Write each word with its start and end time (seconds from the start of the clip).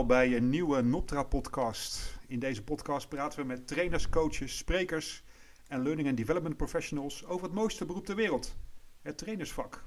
allemaal 0.00 0.18
bij 0.18 0.36
een 0.36 0.50
nieuwe 0.50 0.82
Noptra-podcast. 0.82 2.18
In 2.26 2.38
deze 2.38 2.64
podcast 2.64 3.08
praten 3.08 3.38
we 3.38 3.44
met 3.44 3.66
trainers, 3.66 4.08
coaches, 4.08 4.56
sprekers 4.56 5.22
en 5.68 5.82
learning 5.82 6.08
and 6.08 6.16
development 6.16 6.56
professionals 6.56 7.24
over 7.26 7.44
het 7.44 7.54
mooiste 7.54 7.86
beroep 7.86 8.06
ter 8.06 8.14
wereld, 8.14 8.56
het 9.02 9.18
trainersvak. 9.18 9.84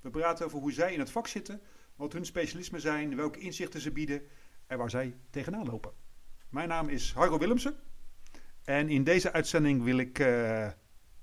We 0.00 0.10
praten 0.10 0.46
over 0.46 0.58
hoe 0.58 0.72
zij 0.72 0.92
in 0.92 0.98
het 0.98 1.10
vak 1.10 1.26
zitten, 1.26 1.60
wat 1.96 2.12
hun 2.12 2.24
specialismen 2.26 2.80
zijn, 2.80 3.16
welke 3.16 3.38
inzichten 3.38 3.80
ze 3.80 3.90
bieden 3.90 4.22
en 4.66 4.78
waar 4.78 4.90
zij 4.90 5.16
tegenaan 5.30 5.66
lopen. 5.66 5.92
Mijn 6.48 6.68
naam 6.68 6.88
is 6.88 7.12
Harro 7.12 7.38
Willemsen 7.38 7.76
en 8.64 8.88
in 8.88 9.04
deze 9.04 9.32
uitzending 9.32 9.82
wil 9.82 9.98
ik 9.98 10.18
uh, 10.18 10.66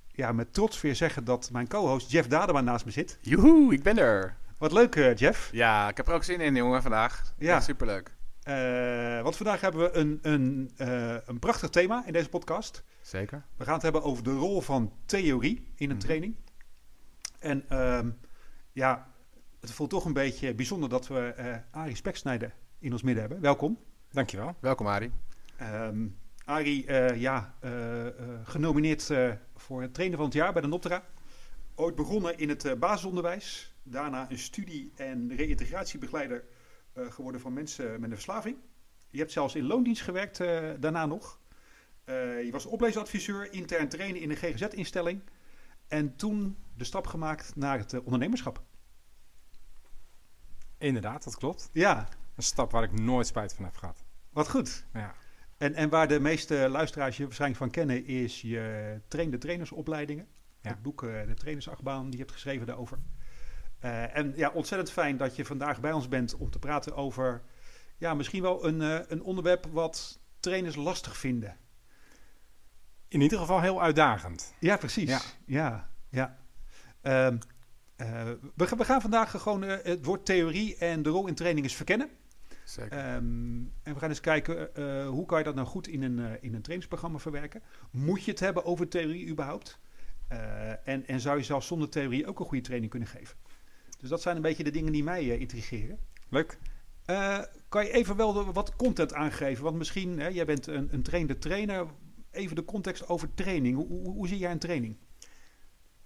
ja, 0.07 0.31
met 0.31 0.53
trots 0.53 0.81
weer 0.81 0.95
zeggen 0.95 1.23
dat 1.23 1.51
mijn 1.51 1.67
co-host 1.67 2.11
Jeff 2.11 2.27
Dadema 2.27 2.61
naast 2.61 2.85
me 2.85 2.91
zit. 2.91 3.17
Joehoe, 3.21 3.73
ik 3.73 3.83
ben 3.83 3.97
er. 3.97 4.37
Wat 4.57 4.71
leuk, 4.71 4.95
uh, 4.95 5.15
Jeff. 5.15 5.49
Ja, 5.51 5.89
ik 5.89 5.97
heb 5.97 6.07
er 6.07 6.13
ook 6.13 6.23
zin 6.23 6.41
in, 6.41 6.55
jongen, 6.55 6.81
vandaag. 6.81 7.33
Ja, 7.37 7.59
superleuk. 7.59 8.21
Uh, 8.47 9.21
want 9.21 9.35
vandaag 9.35 9.61
hebben 9.61 9.81
we 9.81 9.97
een, 9.97 10.19
een, 10.21 10.71
uh, 10.77 11.15
een 11.25 11.39
prachtig 11.39 11.69
thema 11.69 12.05
in 12.05 12.13
deze 12.13 12.29
podcast. 12.29 12.83
Zeker. 13.01 13.45
We 13.57 13.63
gaan 13.63 13.73
het 13.73 13.81
hebben 13.81 14.03
over 14.03 14.23
de 14.23 14.33
rol 14.33 14.61
van 14.61 14.93
theorie 15.05 15.67
in 15.75 15.89
een 15.89 15.95
mm 15.95 16.01
training. 16.01 16.35
En 17.39 17.65
uh, 17.71 17.99
ja, 18.71 19.07
het 19.59 19.71
voelt 19.71 19.89
toch 19.89 20.05
een 20.05 20.13
beetje 20.13 20.53
bijzonder 20.53 20.89
dat 20.89 21.07
we 21.07 21.33
uh, 21.37 21.55
Arie 21.81 21.95
Speksnijder 21.95 22.53
in 22.79 22.91
ons 22.91 23.01
midden 23.01 23.21
hebben. 23.21 23.41
Welkom. 23.41 23.79
Dankjewel. 24.11 24.55
Welkom, 24.59 24.87
Arie. 24.87 25.11
Um, 25.61 26.17
Arie, 26.45 26.93
ja, 27.19 27.55
genomineerd 28.43 29.11
voor 29.55 29.81
het 29.81 29.93
trainer 29.93 30.17
van 30.17 30.25
het 30.25 30.35
jaar 30.35 30.53
bij 30.53 30.61
de 30.61 30.67
Noptra. 30.67 31.03
Ooit 31.75 31.95
begonnen 31.95 32.37
in 32.37 32.49
het 32.49 32.79
basisonderwijs 32.79 33.75
daarna 33.83 34.31
een 34.31 34.39
studie- 34.39 34.91
en 34.95 35.35
reïntegratiebegeleider 35.35 36.43
geworden 36.95 37.41
van 37.41 37.53
mensen 37.53 37.91
met 37.91 38.09
een 38.09 38.15
verslaving. 38.15 38.57
Je 39.13 39.19
hebt 39.19 39.31
zelfs 39.31 39.55
in 39.55 39.65
loondienst 39.65 40.01
gewerkt 40.01 40.39
uh, 40.39 40.69
daarna 40.79 41.05
nog. 41.05 41.39
Uh, 42.05 42.43
je 42.43 42.51
was 42.51 42.65
opleesadviseur, 42.65 43.53
intern 43.53 43.89
trainen 43.89 44.21
in 44.21 44.29
een 44.29 44.35
GGZ-instelling. 44.35 45.21
En 45.87 46.15
toen 46.15 46.57
de 46.75 46.83
stap 46.83 47.07
gemaakt 47.07 47.55
naar 47.55 47.77
het 47.77 48.01
ondernemerschap. 48.01 48.61
Inderdaad, 50.77 51.23
dat 51.23 51.37
klopt. 51.37 51.69
Ja. 51.71 52.07
Een 52.35 52.43
stap 52.43 52.71
waar 52.71 52.83
ik 52.83 52.99
nooit 52.99 53.27
spijt 53.27 53.53
van 53.53 53.65
heb 53.65 53.75
gehad. 53.75 54.03
Wat 54.29 54.49
goed. 54.49 54.85
Ja. 54.93 55.15
En, 55.57 55.73
en 55.73 55.89
waar 55.89 56.07
de 56.07 56.19
meeste 56.19 56.69
luisteraars 56.69 57.17
je 57.17 57.23
waarschijnlijk 57.23 57.61
van 57.61 57.71
kennen, 57.71 58.05
is 58.05 58.41
je 58.41 59.01
trainde 59.07 59.37
trainersopleidingen. 59.37 60.27
Ja. 60.61 60.69
Het 60.69 60.81
boek 60.81 61.01
De 61.01 61.33
Trainersachtbaan, 61.35 62.03
die 62.03 62.11
je 62.11 62.17
hebt 62.17 62.31
geschreven 62.31 62.65
daarover. 62.65 62.99
Uh, 63.85 64.17
en 64.17 64.33
ja, 64.35 64.49
ontzettend 64.49 64.91
fijn 64.91 65.17
dat 65.17 65.35
je 65.35 65.45
vandaag 65.45 65.79
bij 65.79 65.91
ons 65.91 66.07
bent 66.07 66.35
om 66.35 66.49
te 66.49 66.59
praten 66.59 66.95
over 66.95 67.41
ja, 67.97 68.13
misschien 68.13 68.41
wel 68.41 68.65
een, 68.65 68.81
uh, 68.81 68.99
een 69.07 69.23
onderwerp 69.23 69.65
wat 69.71 70.19
trainers 70.39 70.75
lastig 70.75 71.17
vinden. 71.17 71.57
In 73.07 73.21
ieder 73.21 73.39
geval 73.39 73.61
heel 73.61 73.81
uitdagend. 73.81 74.53
Ja, 74.59 74.77
precies. 74.77 75.09
Ja, 75.09 75.21
ja. 75.45 75.89
ja. 76.09 76.37
Uh, 77.03 77.27
we, 78.55 78.67
we, 78.77 78.85
gaan 78.85 79.01
vandaag 79.01 79.41
gewoon 79.41 79.61
het 79.61 80.05
woord 80.05 80.25
theorie 80.25 80.77
en 80.77 81.03
de 81.03 81.09
rol 81.09 81.27
in 81.27 81.35
training 81.35 81.65
eens 81.65 81.75
verkennen. 81.75 82.09
Zeker. 82.63 82.97
en 82.97 83.73
we 83.83 83.99
gaan 83.99 84.09
eens 84.09 84.19
kijken 84.19 84.69
hoe 85.05 85.25
kan 85.25 85.37
je 85.37 85.43
dat 85.43 85.55
nou 85.55 85.67
goed 85.67 85.87
in 85.87 86.01
een, 86.01 86.41
in 86.41 86.53
een 86.53 86.61
trainingsprogramma 86.61 87.19
verwerken. 87.19 87.61
Moet 87.91 88.23
je 88.23 88.31
het 88.31 88.39
hebben 88.39 88.65
over 88.65 88.87
theorie 88.87 89.27
überhaupt? 89.27 89.79
en, 90.83 91.07
en 91.07 91.19
zou 91.19 91.37
je 91.37 91.43
zelfs 91.43 91.67
zonder 91.67 91.89
theorie 91.89 92.27
ook 92.27 92.39
een 92.39 92.45
goede 92.45 92.63
training 92.63 92.91
kunnen 92.91 93.09
geven? 93.09 93.37
Dus 94.03 94.11
dat 94.11 94.21
zijn 94.21 94.35
een 94.35 94.41
beetje 94.41 94.63
de 94.63 94.71
dingen 94.71 94.91
die 94.91 95.03
mij 95.03 95.23
uh, 95.23 95.39
intrigeren. 95.39 95.99
Leuk. 96.29 96.57
Uh, 97.09 97.39
kan 97.69 97.85
je 97.85 97.91
even 97.91 98.15
wel 98.15 98.51
wat 98.53 98.75
content 98.75 99.13
aangeven? 99.13 99.63
Want 99.63 99.77
misschien, 99.77 100.19
hè, 100.19 100.27
jij 100.27 100.45
bent 100.45 100.67
een, 100.67 100.87
een 100.91 101.03
trainde 101.03 101.37
trainer. 101.37 101.85
Even 102.31 102.55
de 102.55 102.65
context 102.65 103.07
over 103.07 103.33
training. 103.33 103.75
Hoe, 103.75 103.87
hoe, 103.87 104.13
hoe 104.13 104.27
zie 104.27 104.37
jij 104.37 104.51
een 104.51 104.59
training? 104.59 104.95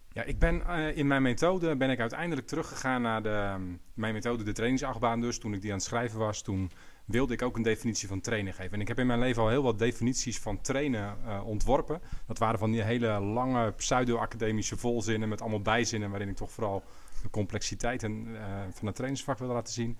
Ja, 0.09 0.24
ik 0.24 0.40
ben 0.40 0.63
uh, 0.68 0.97
in 0.97 1.08
mijn 1.08 1.22
methode 1.22 1.75
ben 1.75 1.90
ik 1.90 2.00
uiteindelijk 2.00 2.47
teruggegaan 2.47 3.02
naar 3.02 3.24
de, 3.24 3.53
um, 3.56 3.80
mijn 3.94 4.14
methode, 4.14 4.44
de 4.44 4.52
trainingsachtbaan. 4.52 5.22
Dus 5.22 5.40
toen 5.40 5.53
ik 5.53 5.62
die 5.62 5.72
aan 5.72 5.78
het 5.78 5.85
schrijven 5.85 6.19
was, 6.19 6.41
toen 6.41 6.72
wilde 7.06 7.34
ik 7.34 7.41
ook 7.41 7.56
een 7.56 7.64
definitie 7.64 8.08
van 8.08 8.22
trainen 8.22 8.53
geven. 8.53 8.74
En 8.74 8.81
ik 8.81 8.88
heb 8.88 9.00
in 9.00 9.08
mijn 9.08 9.19
leven 9.19 9.41
al 9.41 9.50
heel 9.50 9.64
wat 9.64 9.79
definities 9.79 10.40
van 10.40 10.62
trainen 10.62 11.18
uh, 11.25 11.47
ontworpen. 11.47 12.02
Dat 12.28 12.38
waren 12.38 12.59
van 12.59 12.72
die 12.72 12.81
hele 12.81 13.19
lange 13.19 13.72
pseudo-academische 13.72 14.78
volzinnen 14.78 15.29
met 15.29 15.41
allemaal 15.41 15.62
bijzinnen, 15.62 16.09
waarin 16.09 16.29
ik 16.29 16.35
toch 16.35 16.52
vooral 16.52 16.84
de 17.22 17.29
complexiteit 17.29 18.03
en, 18.03 18.28
uh, 18.28 18.39
van 18.69 18.85
het 18.85 18.95
trainingsvak 18.95 19.38
wilde 19.38 19.53
laten 19.53 19.73
zien. 19.73 19.97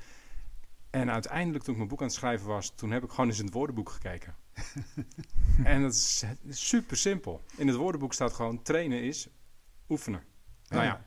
En 0.90 1.12
uiteindelijk, 1.12 1.64
toen 1.64 1.74
ik 1.74 1.78
mijn 1.78 1.90
boek 1.90 2.02
aan 2.02 2.08
het 2.08 2.16
schrijven 2.16 2.48
was, 2.48 2.70
toen 2.76 2.92
heb 2.92 3.04
ik 3.04 3.10
gewoon 3.10 3.26
eens 3.28 3.40
in 3.40 3.46
het 3.46 3.54
woordenboek 3.54 3.90
gekeken. 3.90 4.36
en 5.64 5.82
dat 5.82 5.94
is 5.94 6.26
super 6.50 6.98
simpel. 6.98 7.44
In 7.58 7.68
het 7.68 7.76
woordenboek 7.76 8.14
staat 8.14 8.34
gewoon: 8.34 8.62
trainen 8.62 9.02
is 9.02 9.28
oefenen. 9.90 10.24
Nou 10.68 10.84
ja, 10.84 11.06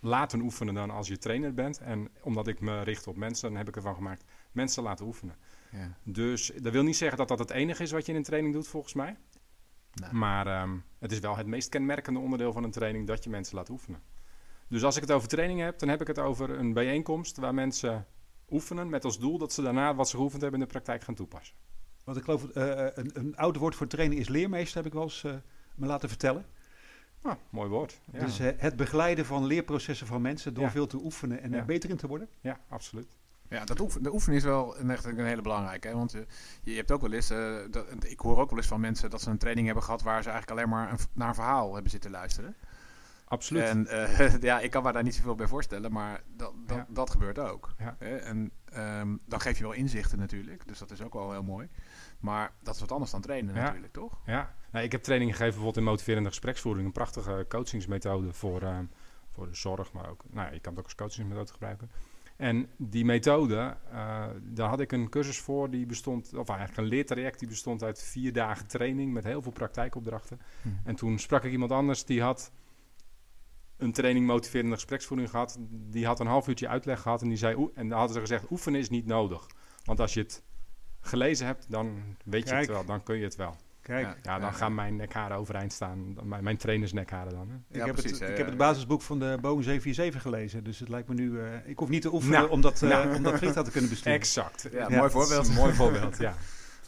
laten 0.00 0.40
oefenen 0.40 0.74
dan 0.74 0.90
als 0.90 1.08
je 1.08 1.18
trainer 1.18 1.54
bent. 1.54 1.78
En 1.78 2.08
omdat 2.22 2.46
ik 2.46 2.60
me 2.60 2.82
richt 2.82 3.06
op 3.06 3.16
mensen, 3.16 3.48
dan 3.48 3.58
heb 3.58 3.68
ik 3.68 3.76
ervan 3.76 3.94
gemaakt: 3.94 4.24
mensen 4.52 4.82
laten 4.82 5.06
oefenen. 5.06 5.36
Ja. 5.70 5.96
Dus 6.02 6.52
dat 6.62 6.72
wil 6.72 6.82
niet 6.82 6.96
zeggen 6.96 7.18
dat 7.18 7.28
dat 7.28 7.38
het 7.38 7.50
enige 7.50 7.82
is 7.82 7.90
wat 7.90 8.06
je 8.06 8.12
in 8.12 8.18
een 8.18 8.24
training 8.24 8.54
doet, 8.54 8.68
volgens 8.68 8.94
mij. 8.94 9.16
Nee. 9.92 10.12
Maar 10.12 10.62
um, 10.62 10.84
het 10.98 11.12
is 11.12 11.18
wel 11.18 11.36
het 11.36 11.46
meest 11.46 11.68
kenmerkende 11.68 12.18
onderdeel 12.18 12.52
van 12.52 12.64
een 12.64 12.70
training 12.70 13.06
dat 13.06 13.24
je 13.24 13.30
mensen 13.30 13.56
laat 13.56 13.68
oefenen. 13.68 14.02
Dus 14.68 14.84
als 14.84 14.96
ik 14.96 15.02
het 15.02 15.12
over 15.12 15.28
training 15.28 15.60
heb, 15.60 15.78
dan 15.78 15.88
heb 15.88 16.00
ik 16.00 16.06
het 16.06 16.18
over 16.18 16.50
een 16.50 16.72
bijeenkomst 16.72 17.36
waar 17.36 17.54
mensen 17.54 18.06
oefenen 18.50 18.88
met 18.88 19.04
als 19.04 19.18
doel 19.18 19.38
dat 19.38 19.52
ze 19.52 19.62
daarna 19.62 19.94
wat 19.94 20.08
ze 20.08 20.16
geoefend 20.16 20.42
hebben 20.42 20.60
in 20.60 20.66
de 20.66 20.72
praktijk 20.72 21.02
gaan 21.02 21.14
toepassen. 21.14 21.56
Want 22.04 22.18
ik 22.18 22.24
geloof, 22.24 22.42
uh, 22.42 22.50
een, 22.94 23.10
een 23.14 23.36
oude 23.36 23.58
woord 23.58 23.74
voor 23.74 23.86
training 23.86 24.20
is 24.20 24.28
leermeester, 24.28 24.76
heb 24.76 24.86
ik 24.86 24.92
wel 24.92 25.02
eens 25.02 25.22
uh, 25.22 25.34
me 25.74 25.86
laten 25.86 26.08
vertellen. 26.08 26.46
Ah, 27.22 27.34
mooi 27.50 27.68
woord. 27.68 28.00
Ja. 28.12 28.18
Dus 28.18 28.40
uh, 28.40 28.48
het 28.56 28.76
begeleiden 28.76 29.26
van 29.26 29.44
leerprocessen 29.44 30.06
van 30.06 30.22
mensen 30.22 30.54
door 30.54 30.64
ja. 30.64 30.70
veel 30.70 30.86
te 30.86 30.96
oefenen 30.96 31.42
en 31.42 31.54
er 31.54 31.64
beter 31.64 31.90
in 31.90 31.96
te 31.96 32.06
worden. 32.06 32.28
Ja, 32.40 32.60
absoluut. 32.68 33.16
Ja, 33.48 33.64
dat 33.64 33.80
oefenen, 33.80 34.02
de 34.02 34.12
oefenen 34.12 34.36
is 34.36 34.44
wel 34.44 34.76
echt 34.76 35.04
een 35.04 35.26
hele 35.26 35.42
belangrijke. 35.42 35.88
Hè? 35.88 35.94
Want 35.94 36.14
uh, 36.14 36.22
je 36.62 36.74
hebt 36.74 36.90
ook 36.90 37.00
wel 37.00 37.12
eens, 37.12 37.30
uh, 37.30 37.56
dat, 37.70 37.86
ik 38.04 38.20
hoor 38.20 38.38
ook 38.38 38.50
wel 38.50 38.58
eens 38.58 38.68
van 38.68 38.80
mensen 38.80 39.10
dat 39.10 39.22
ze 39.22 39.30
een 39.30 39.38
training 39.38 39.66
hebben 39.66 39.84
gehad 39.84 40.02
waar 40.02 40.22
ze 40.22 40.30
eigenlijk 40.30 40.60
alleen 40.60 40.70
maar 40.70 40.92
een, 40.92 40.98
naar 41.12 41.28
een 41.28 41.34
verhaal 41.34 41.72
hebben 41.72 41.90
zitten 41.90 42.10
luisteren. 42.10 42.56
Absoluut. 43.28 43.62
En 43.62 43.86
uh, 43.90 44.40
ja, 44.40 44.60
ik 44.60 44.70
kan 44.70 44.82
me 44.82 44.92
daar 44.92 45.02
niet 45.02 45.14
zoveel 45.14 45.34
bij 45.34 45.46
voorstellen, 45.46 45.92
maar 45.92 46.22
dat, 46.36 46.52
dat, 46.66 46.76
ja. 46.76 46.86
dat 46.88 47.10
gebeurt 47.10 47.38
ook. 47.38 47.74
Ja. 47.78 47.96
En 47.98 48.52
um, 48.76 49.20
dan 49.26 49.40
geef 49.40 49.58
je 49.58 49.62
wel 49.62 49.72
inzichten 49.72 50.18
natuurlijk, 50.18 50.68
dus 50.68 50.78
dat 50.78 50.90
is 50.90 51.02
ook 51.02 51.14
wel 51.14 51.32
heel 51.32 51.42
mooi. 51.42 51.68
Maar 52.20 52.52
dat 52.62 52.74
is 52.74 52.80
wat 52.80 52.92
anders 52.92 53.10
dan 53.10 53.20
trainen 53.20 53.54
ja. 53.54 53.62
natuurlijk, 53.62 53.92
toch? 53.92 54.20
Ja, 54.26 54.54
nou, 54.70 54.84
ik 54.84 54.92
heb 54.92 55.02
training 55.02 55.30
gegeven 55.30 55.52
bijvoorbeeld 55.52 55.84
in 55.84 55.90
motiverende 55.90 56.28
gespreksvoering. 56.28 56.86
Een 56.86 56.92
prachtige 56.92 57.44
coachingsmethode 57.48 58.32
voor, 58.32 58.62
uh, 58.62 58.78
voor 59.30 59.46
de 59.48 59.54
zorg, 59.54 59.92
maar 59.92 60.10
ook, 60.10 60.22
nou, 60.30 60.52
je 60.52 60.60
kan 60.60 60.70
het 60.72 60.78
ook 60.78 60.84
als 60.84 60.94
coachingsmethode 60.94 61.52
gebruiken. 61.52 61.90
En 62.36 62.68
die 62.76 63.04
methode, 63.04 63.76
uh, 63.92 64.26
daar 64.42 64.68
had 64.68 64.80
ik 64.80 64.92
een 64.92 65.08
cursus 65.08 65.38
voor, 65.40 65.70
die 65.70 65.86
bestond, 65.86 66.34
of 66.34 66.48
eigenlijk 66.48 66.78
een 66.78 66.84
leertraject, 66.84 67.38
die 67.38 67.48
bestond 67.48 67.82
uit 67.82 68.02
vier 68.02 68.32
dagen 68.32 68.66
training 68.66 69.12
met 69.12 69.24
heel 69.24 69.42
veel 69.42 69.52
praktijkopdrachten. 69.52 70.40
Hm. 70.62 70.68
En 70.84 70.94
toen 70.94 71.18
sprak 71.18 71.44
ik 71.44 71.52
iemand 71.52 71.72
anders, 71.72 72.04
die 72.04 72.22
had 72.22 72.52
een 73.76 73.92
training 73.92 74.26
motiverende 74.26 74.74
gespreksvoering 74.74 75.30
gehad. 75.30 75.58
Die 75.70 76.06
had 76.06 76.20
een 76.20 76.26
half 76.26 76.48
uurtje 76.48 76.68
uitleg 76.68 77.00
gehad 77.00 77.22
en 77.22 77.28
die 77.28 77.38
zei, 77.38 77.68
en 77.74 77.88
dan 77.88 77.98
hadden 77.98 78.14
ze 78.14 78.20
gezegd, 78.20 78.50
oefenen 78.50 78.80
is 78.80 78.90
niet 78.90 79.06
nodig. 79.06 79.46
Want 79.84 80.00
als 80.00 80.14
je 80.14 80.20
het 80.20 80.42
gelezen 81.00 81.46
hebt, 81.46 81.66
dan 81.68 82.02
weet 82.24 82.48
je 82.48 82.54
het 82.54 82.66
wel, 82.66 82.84
dan 82.84 83.02
kun 83.02 83.16
je 83.16 83.24
het 83.24 83.36
wel. 83.36 83.56
Kijk. 83.86 84.06
Ja, 84.06 84.16
ja 84.22 84.38
dan 84.38 84.54
gaan 84.54 84.74
mijn 84.74 84.96
nekharen 84.96 85.36
overeind 85.36 85.72
staan. 85.72 86.16
Mijn, 86.22 86.44
mijn 86.44 86.56
trainers 86.56 86.92
nekharen 86.92 87.32
dan. 87.32 87.48
Hè. 87.48 87.78
Ik, 87.78 87.84
heb 87.84 87.94
precies, 87.94 88.20
het, 88.20 88.30
ik 88.30 88.36
heb 88.36 88.46
het 88.46 88.56
basisboek 88.56 89.02
van 89.02 89.18
de 89.18 89.38
Boeing 89.40 89.64
747 89.64 90.22
gelezen. 90.22 90.64
Dus 90.64 90.78
het 90.78 90.88
lijkt 90.88 91.08
me 91.08 91.14
nu... 91.14 91.30
Uh, 91.30 91.46
ik 91.64 91.78
hoef 91.78 91.88
niet 91.88 92.02
te 92.02 92.12
oefenen 92.12 92.38
nou, 92.38 92.50
om, 92.50 92.60
dat, 92.60 92.82
uh, 92.82 92.90
nou. 92.90 93.16
om 93.16 93.22
dat 93.22 93.38
vliegtuig 93.38 93.66
te 93.66 93.72
kunnen 93.72 93.90
besturen. 93.90 94.18
Exact. 94.18 94.68
Ja, 94.72 94.88
mooi 94.88 95.10
voorbeeld. 95.10 95.54
mooi 95.54 95.74
voorbeeld, 95.74 96.18
ja. 96.18 96.34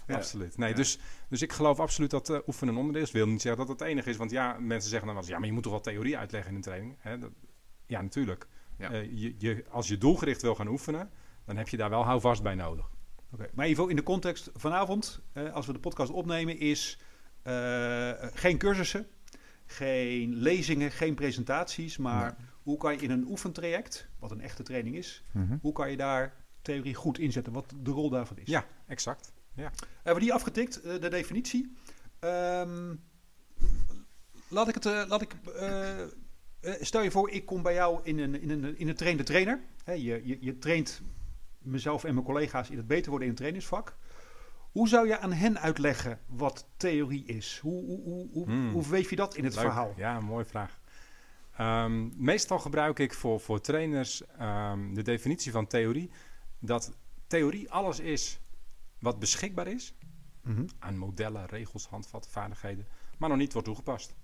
Ja. 0.08 0.14
Absoluut. 0.14 0.56
Nee, 0.56 0.69
ja. 0.69 0.75
dus, 0.75 0.99
dus 1.28 1.43
ik 1.43 1.52
geloof 1.52 1.81
absoluut 1.81 2.10
dat 2.10 2.31
uh, 2.31 2.38
oefenen 2.46 2.75
een 2.75 2.81
onderdeel 2.81 3.02
is. 3.02 3.10
wil 3.10 3.26
niet 3.26 3.43
zeggen 3.43 3.60
dat 3.60 3.70
het 3.70 3.81
het 3.81 3.88
enige 3.88 4.10
is. 4.10 4.16
Want 4.16 4.31
ja, 4.31 4.56
mensen 4.60 4.90
zeggen 4.90 5.06
dan 5.06 5.16
wel 5.16 5.16
eens... 5.16 5.32
Ja, 5.32 5.38
maar 5.38 5.46
je 5.46 5.52
moet 5.52 5.62
toch 5.62 5.72
wel 5.72 5.81
theorie 5.81 6.19
uitleggen 6.19 6.50
in 6.50 6.56
een 6.56 6.62
training? 6.62 6.96
Hè? 6.99 7.19
Dat, 7.19 7.31
ja, 7.87 8.00
natuurlijk. 8.00 8.46
Ja. 8.78 8.93
Uh, 8.93 9.02
je, 9.12 9.34
je, 9.38 9.64
als 9.70 9.88
je 9.88 9.99
doelgericht 9.99 10.43
wil 10.43 10.55
gaan 10.55 10.69
oefenen... 10.69 11.10
dan 11.44 11.56
heb 11.56 11.69
je 11.69 11.76
daar 11.76 11.90
wel 11.90 12.05
houvast 12.05 12.43
bij 12.43 12.55
nodig. 12.55 12.84
Oké, 12.84 13.34
okay. 13.34 13.49
maar 13.55 13.66
even 13.66 13.88
in 13.88 13.96
de 13.96 14.02
context 14.02 14.50
vanavond... 14.55 15.20
Uh, 15.34 15.52
als 15.52 15.66
we 15.66 15.72
de 15.72 15.78
podcast 15.78 16.10
opnemen 16.10 16.58
is... 16.58 16.99
geen 18.34 18.58
cursussen, 18.58 19.06
geen 19.66 20.34
lezingen, 20.34 20.90
geen 20.90 21.14
presentaties... 21.14 21.96
maar 21.96 22.34
nee. 22.38 22.46
hoe 22.62 22.76
kan 22.76 22.93
je 22.93 23.00
in 23.00 23.10
een 23.10 23.26
oefentraject... 23.28 24.08
wat 24.19 24.31
een 24.31 24.40
echte 24.40 24.62
training 24.62 24.96
is... 24.96 25.25
Mm 25.32 25.46
-hmm. 25.49 25.58
hoe 25.62 25.72
kan 25.72 25.90
je 25.90 25.96
daar 25.96 26.34
theorie 26.62 26.94
goed 26.94 27.19
inzetten? 27.19 27.52
Wat 27.52 27.75
de 27.76 27.90
rol 27.90 28.10
daarvan 28.10 28.38
is? 28.38 28.46
Ja, 28.46 28.64
exact. 28.87 29.32
Ja. 29.58 29.72
Hebben 29.94 30.14
we 30.14 30.20
die 30.20 30.32
afgetikt, 30.32 30.84
uh, 30.84 31.00
de 31.00 31.08
definitie? 31.08 31.76
Um, 32.20 33.05
laat 34.49 34.69
ik 34.69 34.75
het. 34.75 34.87
Uh, 34.87 35.02
laat 35.08 35.22
ik, 35.22 35.34
uh, 35.56 36.72
stel 36.81 37.02
je 37.02 37.10
voor, 37.10 37.31
ik 37.31 37.46
kom 37.46 37.62
bij 37.62 37.75
jou 37.75 38.00
in 38.02 38.19
een, 38.19 38.40
in 38.40 38.50
een, 38.50 38.78
in 38.78 38.88
een 38.88 38.96
trainde 38.96 39.22
trainer. 39.22 39.60
Je, 39.84 39.96
je, 39.96 40.37
je 40.40 40.58
traint 40.58 41.02
mezelf 41.58 42.05
en 42.05 42.14
mijn 42.14 42.26
collega's 42.26 42.70
in 42.70 42.76
het 42.76 42.87
beter 42.87 43.10
worden 43.10 43.22
in 43.22 43.28
het 43.28 43.37
trainingsvak. 43.37 43.96
Hoe 44.72 44.88
zou 44.88 45.08
je 45.08 45.19
aan 45.19 45.32
hen 45.32 45.60
uitleggen 45.60 46.20
wat 46.26 46.66
theorie 46.76 47.25
is? 47.25 47.58
Hoe, 47.62 47.84
hoe, 47.84 48.02
hoe, 48.02 48.28
hoe, 48.32 48.44
Hmm. 48.44 48.72
hoe 48.72 48.88
weef 48.88 49.10
je 49.10 49.16
dat 49.16 49.37
in 49.37 49.44
het 49.44 49.55
Leuk. 49.55 49.64
verhaal? 49.64 49.94
Ja, 49.96 50.20
mooie 50.20 50.44
vraag. 50.44 50.81
Ehm, 51.56 52.25
meestal 52.25 52.58
gebruik 52.58 52.99
ik 52.99 53.14
voor, 53.14 53.40
voor 53.40 53.60
trainers 53.60 54.22
ehm, 54.38 54.94
de 54.94 55.02
definitie 55.02 55.52
van 55.52 55.66
theorie. 55.66 56.10
Dat 56.58 56.93
theorie 57.26 57.70
alles 57.70 58.00
is 58.00 58.40
wat 59.00 59.18
beschikbaar 59.18 59.66
is 59.66 59.94
Mhm. 60.42 60.66
aan 60.78 60.96
modellen, 60.96 61.46
regels, 61.46 61.86
handvatten, 61.88 62.30
vaardigheden, 62.30 62.86
maar 63.18 63.28
nog 63.28 63.38
niet 63.38 63.52
wordt 63.52 63.66
toegepast. 63.68 64.14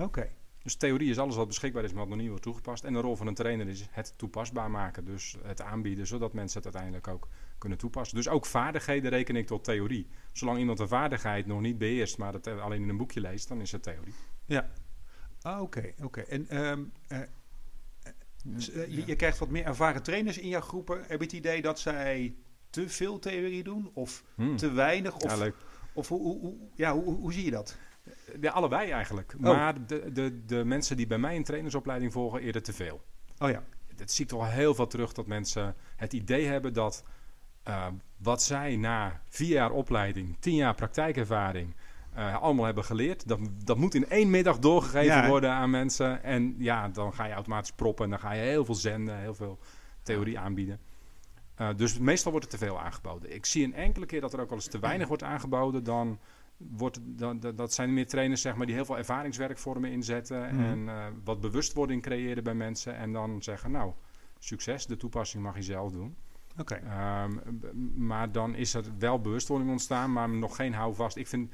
Oké. 0.00 0.30
Dus 0.62 0.74
theorie 0.74 1.10
is 1.10 1.18
alles 1.18 1.36
wat 1.36 1.46
beschikbaar 1.46 1.84
is, 1.84 1.90
maar 1.90 1.98
wat 2.00 2.08
nog 2.08 2.18
niet 2.18 2.28
wordt 2.28 2.42
toegepast. 2.42 2.84
En 2.84 2.92
de 2.92 3.00
rol 3.00 3.16
van 3.16 3.26
een 3.26 3.34
trainer 3.34 3.68
is 3.68 3.86
het 3.90 4.14
toepasbaar 4.16 4.70
maken. 4.70 5.04
Dus 5.04 5.36
het 5.42 5.60
aanbieden, 5.60 6.06
zodat 6.06 6.32
mensen 6.32 6.56
het 6.62 6.64
uiteindelijk 6.74 7.08
ook 7.08 7.28
kunnen 7.58 7.78
toepassen. 7.78 8.16
Dus 8.16 8.28
ook 8.28 8.46
vaardigheden 8.46 9.10
reken 9.10 9.36
ik 9.36 9.46
tot 9.46 9.64
theorie. 9.64 10.06
Zolang 10.32 10.58
iemand 10.58 10.78
een 10.78 10.88
vaardigheid 10.88 11.46
nog 11.46 11.60
niet 11.60 11.78
beheerst, 11.78 12.18
maar 12.18 12.32
het 12.32 12.46
alleen 12.46 12.82
in 12.82 12.88
een 12.88 12.96
boekje 12.96 13.20
leest, 13.20 13.48
dan 13.48 13.60
is 13.60 13.72
het 13.72 13.82
theorie. 13.82 14.14
Ah, 15.42 15.60
Oké, 15.60 15.92
oké. 16.02 16.20
En 16.20 16.48
ehm, 16.48 16.82
eh, 17.08 17.18
s- 18.56 18.70
eh, 18.70 18.86
je, 18.88 18.96
Ja. 18.96 19.06
je 19.06 19.16
krijgt 19.16 19.38
wat 19.38 19.48
meer 19.50 19.64
ervaren 19.64 20.02
trainers 20.02 20.38
in 20.38 20.48
jouw 20.48 20.60
groepen. 20.60 20.98
Heb 21.00 21.18
je 21.18 21.24
het 21.24 21.32
idee 21.32 21.62
dat 21.62 21.78
zij 21.80 22.34
te 22.70 22.88
veel 22.88 23.18
theorie 23.18 23.62
doen? 23.62 23.90
Of 23.94 24.24
Hmm. 24.34 24.56
te 24.56 24.72
weinig? 24.72 25.14
Of, 25.16 25.30
Ja, 25.30 25.36
leuk. 25.36 25.54
of 25.92 26.08
hoe, 26.08 26.20
hoe, 26.22 26.40
hoe- 26.40 26.56
ja, 26.74 26.92
hoe, 26.92 27.14
hoe, 27.14 27.32
zie 27.32 27.44
je 27.44 27.50
dat? 27.50 27.76
Ja, 28.40 28.50
allebei 28.50 28.90
eigenlijk. 28.90 29.34
Maar 29.38 29.86
de, 29.86 30.12
de, 30.12 30.44
de 30.46 30.64
mensen 30.64 30.96
die 30.96 31.06
bij 31.06 31.18
mij 31.18 31.36
een 31.36 31.44
trainersopleiding 31.44 32.12
volgen, 32.12 32.40
eerder 32.40 32.62
te 32.62 32.72
veel. 32.72 33.00
Oh 33.38 33.50
ja. 33.50 33.62
Dat 33.96 34.10
zie 34.10 34.24
ik 34.24 34.30
toch 34.30 34.50
heel 34.52 34.74
veel 34.74 34.86
terug 34.86 35.12
dat 35.12 35.26
mensen 35.26 35.74
het 35.96 36.12
idee 36.12 36.46
hebben 36.46 36.72
dat 36.72 37.04
eh, 37.62 37.86
wat 38.16 38.42
zij 38.42 38.76
na 38.76 39.22
vier 39.28 39.48
jaar 39.48 39.70
opleiding, 39.70 40.36
tien 40.40 40.54
jaar 40.54 40.74
praktijkervaring 40.74 41.74
eh, 42.14 42.42
allemaal 42.42 42.64
hebben 42.64 42.84
geleerd, 42.84 43.28
dat, 43.28 43.38
dat 43.64 43.76
moet 43.76 43.94
in 43.94 44.08
één 44.08 44.30
middag 44.30 44.58
doorgegeven 44.58 45.04
Ja, 45.16 45.28
worden 45.28 45.50
aan 45.50 45.70
mensen. 45.70 46.22
En 46.22 46.54
ja, 46.58 46.88
dan 46.88 47.14
ga 47.14 47.24
je 47.24 47.32
automatisch 47.32 47.72
proppen 47.72 48.04
en 48.04 48.10
dan 48.10 48.18
ga 48.20 48.32
je 48.32 48.42
heel 48.42 48.64
veel 48.64 48.74
zenden, 48.74 49.18
heel 49.18 49.34
veel 49.34 49.58
theorie 50.02 50.38
aanbieden. 50.38 50.80
Eh, 51.60 51.68
dus 51.76 51.98
meestal 51.98 52.30
wordt 52.30 52.46
er 52.46 52.58
te 52.58 52.64
veel 52.64 52.80
aangeboden. 52.80 53.34
Ik 53.34 53.46
zie 53.46 53.64
een 53.64 53.74
enkele 53.74 54.06
keer 54.06 54.20
dat 54.20 54.32
er 54.32 54.40
ook 54.40 54.48
wel 54.48 54.58
eens 54.58 54.68
te 54.68 54.78
weinig 54.78 55.08
wordt 55.08 55.22
aangeboden. 55.22 55.84
Dan 55.84 56.18
wordt, 56.56 56.98
dan, 57.02 57.40
dat- 57.40 57.72
zijn 57.74 57.94
meer 57.94 58.06
trainers 58.06 58.40
zeg 58.40 58.56
maar, 58.56 58.66
die 58.66 58.74
heel 58.74 58.84
veel 58.84 58.98
ervaringswerkvormen 58.98 59.90
inzetten. 59.90 60.54
Mhm. 60.54 60.64
En 60.64 60.88
eh, 60.88 61.06
wat 61.24 61.40
bewustwording 61.40 62.02
creëren 62.02 62.44
bij 62.44 62.54
mensen. 62.54 62.96
En 62.96 63.12
dan 63.12 63.42
zeggen, 63.42 63.70
nou, 63.70 63.92
succes, 64.38 64.86
de 64.86 64.96
toepassing 64.96 65.42
mag 65.42 65.56
je 65.56 65.62
zelf 65.62 65.92
doen. 65.92 66.16
Oké. 66.58 66.74
Ehm, 66.74 67.32
maar 68.06 68.32
dan 68.32 68.54
is 68.54 68.74
er 68.74 68.84
wel 68.98 69.20
bewustwording 69.20 69.70
ontstaan, 69.70 70.12
maar 70.12 70.28
nog 70.28 70.56
geen 70.56 70.74
houvast. 70.74 71.16
Ik 71.16 71.26
vind, 71.26 71.52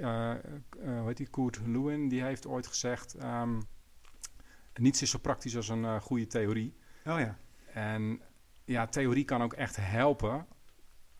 eh, 0.00 0.32
hoe 0.80 1.06
heet 1.06 1.16
die, 1.16 1.28
Koert 1.28 1.60
Lewin, 1.66 2.08
die 2.08 2.22
heeft 2.22 2.46
ooit 2.46 2.66
gezegd... 2.66 3.14
ehm, 3.14 3.60
niets 4.74 5.02
is 5.02 5.10
zo 5.10 5.18
praktisch 5.18 5.56
als 5.56 5.68
een 5.68 6.00
goede 6.00 6.26
theorie. 6.26 6.74
Oh 7.06 7.18
ja. 7.18 7.38
En 7.72 8.20
ja, 8.70 8.86
theorie 8.86 9.24
kan 9.24 9.42
ook 9.42 9.52
echt 9.52 9.76
helpen. 9.76 10.46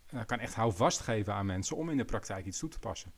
eh, 0.06 0.20
kan 0.26 0.38
echt 0.38 0.55
houvast 0.55 1.00
geven 1.00 1.35
aan 1.35 1.47
mensen 1.47 1.76
om 1.76 1.91
in 1.91 1.97
de 1.97 2.05
praktijk 2.05 2.47
iets 2.47 2.58
toe 2.58 2.69
te 2.69 2.79
passen. 2.79 3.12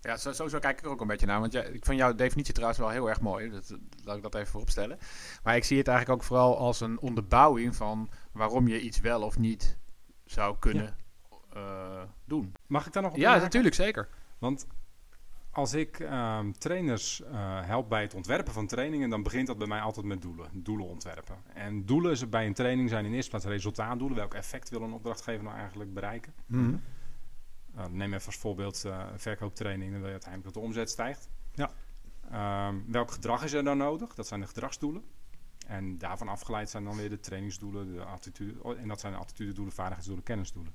Ja, 0.00 0.16
zo, 0.16 0.32
sowieso 0.32 0.58
kijk 0.58 0.78
ik 0.78 0.84
er 0.84 0.90
ook 0.90 1.00
een 1.00 1.06
beetje 1.06 1.26
naar. 1.26 1.40
Want 1.40 1.52
ja, 1.52 1.62
ik 1.62 1.84
vind 1.84 1.98
jouw 1.98 2.14
definitie 2.14 2.52
trouwens 2.52 2.80
wel 2.80 2.88
heel 2.90 3.08
erg 3.08 3.20
mooi. 3.20 3.50
Dat, 3.50 3.78
laat 4.04 4.16
ik 4.16 4.22
dat 4.22 4.34
even 4.34 4.46
vooropstellen. 4.46 4.98
Maar 5.42 5.56
ik 5.56 5.64
zie 5.64 5.78
het 5.78 5.88
eigenlijk 5.88 6.20
ook 6.20 6.26
vooral 6.26 6.58
als 6.58 6.80
een 6.80 7.00
onderbouwing 7.00 7.76
van 7.76 8.10
waarom 8.32 8.68
je 8.68 8.80
iets 8.80 9.00
wel 9.00 9.22
of 9.22 9.38
niet 9.38 9.76
zou 10.24 10.56
kunnen 10.58 10.96
eh, 11.52 12.02
doen. 12.24 12.52
Mag 12.66 12.86
ik 12.86 12.92
daar 12.92 13.02
nog 13.02 13.12
op 13.12 13.18
Ja, 13.18 13.36
natuurlijk, 13.36 13.74
zeker. 13.74 14.08
Want 14.38 14.66
als 15.58 15.72
ik 15.74 16.00
ehm, 16.00 16.52
trainers 16.52 17.22
eh, 17.22 17.30
help 17.66 17.88
bij 17.88 18.02
het 18.02 18.14
ontwerpen 18.14 18.52
van 18.52 18.66
trainingen, 18.66 19.10
dan 19.10 19.22
begint 19.22 19.46
dat 19.46 19.58
bij 19.58 19.66
mij 19.66 19.80
altijd 19.80 20.06
met 20.06 20.22
doelen. 20.22 20.50
Doelen 20.52 20.86
ontwerpen. 20.86 21.36
En 21.54 21.84
doelen 21.86 22.10
is- 22.10 22.28
bij 22.28 22.46
een 22.46 22.54
training 22.54 22.88
zijn 22.88 23.04
in 23.04 23.12
eerste 23.12 23.30
plaats 23.30 23.44
resultaatdoelen. 23.44 24.16
Welk 24.16 24.34
effect 24.34 24.68
wil 24.70 24.82
een 24.82 24.92
opdrachtgever 24.92 25.44
nou 25.44 25.56
eigenlijk 25.56 25.94
bereiken? 25.94 26.34
Mhm. 26.46 26.76
Uh, 27.76 27.86
neem 27.86 28.12
even 28.12 28.26
als 28.26 28.36
voorbeeld 28.36 28.84
eh 28.84 29.06
verkooptraining, 29.16 29.90
dan 29.90 29.98
wil 29.98 30.06
je 30.06 30.12
uiteindelijk 30.12 30.54
dat 30.54 30.62
de 30.62 30.68
omzet 30.68 30.90
stijgt. 30.90 31.28
Ja. 31.54 31.70
Ehm, 32.30 32.76
welk 32.86 33.10
gedrag 33.10 33.44
is 33.44 33.52
er 33.52 33.64
dan 33.64 33.76
nodig? 33.76 34.14
Dat 34.14 34.26
zijn 34.26 34.40
de 34.40 34.46
gedragsdoelen. 34.46 35.02
En 35.66 35.98
daarvan 35.98 36.28
afgeleid 36.28 36.70
zijn 36.70 36.84
dan 36.84 36.96
weer 36.96 37.08
de 37.08 37.20
trainingsdoelen, 37.20 37.92
de 37.92 38.04
attitude, 38.04 38.76
en 38.76 38.88
dat 38.88 39.00
zijn 39.00 39.12
de 39.12 39.18
attitudedoelen, 39.18 39.74
vaardigheidsdoelen, 39.74 40.24
kennisdoelen. 40.24 40.74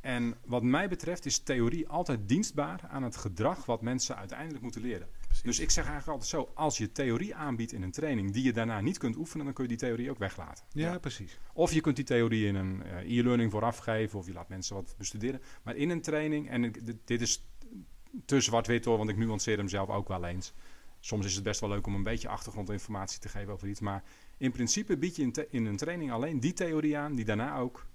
En 0.00 0.34
wat 0.44 0.62
mij 0.62 0.88
betreft 0.88 1.26
is 1.26 1.38
theorie 1.38 1.88
altijd 1.88 2.28
dienstbaar 2.28 2.80
aan 2.90 3.02
het 3.02 3.16
gedrag 3.16 3.64
wat 3.66 3.82
mensen 3.82 4.16
uiteindelijk 4.16 4.62
moeten 4.62 4.80
leren. 4.80 5.08
Precies. 5.26 5.42
Dus 5.44 5.58
ik 5.58 5.70
zeg 5.70 5.84
eigenlijk 5.86 6.12
altijd 6.20 6.30
zo, 6.30 6.50
als 6.54 6.78
je 6.78 6.92
theorie 6.92 7.34
aanbiedt 7.34 7.72
in 7.72 7.82
een 7.82 7.90
training 7.90 8.30
die 8.32 8.42
je 8.44 8.52
daarna 8.52 8.80
niet 8.80 8.98
kunt 8.98 9.16
oefenen, 9.16 9.44
dan 9.44 9.54
kun 9.54 9.62
je 9.64 9.68
die 9.68 9.78
theorie 9.78 10.10
ook 10.10 10.18
weglaten. 10.18 10.64
Ja, 10.72 10.98
precies. 10.98 11.38
Of 11.52 11.72
je 11.72 11.80
kunt 11.80 11.96
die 11.96 12.04
theorie 12.04 12.46
in 12.46 12.54
een 12.54 12.82
eh, 12.82 13.18
e-learning 13.18 13.50
vooraf 13.50 13.78
geven, 13.78 14.18
of 14.18 14.26
je 14.26 14.32
laat 14.32 14.48
mensen 14.48 14.74
wat 14.74 14.94
bestuderen. 14.98 15.40
Maar 15.62 15.76
in 15.76 15.90
een 15.90 16.00
training, 16.02 16.48
en 16.50 16.64
ik- 16.64 16.80
dit- 17.04 17.20
is 17.20 17.44
te 18.24 18.40
zwart-wit 18.40 18.84
hoor, 18.84 18.96
want 18.98 19.10
ik 19.10 19.16
nuanceer 19.16 19.56
hem 19.56 19.68
zelf 19.68 19.88
ook 19.88 20.08
wel 20.08 20.24
eens. 20.24 20.52
Soms 21.00 21.26
is 21.26 21.34
het 21.34 21.44
best 21.44 21.60
wel 21.60 21.68
leuk 21.68 21.86
om 21.86 21.94
een 21.94 22.02
beetje 22.02 22.28
achtergrondinformatie 22.28 23.20
te 23.20 23.28
geven 23.28 23.52
over 23.52 23.68
iets. 23.68 23.80
Maar 23.80 24.02
in 24.36 24.52
principe 24.52 24.96
bied 24.96 25.16
je 25.16 25.22
in, 25.22 25.34
in 25.50 25.66
een 25.66 25.76
training 25.76 26.12
alleen 26.12 26.40
die 26.40 26.52
theorie 26.52 26.96
aan 26.98 27.14
die 27.14 27.24
daarna 27.24 27.58
ook 27.58 27.86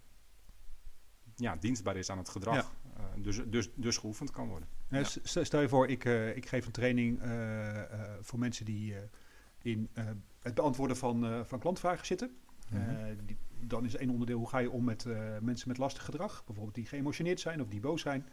ja, 1.36 1.56
dienstbaar 1.56 1.98
is 1.98 2.10
aan 2.10 2.18
het 2.18 2.30
gedrag. 2.30 2.56
Ja. 2.56 2.94
Eh, 2.98 3.04
dus, 3.24 3.42
dus, 3.46 3.70
dus 3.76 3.98
geoefend 3.98 4.32
kan 4.32 4.48
worden. 4.48 4.68
Ja. 4.90 5.04
Stel 5.24 5.62
je 5.62 5.70
voor, 5.70 5.88
ik, 5.88 6.06
eh, 6.06 6.36
ik 6.36 6.48
geef 6.48 6.66
een 6.66 6.72
training 6.72 7.22
eh, 7.22 7.82
eh, 7.82 8.12
voor 8.22 8.40
mensen 8.40 8.66
die 8.66 8.96
eh, 8.96 9.02
in 9.62 9.90
eh, 9.94 10.06
het 10.40 10.54
beantwoorden 10.54 10.98
van, 10.98 11.26
eh, 11.26 11.40
van 11.44 11.60
klantvragen 11.60 12.06
zitten. 12.06 12.38
Mhm. 12.70 12.90
Eh, 12.90 13.06
die, 13.26 13.38
dan 13.60 13.86
is 13.86 13.96
één 13.96 14.10
onderdeel 14.10 14.38
hoe 14.38 14.50
ga 14.50 14.58
je 14.58 14.72
om 14.72 14.84
met 14.84 15.06
eh, 15.06 15.38
mensen 15.42 15.68
met 15.68 15.78
lastig 15.78 16.06
gedrag, 16.06 16.44
bijvoorbeeld 16.46 16.76
die 16.76 16.86
geëmotioneerd 16.86 17.40
zijn 17.40 17.62
of 17.62 17.68
die 17.68 17.80
boos 17.80 18.02
zijn. 18.02 18.28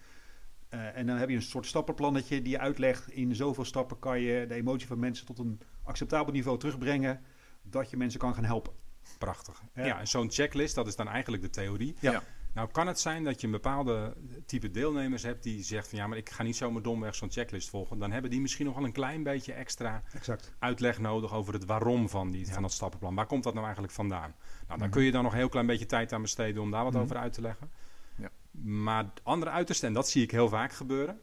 Eh, 0.69 0.97
en 0.97 1.07
dan 1.07 1.17
heb 1.17 1.29
je 1.29 1.35
een 1.35 1.43
soort 1.43 1.67
stappenplannetje 1.67 2.43
die 2.43 2.53
je 2.53 2.59
uitlegt. 2.59 3.11
In 3.11 3.35
zoveel 3.35 3.65
stappen 3.65 3.99
kan 3.99 4.21
je 4.21 4.47
de 4.47 4.55
emotie 4.55 4.87
van 4.87 4.99
mensen 4.99 5.27
tot 5.27 5.39
een 5.39 5.61
acceptabel 5.83 6.33
niveau 6.33 6.59
terugbrengen, 6.59 7.21
dat 7.63 7.91
je 7.91 7.97
mensen 7.97 8.21
kan 8.21 8.35
gaan 8.35 8.45
helpen. 8.45 8.73
Prachtig. 9.19 9.63
Ja. 9.75 9.85
Ja, 9.85 9.99
en 10.01 10.09
zo'n 10.09 10.31
checklist, 10.31 10.75
dat 10.75 10.87
is 10.87 10.97
dan 10.97 11.09
eigenlijk 11.09 11.43
de 11.43 11.51
theorie. 11.51 11.95
Ja. 12.01 12.23
Nou 12.55 12.71
kan 12.71 12.87
het 12.87 13.01
zijn 13.01 13.25
dat 13.25 13.41
je 13.41 13.47
een 13.47 13.53
bepaalde 13.53 14.17
type 14.47 14.71
deelnemers 14.71 15.23
hebt 15.23 15.43
die 15.43 15.63
zegt 15.63 15.89
van 15.89 15.99
ja, 15.99 16.07
maar 16.07 16.17
ik 16.19 16.31
ga 16.31 16.43
niet 16.43 16.57
zomaar 16.57 16.83
domweg 16.83 17.15
zo'n 17.15 17.31
checklist 17.31 17.69
volgen. 17.69 17.99
Dan 17.99 18.11
hebben 18.13 18.31
die 18.31 18.41
misschien 18.41 18.67
nog 18.67 18.75
wel 18.75 18.85
een 18.85 18.93
klein 18.93 19.23
beetje 19.23 19.53
extra 19.53 20.03
Exact. 20.13 20.55
uitleg 20.59 20.99
nodig 20.99 21.33
over 21.35 21.53
het 21.53 21.65
waarom 21.65 22.09
van, 22.09 22.31
die, 22.31 22.53
van 22.53 22.63
dat 22.63 22.73
stappenplan. 22.73 23.15
Waar 23.15 23.27
komt 23.27 23.43
dat 23.43 23.53
nou 23.53 23.65
eigenlijk 23.65 23.95
vandaan? 23.95 24.35
Nou, 24.67 24.67
dan 24.69 24.79
Mhm. 24.79 24.91
kun 24.91 25.03
je 25.03 25.11
dan 25.13 25.23
nog 25.23 25.33
een 25.33 25.39
heel 25.39 25.49
klein 25.49 25.67
beetje 25.67 25.87
tijd 25.87 26.13
aan 26.13 26.23
besteden 26.23 26.63
om 26.63 26.71
daar 26.71 26.85
wat 26.85 26.93
Mhm. 26.93 27.03
over 27.03 27.17
uit 27.17 27.33
te 27.33 27.41
leggen. 27.41 27.71
Ja. 28.17 28.31
Maar 28.63 29.07
andere 29.23 29.51
uiterste, 29.51 29.87
en 29.87 29.93
dat 29.93 30.09
zie 30.09 30.23
ik 30.23 30.31
heel 30.31 30.49
vaak 30.49 30.73
gebeuren. 30.73 31.21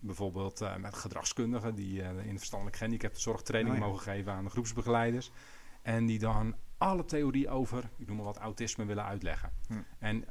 Bijvoorbeeld 0.00 0.60
eh, 0.60 0.76
met 0.76 0.94
gedragskundigen 0.94 1.74
die 1.74 2.02
eh, 2.02 2.08
in 2.26 2.32
de 2.32 2.38
verstandelijk 2.38 2.76
gehandicapte 2.76 3.20
zorgtraining 3.20 3.74
Oh 3.74 3.80
ja. 3.80 3.86
mogen 3.86 4.02
geven 4.02 4.32
aan 4.32 4.44
de 4.44 4.50
groepsbegeleiders. 4.50 5.30
En 5.82 6.06
die 6.06 6.18
dan 6.18 6.54
alle 6.78 7.04
theorie 7.04 7.48
over, 7.48 7.90
ik 7.98 8.06
noem 8.06 8.16
maar 8.16 8.24
wat, 8.24 8.36
autisme 8.38 8.84
willen 8.84 9.04
uitleggen. 9.04 9.50
Hm. 9.66 9.74
En 9.98 10.24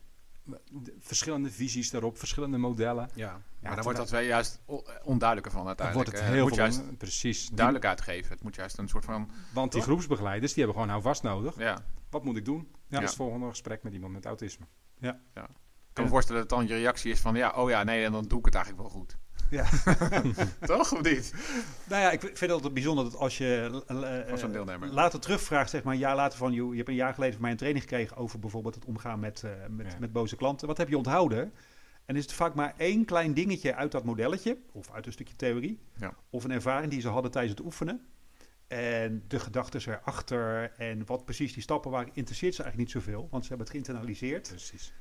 verschillende 0.99 1.51
visies 1.51 1.89
daarop, 1.91 2.17
verschillende 2.17 2.57
modellen. 2.57 3.09
Ja, 3.13 3.41
maar 3.61 3.75
dan 3.75 3.83
wordt 3.83 3.97
dat 3.99 4.09
wel 4.09 4.21
juist 4.21 4.61
onduidelijker 5.03 5.51
van 5.51 5.67
uiteindelijk. 5.67 6.07
wordt 6.07 6.11
het 6.11 6.29
Eh, 6.29 6.35
heel 6.35 6.43
moet 6.47 6.53
veel 6.55 6.63
juist 6.63 6.79
on- 6.89 6.97
precies. 6.97 7.47
Die- 7.47 7.55
duidelijk 7.55 7.85
uitgeven. 7.85 8.31
Het 8.31 8.43
moet 8.43 8.55
juist 8.55 8.77
een 8.77 8.89
soort 8.89 9.05
van... 9.05 9.29
want 9.53 9.71
die 9.71 9.81
Toch? 9.81 9.89
groepsbegeleiders 9.89 10.53
die 10.53 10.63
hebben 10.63 10.81
gewoon 10.81 10.95
houvast 10.95 11.23
nodig. 11.23 11.57
Ja, 11.57 11.77
Wat 12.09 12.23
moet 12.23 12.37
ik 12.37 12.45
doen? 12.45 12.67
Ja. 12.87 12.97
Ja. 12.99 13.05
het 13.05 13.15
volgende 13.15 13.47
gesprek 13.49 13.83
met 13.83 13.93
iemand 13.93 14.13
met 14.13 14.25
autisme. 14.25 14.65
ik 15.01 15.15
kan 15.93 16.03
me 16.03 16.09
voorstellen 16.09 16.41
dat 16.41 16.49
dan 16.49 16.67
je 16.67 16.73
reactie 16.73 17.11
is 17.11 17.19
van... 17.19 17.35
Ja, 17.35 17.51
oh 17.55 17.69
ja, 17.69 17.83
nee, 17.83 18.05
en 18.05 18.11
dan 18.11 18.23
doe 18.27 18.39
ik 18.39 18.45
het 18.45 18.55
eigenlijk 18.55 18.83
wel 18.89 18.99
goed. 18.99 19.17
Ja. 19.49 19.65
Toch, 20.65 20.93
of 20.93 21.01
niet? 21.01 21.33
Nou 21.87 22.01
ja, 22.01 22.11
ik 22.11 22.19
vind 22.21 22.39
het 22.39 22.51
altijd 22.51 22.73
bijzonder 22.73 23.03
dat 23.03 23.15
als 23.15 23.37
je 23.37 23.81
eh, 23.87 24.43
eh, 24.43 24.51
deelnemer. 24.51 24.87
later 24.87 25.19
terugvraagt, 25.19 25.69
zeg 25.69 25.83
maar 25.83 25.93
een 25.93 25.99
jaar 25.99 26.15
later 26.15 26.37
van, 26.37 26.53
je 26.53 26.75
hebt 26.75 26.87
een 26.87 26.95
jaar 26.95 27.13
geleden 27.13 27.33
van 27.33 27.41
mij 27.41 27.51
een 27.51 27.57
training 27.57 27.83
gekregen 27.85 28.17
over 28.17 28.39
bijvoorbeeld 28.39 28.75
het 28.75 28.85
omgaan 28.85 29.19
met, 29.19 29.43
eh, 29.43 29.51
met, 29.69 29.91
Ja. 29.91 29.99
met 29.99 30.11
boze 30.11 30.35
klanten. 30.35 30.67
Wat 30.67 30.77
heb 30.77 30.89
je 30.89 30.97
onthouden? 30.97 31.53
En 32.05 32.15
is 32.15 32.23
het 32.23 32.33
vaak 32.33 32.53
maar 32.53 32.73
één 32.77 33.05
klein 33.05 33.33
dingetje 33.33 33.75
uit 33.75 33.91
dat 33.91 34.03
modelletje, 34.03 34.57
of 34.71 34.91
uit 34.91 35.05
een 35.05 35.11
stukje 35.11 35.35
theorie, 35.35 35.79
Ja. 35.95 36.13
of 36.29 36.43
een 36.43 36.51
ervaring 36.51 36.91
die 36.91 37.01
ze 37.01 37.07
hadden 37.09 37.31
tijdens 37.31 37.55
het 37.57 37.65
oefenen. 37.65 38.05
En 38.67 39.23
de 39.27 39.39
gedachten 39.39 39.81
erachter 39.87 40.71
en 40.77 41.05
wat 41.05 41.25
precies 41.25 41.53
die 41.53 41.63
stappen 41.63 41.91
waren, 41.91 42.09
interesseert 42.13 42.55
ze 42.55 42.63
eigenlijk 42.63 42.93
niet 42.93 43.03
zoveel, 43.03 43.27
want 43.31 43.43
ze 43.43 43.49
hebben 43.49 43.67
het 43.67 43.75
geïnternaliseerd 43.75 44.47
Precies. 44.47 44.93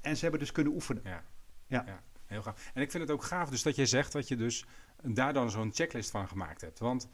en 0.00 0.14
ze 0.16 0.22
hebben 0.22 0.40
dus 0.40 0.52
kunnen 0.52 0.72
oefenen. 0.72 1.02
Ja. 1.04 1.22
Ja. 1.66 2.02
Heel 2.30 2.42
gaaf. 2.42 2.70
En 2.74 2.82
ik 2.82 2.90
vind 2.90 3.02
het 3.02 3.12
ook 3.12 3.24
gaaf 3.24 3.50
dus 3.50 3.62
dat 3.62 3.76
jij 3.76 3.86
zegt 3.86 4.12
dat 4.12 4.28
je 4.28 4.36
dus 4.36 4.64
daar 5.02 5.32
dan 5.32 5.50
zo'n 5.50 5.70
checklist 5.74 6.10
van 6.10 6.28
gemaakt 6.28 6.60
hebt. 6.60 6.78
Want 6.78 7.08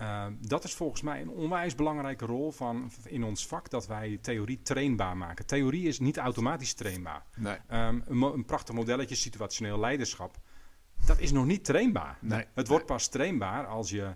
Uh, 0.00 0.26
dat 0.40 0.64
is 0.64 0.74
volgens 0.74 1.02
mij 1.02 1.20
een 1.20 1.28
onwijs 1.28 1.74
belangrijke 1.74 2.26
rol 2.26 2.52
van, 2.52 2.90
in 3.04 3.24
ons 3.24 3.46
vak, 3.46 3.70
dat 3.70 3.86
wij 3.86 4.18
theorie 4.22 4.62
trainbaar 4.62 5.16
maken. 5.16 5.46
Theorie 5.46 5.88
is 5.88 5.98
niet 5.98 6.16
automatisch 6.16 6.72
trainbaar. 6.72 7.22
Nee. 7.36 7.54
Um, 7.54 8.02
een, 8.06 8.22
een, 8.22 8.44
prachtig 8.44 8.74
modelletje, 8.74 9.14
situationeel 9.14 9.78
leiderschap, 9.78 10.36
dat 11.06 11.20
is 11.20 11.32
nog 11.32 11.46
niet 11.46 11.64
trainbaar. 11.64 12.18
Nee. 12.20 12.44
Het 12.54 12.68
wordt 12.68 12.86
pas 12.86 13.08
trainbaar 13.08 13.66
als 13.66 13.90
je, 13.90 14.14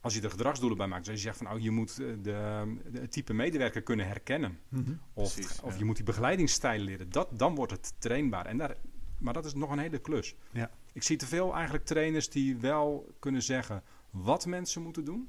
als 0.00 0.14
je 0.14 0.20
er 0.20 0.30
gedragsdoelen 0.30 0.78
bij 0.78 0.86
maakt. 0.86 1.04
Dus 1.04 1.12
als 1.12 1.22
je 1.22 1.26
zegt 1.26 1.38
van, 1.38 1.52
oh, 1.52 1.62
je 1.62 1.70
moet 1.70 1.96
de, 1.96 2.20
de, 2.20 2.76
het 2.92 3.12
type 3.12 3.32
medewerker 3.32 3.82
kunnen 3.82 4.06
herkennen. 4.06 4.58
Mm 4.68 4.84
-hmm. 4.84 5.00
Of, 5.12 5.34
Precies, 5.34 5.60
of 5.60 5.72
ja. 5.72 5.78
je 5.78 5.84
moet 5.84 5.96
die 5.96 6.04
begeleidingsstijl 6.04 6.80
leren. 6.80 7.10
Dat, 7.10 7.38
dan 7.38 7.54
wordt 7.54 7.72
het 7.72 7.94
trainbaar. 7.98 8.46
En 8.46 8.58
daar, 8.58 8.76
maar 9.18 9.32
dat 9.32 9.44
is 9.44 9.54
nog 9.54 9.70
een 9.70 9.78
hele 9.78 9.98
klus. 9.98 10.34
Ja. 10.52 10.70
Ik 10.92 11.02
zie 11.02 11.16
te 11.16 11.26
veel 11.26 11.54
eigenlijk 11.54 11.84
trainers 11.84 12.28
die 12.30 12.56
wel 12.56 13.14
kunnen 13.18 13.42
zeggen 13.42 13.82
wat 14.10 14.46
mensen 14.46 14.82
moeten 14.82 15.04
doen. 15.04 15.28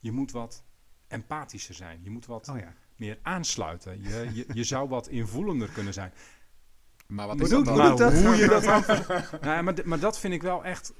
Je 0.00 0.12
moet 0.12 0.30
wat 0.30 0.64
empathischer 1.08 1.74
zijn. 1.74 2.00
Je 2.02 2.10
moet 2.10 2.26
wat 2.26 2.48
Oh 2.48 2.58
ja. 2.58 2.74
meer 2.96 3.18
aansluiten. 3.22 4.02
Je, 4.02 4.30
je, 4.34 4.46
je 4.52 4.64
zou 4.64 4.88
wat 4.88 5.08
invoelender 5.08 5.68
kunnen 5.68 5.92
zijn. 5.92 6.12
Maar 7.06 7.26
wat 7.26 7.40
is 7.40 7.48
dat 7.48 7.64
doet- 7.64 7.76
dan? 7.76 7.80
hoe 7.80 7.88
doet 7.88 7.98
dat? 7.98 8.22
hoe 8.24 8.36
je 8.36 8.46
dat 8.48 8.62
dan... 8.62 8.82
nou, 9.48 9.62
maar, 9.62 9.74
maar 9.84 9.98
dat 10.00 10.18
vind 10.18 10.34
ik 10.34 10.42
wel 10.42 10.64
echt... 10.64 10.92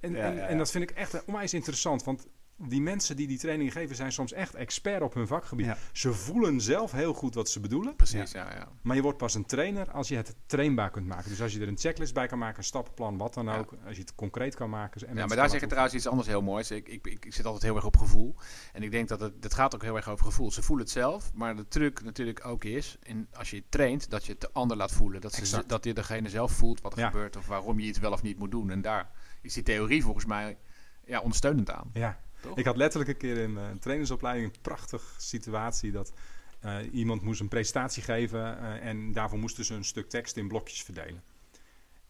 En, 0.00 0.12
Ja, 0.12 0.18
en, 0.18 0.34
ja, 0.34 0.42
en 0.46 0.52
ja. 0.52 0.58
dat 0.58 0.70
vind 0.70 0.90
ik 0.90 0.96
echt 0.96 1.24
onwijs 1.24 1.54
interessant. 1.54 2.04
Want 2.04 2.26
die 2.56 2.80
mensen 2.80 3.16
die 3.16 3.26
die 3.26 3.38
training 3.38 3.72
geven... 3.72 3.96
zijn 3.96 4.12
soms 4.12 4.32
echt 4.32 4.54
expert 4.54 5.02
op 5.02 5.14
hun 5.14 5.26
vakgebied. 5.26 5.66
Ja. 5.66 5.76
Ze 5.92 6.12
voelen 6.12 6.60
zelf 6.60 6.92
heel 6.92 7.14
goed 7.14 7.34
wat 7.34 7.48
ze 7.48 7.60
bedoelen. 7.60 7.96
Precies, 7.96 8.32
ja, 8.32 8.52
ja. 8.54 8.68
Maar 8.82 8.96
je 8.96 9.02
wordt 9.02 9.18
pas 9.18 9.34
een 9.34 9.46
trainer 9.46 9.90
als 9.90 10.08
je 10.08 10.16
het 10.16 10.36
trainbaar 10.46 10.90
kunt 10.90 11.06
maken. 11.06 11.28
Dus 11.30 11.42
als 11.42 11.52
je 11.52 11.60
er 11.60 11.68
een 11.68 11.78
checklist 11.78 12.14
bij 12.14 12.26
kan 12.26 12.38
maken, 12.38 12.58
een 12.58 12.64
stappenplan, 12.64 13.16
wat 13.16 13.34
dan 13.34 13.44
Ja. 13.44 13.58
ook. 13.58 13.74
Als 13.86 13.96
je 13.96 14.00
het 14.02 14.14
concreet 14.14 14.54
kan 14.54 14.70
maken. 14.70 15.08
En 15.08 15.16
Ja, 15.16 15.26
maar 15.26 15.36
daar 15.36 15.50
zeg 15.50 15.60
je 15.60 15.66
trouwens 15.66 15.94
iets 15.94 16.06
anders 16.06 16.28
heel 16.28 16.42
moois. 16.42 16.70
Ik, 16.70 16.88
ik, 16.88 17.06
ik, 17.06 17.34
zit 17.34 17.44
altijd 17.44 17.62
heel 17.62 17.76
erg 17.76 17.84
op 17.84 17.96
gevoel. 17.96 18.34
En 18.72 18.82
ik 18.82 18.90
denk 18.90 19.08
dat 19.08 19.20
het, 19.20 19.32
het 19.40 19.54
gaat 19.54 19.74
ook 19.74 19.82
heel 19.82 19.96
erg 19.96 20.08
over 20.08 20.24
gevoel. 20.24 20.50
Ze 20.52 20.62
voelen 20.62 20.84
het 20.84 20.94
zelf, 20.94 21.30
maar 21.34 21.56
de 21.56 21.68
truc 21.68 22.02
natuurlijk 22.02 22.46
ook 22.46 22.64
is, 22.64 22.98
in, 23.02 23.28
als 23.32 23.50
je 23.50 23.62
traint, 23.68 24.10
dat 24.10 24.24
je 24.24 24.32
het 24.32 24.40
de 24.40 24.50
ander 24.52 24.76
laat 24.76 24.92
voelen. 24.92 25.20
Dat, 25.20 25.32
ze, 25.32 25.64
dat 25.66 25.84
je 25.84 25.94
degene 25.94 26.28
zelf 26.28 26.52
voelt 26.52 26.80
wat 26.80 26.96
er 26.98 27.04
gebeurt 27.04 27.36
of 27.36 27.46
waarom 27.46 27.80
je 27.80 27.86
iets 27.86 27.98
wel 27.98 28.12
of 28.12 28.22
niet 28.22 28.38
moet 28.38 28.50
doen. 28.50 28.70
En 28.70 28.82
daar 28.82 29.10
is 29.42 29.54
die 29.54 29.62
theorie 29.62 30.02
volgens 30.02 30.26
mij 30.26 30.56
ja, 31.04 31.20
ondersteunend 31.20 31.70
aan. 31.70 31.90
Ja, 31.92 32.20
Ik 32.54 32.64
had 32.64 32.76
letterlijk 32.76 33.10
een 33.10 33.16
keer 33.16 33.36
in 33.36 33.56
een 33.56 33.78
trainersopleiding 33.78 34.54
een 34.54 34.60
prachtige 34.60 35.20
situatie 35.20 35.92
dat 35.92 36.12
eh, 36.60 36.76
iemand 36.92 37.22
moest 37.22 37.40
een 37.40 37.48
presentatie 37.48 38.02
geven 38.02 38.58
eh, 38.58 38.86
en 38.88 39.12
daarvoor 39.12 39.38
moesten 39.38 39.64
ze 39.64 39.74
een 39.74 39.84
stuk 39.84 40.08
tekst 40.08 40.36
in 40.36 40.48
blokjes 40.48 40.82
verdelen. 40.82 41.22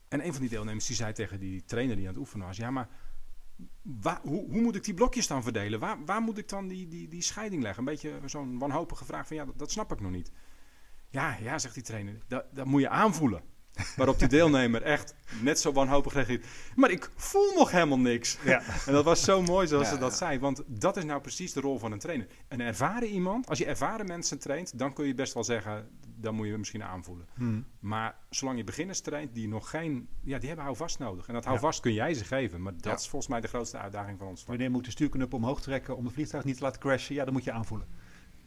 En 0.08 0.26
een 0.26 0.32
van 0.32 0.40
die 0.40 0.50
deelnemers 0.50 0.86
die 0.86 0.96
zei 0.96 1.12
tegen 1.12 1.38
die 1.38 1.64
trainer 1.64 1.96
die 1.96 2.04
aan 2.04 2.12
het 2.12 2.20
oefenen 2.20 2.46
was, 2.46 2.56
ja 2.56 2.70
maar 2.70 2.88
waar, 3.82 4.20
hoe, 4.22 4.50
hoe 4.50 4.60
moet 4.60 4.76
ik 4.76 4.84
die 4.84 4.94
blokjes 4.94 5.26
dan 5.26 5.42
verdelen? 5.42 5.80
Waar, 5.80 6.04
waar 6.04 6.20
moet 6.20 6.38
ik 6.38 6.48
dan 6.48 6.68
die, 6.68 6.88
die, 6.88 7.08
die 7.08 7.22
scheiding 7.22 7.62
leggen? 7.62 7.78
Een 7.78 7.92
beetje 7.92 8.20
zo'n 8.24 8.58
wanhopige 8.58 9.04
vraag 9.04 9.26
van 9.26 9.36
ja, 9.36 9.44
dat, 9.44 9.58
dat 9.58 9.70
snap 9.70 9.92
ik 9.92 10.00
nog 10.00 10.10
niet. 10.10 10.30
Ja, 11.08 11.36
ja, 11.42 11.58
zegt 11.58 11.74
die 11.74 11.82
trainer, 11.82 12.18
dat, 12.26 12.44
dat 12.52 12.66
moet 12.66 12.80
je 12.80 12.88
aanvoelen. 12.88 13.42
Waarop 13.96 14.18
die 14.18 14.28
deelnemer 14.28 14.82
echt 14.82 15.14
net 15.40 15.60
zo 15.60 15.72
wanhopig 15.72 16.12
reageert. 16.12 16.46
Maar 16.74 16.90
ik 16.90 17.10
voel 17.16 17.52
nog 17.54 17.70
helemaal 17.70 17.98
niks. 17.98 18.38
Ja. 18.44 18.62
En 18.86 18.92
dat 18.92 19.04
was 19.04 19.24
zo 19.24 19.42
mooi 19.42 19.66
zoals 19.66 19.88
Ja, 19.88 19.94
ze 19.94 20.00
dat 20.00 20.16
zei. 20.16 20.38
Want 20.38 20.62
dat 20.66 20.96
is 20.96 21.04
nou 21.04 21.20
precies 21.20 21.52
de 21.52 21.60
rol 21.60 21.78
van 21.78 21.92
een 21.92 21.98
trainer. 21.98 22.26
Een 22.48 22.60
ervaren 22.60 23.08
iemand, 23.08 23.48
als 23.48 23.58
je 23.58 23.66
ervaren 23.66 24.06
mensen 24.06 24.38
traint, 24.38 24.78
dan 24.78 24.92
kun 24.92 25.06
je 25.06 25.14
best 25.14 25.34
wel 25.34 25.44
zeggen, 25.44 25.88
dan 26.16 26.34
moet 26.34 26.46
je 26.46 26.58
misschien 26.58 26.82
aanvoelen. 26.84 27.26
Hmm. 27.34 27.66
Maar 27.80 28.16
zolang 28.30 28.58
je 28.58 28.64
beginners 28.64 29.00
traint 29.00 29.34
die 29.34 29.48
nog 29.48 29.70
geen, 29.70 30.08
ja, 30.22 30.38
die 30.38 30.46
hebben 30.46 30.64
houvast 30.64 30.98
nodig. 30.98 31.26
En 31.26 31.34
dat 31.34 31.42
Ja. 31.44 31.48
houvast 31.50 31.80
kun 31.80 31.92
jij 31.92 32.14
ze 32.14 32.24
geven. 32.24 32.62
Maar 32.62 32.72
dat 32.80 33.00
is 33.00 33.08
volgens 33.08 33.30
mij 33.30 33.40
de 33.40 33.48
grootste 33.48 33.78
uitdaging 33.78 34.18
van 34.18 34.26
ons 34.26 34.40
vak. 34.40 34.48
Wanneer 34.48 34.70
moet 34.70 34.84
de 34.84 34.90
stuurknuppel 34.90 35.38
omhoog 35.38 35.60
trekken 35.62 35.96
om 35.96 36.04
het 36.04 36.14
vliegtuig 36.14 36.44
niet 36.44 36.56
te 36.56 36.62
laten 36.62 36.80
crashen? 36.80 37.14
Ja, 37.14 37.24
dan 37.24 37.32
moet 37.32 37.44
je 37.44 37.52
aanvoelen. 37.52 37.86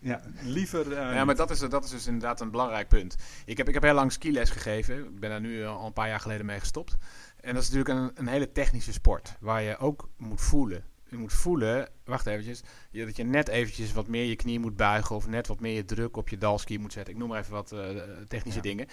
Ja, 0.08 0.22
Liever. 0.44 0.92
eh, 0.94 1.14
Ja, 1.14 1.26
maar 1.26 1.36
dat 1.36 1.50
is, 1.50 1.60
dat 1.60 1.84
is 1.84 1.90
dus 1.90 2.08
inderdaad 2.08 2.42
een 2.42 2.52
belangrijk 2.52 2.88
punt. 2.88 3.16
Ik 3.46 3.58
heb, 3.58 3.68
ik 3.68 3.74
heb 3.74 3.84
heel 3.84 3.94
lang 3.94 4.12
skiles 4.12 4.50
gegeven. 4.50 4.98
Ik 5.06 5.20
ben 5.20 5.30
daar 5.30 5.42
nu 5.42 5.66
al 5.66 5.86
een 5.86 5.94
paar 5.94 6.08
jaar 6.08 6.20
geleden 6.20 6.46
mee 6.46 6.60
gestopt. 6.60 6.98
En 7.42 7.54
dat 7.54 7.64
is 7.64 7.70
natuurlijk 7.70 8.00
een, 8.00 8.12
een 8.26 8.28
hele 8.32 8.52
technische 8.52 8.94
sport. 8.94 9.36
Waar 9.40 9.62
je 9.62 9.78
ook 9.78 10.10
moet 10.18 10.42
voelen. 10.42 10.84
Je 11.10 11.18
moet 11.18 11.34
voelen, 11.34 11.90
wacht 12.06 12.26
eventjes, 12.26 12.62
je- 12.92 13.06
dat 13.06 13.16
je 13.16 13.24
net 13.24 13.48
eventjes 13.48 13.94
wat 13.94 14.08
meer 14.08 14.24
je 14.26 14.36
knie 14.36 14.60
moet 14.60 14.76
buigen. 14.76 15.16
Of 15.16 15.28
net 15.28 15.48
wat 15.48 15.60
meer 15.60 15.74
je 15.76 15.86
druk 15.86 16.18
op 16.18 16.30
je 16.30 16.38
dalski 16.38 16.80
moet 16.80 16.94
zetten. 16.94 17.14
Ik 17.14 17.20
noem 17.20 17.30
maar 17.30 17.40
even 17.40 17.54
wat 17.54 17.72
eh, 17.72 17.80
technische 18.28 18.60
Ja. 18.64 18.70
dingen. 18.70 18.88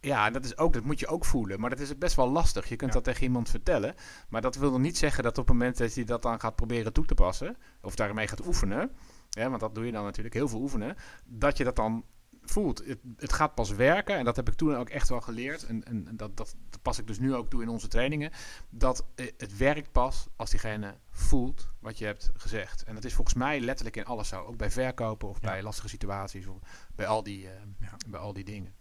Ja, 0.00 0.30
dat, 0.30 0.44
is 0.44 0.56
ook, 0.58 0.72
dat 0.72 0.84
moet 0.84 1.00
je 1.00 1.06
ook 1.06 1.24
voelen. 1.24 1.60
Maar 1.60 1.70
dat 1.70 1.78
is 1.78 1.98
best 1.98 2.16
wel 2.16 2.30
lastig. 2.30 2.68
Je 2.68 2.76
kunt 2.76 2.90
Ja. 2.90 2.96
dat 2.96 3.04
tegen 3.04 3.22
iemand 3.22 3.50
vertellen. 3.50 3.94
Maar 4.28 4.40
dat 4.40 4.56
wil 4.56 4.70
nog 4.70 4.80
niet 4.80 4.98
zeggen 4.98 5.22
dat 5.22 5.38
op 5.38 5.48
het 5.48 5.56
moment 5.56 5.78
dat 5.78 5.94
je 5.94 6.04
dat 6.04 6.22
dan 6.22 6.40
gaat 6.40 6.56
proberen 6.56 6.92
toe 6.92 7.04
te 7.06 7.14
passen. 7.14 7.56
Of 7.82 7.94
daarmee 7.94 8.26
gaat 8.28 8.46
oefenen. 8.46 8.90
Ja, 9.28 9.48
want 9.48 9.60
dat 9.60 9.74
doe 9.74 9.86
je 9.86 9.92
dan 9.92 10.04
natuurlijk 10.04 10.34
heel 10.34 10.48
veel 10.48 10.60
oefenen. 10.60 10.96
Dat 11.24 11.56
je 11.56 11.64
dat 11.64 11.76
dan 11.76 12.04
voelt. 12.42 12.82
Het, 12.84 12.98
het 13.16 13.32
gaat 13.32 13.54
pas 13.54 13.70
werken. 13.70 14.16
En 14.16 14.24
dat 14.24 14.36
heb 14.36 14.48
ik 14.48 14.54
toen 14.54 14.76
ook 14.76 14.88
echt 14.88 15.08
wel 15.08 15.20
geleerd. 15.20 15.66
En, 15.66 15.84
en 15.84 16.16
dat, 16.16 16.36
dat, 16.36 16.56
dat 16.78 16.82
pas 16.82 16.98
ik 16.98 17.06
dus 17.06 17.18
nu 17.18 17.34
ook 17.34 17.48
toe 17.50 17.62
in 17.62 17.68
onze 17.68 17.88
trainingen. 17.88 18.30
Dat 18.70 19.04
eh, 19.14 19.26
het 19.36 19.56
werkt 19.56 19.92
pas 19.92 20.26
als 20.36 20.50
diegene 20.50 20.94
voelt 21.10 21.68
wat 21.78 21.98
je 21.98 22.04
hebt 22.04 22.30
gezegd. 22.36 22.82
En 22.84 22.94
dat 22.94 23.04
is 23.04 23.14
volgens 23.14 23.36
mij 23.36 23.60
letterlijk 23.60 23.96
in 23.96 24.04
alles 24.04 24.28
zo. 24.28 24.42
Ook 24.44 24.56
bij 24.56 24.70
verkopen 24.70 25.28
of 25.28 25.38
Ja. 25.40 25.48
bij 25.48 25.62
lastige 25.62 25.88
situaties. 25.88 26.46
Of 26.46 26.56
bij 26.94 27.06
al 27.06 27.22
die, 27.22 27.46
eh, 27.48 27.52
Ja. 27.80 27.96
bij 28.08 28.20
al 28.20 28.32
die 28.32 28.44
dingen. 28.44 28.72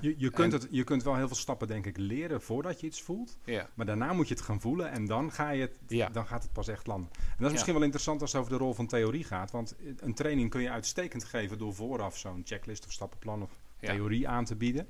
je, 0.00 0.14
je, 0.18 0.30
kunt 0.30 0.52
En- 0.54 0.60
het, 0.60 0.68
je 0.70 0.84
kunt 0.84 1.02
wel 1.02 1.16
heel 1.16 1.26
veel 1.26 1.36
stappen, 1.36 1.68
denk 1.68 1.86
ik, 1.86 1.96
leren 1.96 2.42
voordat 2.42 2.80
je 2.80 2.86
iets 2.86 3.02
voelt. 3.02 3.38
Ja. 3.44 3.68
Maar 3.74 3.86
daarna 3.86 4.12
moet 4.12 4.28
je 4.28 4.34
het 4.34 4.42
gaan 4.42 4.60
voelen 4.60 4.90
en 4.90 5.06
dan, 5.06 5.32
ga 5.32 5.50
je 5.50 5.60
het, 5.60 5.78
Ja. 5.86 6.08
dan 6.08 6.26
gaat 6.26 6.42
het 6.42 6.52
pas 6.52 6.68
echt 6.68 6.86
landen. 6.86 7.10
En 7.12 7.34
dat 7.36 7.46
is 7.46 7.52
misschien 7.52 7.74
wel 7.74 7.82
interessant 7.82 8.20
als 8.20 8.32
het 8.32 8.40
over 8.40 8.52
de 8.52 8.58
rol 8.58 8.74
van 8.74 8.86
theorie 8.86 9.24
gaat. 9.24 9.50
Want 9.50 9.74
een 9.96 10.14
training 10.14 10.50
kun 10.50 10.60
je 10.62 10.70
uitstekend 10.70 11.24
geven 11.24 11.58
door 11.58 11.74
vooraf 11.74 12.16
zo'n 12.18 12.42
checklist 12.44 12.86
of 12.86 12.92
stappenplan 12.92 13.42
of 13.42 13.50
Ja. 13.80 13.92
theorie 13.92 14.28
aan 14.28 14.44
te 14.44 14.56
bieden. 14.56 14.88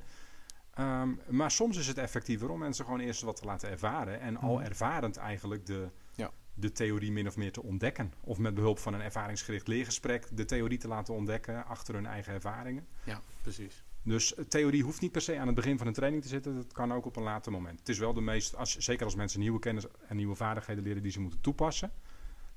Ehm, 0.75 1.11
maar 1.29 1.51
soms 1.51 1.77
is 1.77 1.87
het 1.87 1.99
effectiever 1.99 2.51
om 2.51 2.59
mensen 2.59 2.85
gewoon 2.85 3.01
eerst 3.01 3.23
wat 3.23 3.37
te 3.37 3.45
laten 3.45 3.71
ervaren. 3.71 4.21
En 4.21 4.37
al 4.37 4.55
Mhm. 4.57 4.65
ervarend 4.65 5.17
eigenlijk 5.17 5.67
de, 5.67 5.89
Ja. 6.15 6.31
de 6.55 6.73
theorie 6.73 7.13
min 7.13 7.27
of 7.27 7.37
meer 7.37 7.53
te 7.53 7.63
ontdekken. 7.63 8.13
Of 8.21 8.39
met 8.39 8.55
behulp 8.55 8.79
van 8.79 8.95
een 8.95 9.01
ervaringsgericht 9.01 9.69
leergesprek 9.69 10.27
de 10.37 10.45
theorie 10.45 10.79
te 10.79 10.89
laten 10.89 11.15
ontdekken 11.15 11.65
achter 11.67 11.95
hun 11.95 12.07
eigen 12.07 12.33
ervaringen. 12.33 12.87
ja, 13.05 13.23
precies. 13.43 13.85
Dus 14.03 14.35
eh, 14.35 14.45
theorie 14.45 14.83
hoeft 14.83 15.01
niet 15.01 15.13
per 15.13 15.21
se 15.21 15.39
aan 15.39 15.47
het 15.47 15.55
begin 15.57 15.79
van 15.79 15.87
een 15.87 15.93
training 15.93 16.23
te 16.23 16.29
zitten. 16.29 16.55
Dat 16.55 16.73
kan 16.73 16.93
ook 16.93 17.07
op 17.07 17.17
een 17.17 17.23
later 17.23 17.53
moment. 17.53 17.79
Het 17.79 17.89
is 17.89 17.99
wel 17.99 18.13
de 18.15 18.21
meest, 18.21 18.57
als, 18.57 18.77
zeker 18.77 19.05
als 19.05 19.15
mensen 19.15 19.41
nieuwe 19.41 19.59
kennis 19.59 19.85
en 20.09 20.17
nieuwe 20.17 20.35
vaardigheden 20.35 20.83
leren 20.85 21.03
die 21.03 21.13
ze 21.13 21.21
moeten 21.21 21.41
toepassen. 21.41 21.93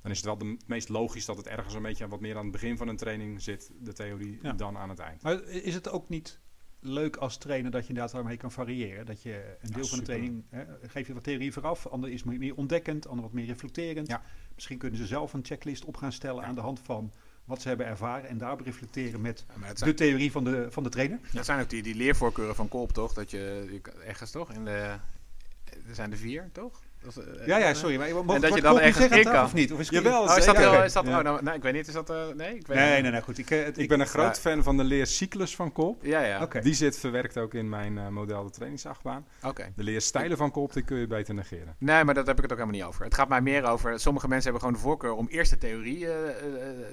Dan 0.02 0.12
is 0.12 0.18
het 0.18 0.26
wel 0.26 0.38
de 0.38 0.46
m- 0.46 0.58
meest 0.66 0.90
logisch 0.90 1.26
dat 1.26 1.38
het 1.38 1.48
ergens 1.48 1.74
een 1.74 1.82
beetje 1.82 2.08
wat 2.08 2.20
meer 2.20 2.36
aan 2.38 2.44
het 2.44 2.52
begin 2.52 2.78
van 2.78 2.88
een 2.88 2.98
training 2.98 3.42
zit, 3.42 3.72
de 3.80 3.94
theorie, 3.94 4.40
Ja. 4.42 4.54
dan 4.54 4.78
aan 4.78 4.90
het 4.90 5.00
eind. 5.00 5.22
Maar 5.22 5.44
is 5.44 5.74
het 5.74 5.90
ook 5.90 6.10
niet 6.10 6.40
leuk 6.84 7.16
als 7.16 7.38
trainer 7.38 7.72
dat 7.72 7.82
je 7.82 7.88
inderdaad 7.88 8.14
daarmee 8.14 8.38
kan 8.38 8.52
variëren? 8.52 9.06
Dat 9.06 9.22
je 9.22 9.56
een 9.62 9.72
deel 9.72 9.86
van 9.86 9.98
de 9.98 10.04
training, 10.04 10.44
hè, 10.50 10.64
geef 10.88 11.08
je 11.08 11.14
wat 11.14 11.24
theorie 11.24 11.54
vooraf, 11.54 11.88
ander 11.88 12.10
is 12.10 12.24
meer 12.24 12.56
ontdekkend, 12.56 13.08
ander 13.08 13.24
wat 13.24 13.34
meer 13.34 13.46
reflecterend. 13.46 14.08
Ja. 14.08 14.22
Misschien 14.56 14.78
kunnen 14.78 15.00
ze 15.00 15.06
zelf 15.08 15.34
een 15.34 15.46
checklist 15.46 15.86
op 15.86 15.98
gaan 15.98 16.12
stellen 16.12 16.44
aan 16.44 16.56
de 16.56 16.62
hand 16.62 16.80
van 16.84 17.12
wat 17.46 17.62
ze 17.62 17.68
hebben 17.68 17.86
ervaren 17.86 18.30
en 18.30 18.38
daarop 18.38 18.62
reflecteren 18.62 19.22
met 19.22 19.46
Ja, 19.62 19.74
de 19.74 19.94
theorie 19.94 20.32
van 20.32 20.44
de, 20.44 20.68
van 20.70 20.84
de 20.84 20.90
trainer. 20.90 21.20
dat 21.32 21.46
zijn 21.46 21.62
ook 21.62 21.70
die, 21.70 21.84
die 21.84 21.96
leervoorkeuren 21.96 22.56
van 22.56 22.68
Kolp, 22.68 22.92
toch? 22.92 23.14
Dat 23.14 23.32
je, 23.32 23.68
je 23.72 23.82
ergens 24.06 24.32
toch? 24.32 24.54
In 24.54 24.66
de, 24.66 24.96
er 25.88 25.96
zijn 25.96 26.12
er 26.12 26.18
vier, 26.18 26.50
toch? 26.52 26.82
Dat 27.04 27.16
eh, 27.18 27.48
Ja, 27.48 27.58
ja, 27.58 27.68
eh, 27.70 27.76
sorry. 27.76 27.98
Maar, 27.98 28.08
En 28.36 28.42
dat 28.42 28.54
je 28.56 28.62
dan 28.62 28.80
ergens 28.80 29.06
in 29.18 29.24
kan. 29.24 29.44
Of 29.44 29.54
niet? 29.54 29.72
Of 29.74 29.80
is 29.80 29.86
het- 29.90 29.96
Jawel, 29.96 30.22
Oh, 30.22 30.24
is 30.24 30.46
dat, 30.46 30.58
is 30.86 30.94
dat, 30.94 31.06
Ja. 31.06 31.18
oh, 31.18 31.24
nou, 31.24 31.44
nee, 31.44 31.56
ik 31.56 31.62
weet 31.62 31.74
niet, 31.74 31.88
is 31.88 31.94
dat, 31.94 32.10
eh, 32.10 32.18
nee? 32.36 32.56
Ik 32.56 32.68
weet 32.68 32.78
Nee, 32.78 32.94
niet. 32.94 33.02
nee, 33.02 33.12
nee, 33.12 33.22
goed. 33.22 33.38
Ik, 33.38 33.50
het- 33.50 33.78
Ik 33.78 33.88
ben 33.88 34.00
een 34.00 34.06
groot 34.08 34.40
fan 34.40 34.64
van 34.64 34.78
de 34.78 34.84
leercyclus 34.84 35.56
van 35.56 35.72
Kolp. 35.72 36.04
Ja, 36.04 36.20
ja, 36.22 36.42
Oké. 36.42 36.60
Die 36.62 36.74
zit 36.74 36.98
verwerkt 37.00 37.38
ook 37.38 37.54
in 37.54 37.70
mijn 37.70 37.98
eh, 37.98 38.08
model 38.08 38.44
de 38.44 38.50
trainingsachtbaan. 38.52 39.26
oké. 39.44 39.72
De 39.76 39.84
leerstijlen 39.84 40.38
van 40.38 40.52
Kolp, 40.52 40.74
die 40.74 40.84
kun 40.84 40.98
je 40.98 41.08
beter 41.08 41.34
negeren. 41.34 41.76
Nee, 41.78 42.04
maar 42.04 42.14
daar 42.14 42.26
heb 42.26 42.36
ik 42.36 42.42
het 42.44 42.52
ook 42.52 42.58
helemaal 42.58 42.80
niet 42.80 42.88
over. 42.90 43.04
Het 43.06 43.14
gaat 43.14 43.30
mij 43.30 43.42
meer 43.42 43.64
over. 43.66 44.00
Sommige 44.00 44.28
mensen 44.28 44.52
hebben 44.52 44.62
gewoon 44.70 44.82
de 44.82 44.88
voorkeur 44.88 45.14
om 45.14 45.28
eerst 45.28 45.52
de 45.52 45.58
theorie 45.58 46.08
eh, 46.08 46.30
eh, 46.30 46.36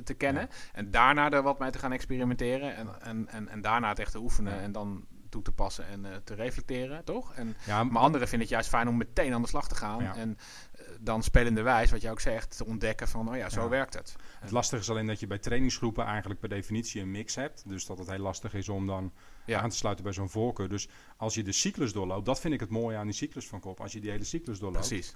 te 0.05 0.15
kennen. 0.15 0.49
En 0.73 0.91
daarna 0.91 1.31
er 1.31 1.43
wat 1.43 1.59
mee 1.59 1.71
te 1.71 1.79
gaan 1.79 1.93
experimenteren. 1.93 2.77
En, 2.77 2.89
en, 3.01 3.29
en, 3.31 3.49
en 3.49 3.61
daarna 3.61 3.89
het 3.89 3.99
echt 3.99 4.13
te 4.13 4.19
oefenen. 4.19 4.55
Ja. 4.55 4.61
En 4.61 4.73
dan 4.73 5.05
toe 5.31 5.43
te 5.43 5.53
passen 5.53 5.87
en 5.87 6.05
eh, 6.05 6.17
te 6.25 6.35
reflecteren, 6.35 7.05
toch? 7.05 7.35
En, 7.35 7.57
Ja, 7.67 7.85
maar 7.85 8.03
anderen 8.03 8.29
vinden 8.29 8.47
het 8.47 8.57
juist 8.57 8.69
fijn 8.69 8.89
om 8.89 8.97
meteen 8.97 9.33
aan 9.35 9.43
de 9.43 9.49
slag 9.49 9.69
te 9.69 9.75
gaan. 9.75 10.03
Ja. 10.03 10.17
En 10.17 10.39
eh, 10.73 10.85
dan 11.01 11.23
spelende 11.23 11.63
wijs, 11.63 11.91
wat 11.91 12.01
je 12.01 12.11
ook 12.11 12.21
zegt, 12.21 12.57
te 12.57 12.67
ontdekken 12.67 13.09
van, 13.09 13.29
oh 13.29 13.37
ja, 13.37 13.49
zo 13.49 13.63
Ja. 13.63 13.69
werkt 13.69 13.95
het. 13.95 14.17
Het 14.41 14.51
lastige 14.51 14.83
is 14.83 14.91
alleen 14.91 15.07
dat 15.07 15.21
je 15.21 15.27
bij 15.27 15.39
trainingsgroepen 15.39 16.05
eigenlijk 16.05 16.41
per 16.41 16.49
definitie 16.49 17.01
een 17.01 17.11
mix 17.11 17.35
hebt. 17.35 17.63
Dus 17.69 17.87
dat 17.87 17.99
het 17.99 18.11
heel 18.11 18.19
lastig 18.19 18.55
is 18.55 18.69
om 18.69 18.87
dan 18.87 19.13
Ja. 19.45 19.61
aan 19.61 19.71
te 19.71 19.77
sluiten 19.77 20.05
bij 20.05 20.13
zo'n 20.13 20.31
voorkeur. 20.31 20.69
Dus 20.69 20.89
als 21.17 21.35
je 21.35 21.43
de 21.43 21.53
cyclus 21.53 21.93
doorloopt, 21.93 22.27
dat 22.27 22.41
vind 22.41 22.55
ik 22.55 22.61
het 22.61 22.71
mooie 22.71 22.97
aan 22.97 23.07
die 23.07 23.15
cyclus 23.15 23.49
van 23.49 23.61
Kop. 23.61 23.81
Als 23.81 23.93
je 23.93 24.01
die 24.01 24.11
hele 24.11 24.25
cyclus 24.25 24.59
doorloopt, 24.59 24.89
Precies. 24.89 25.15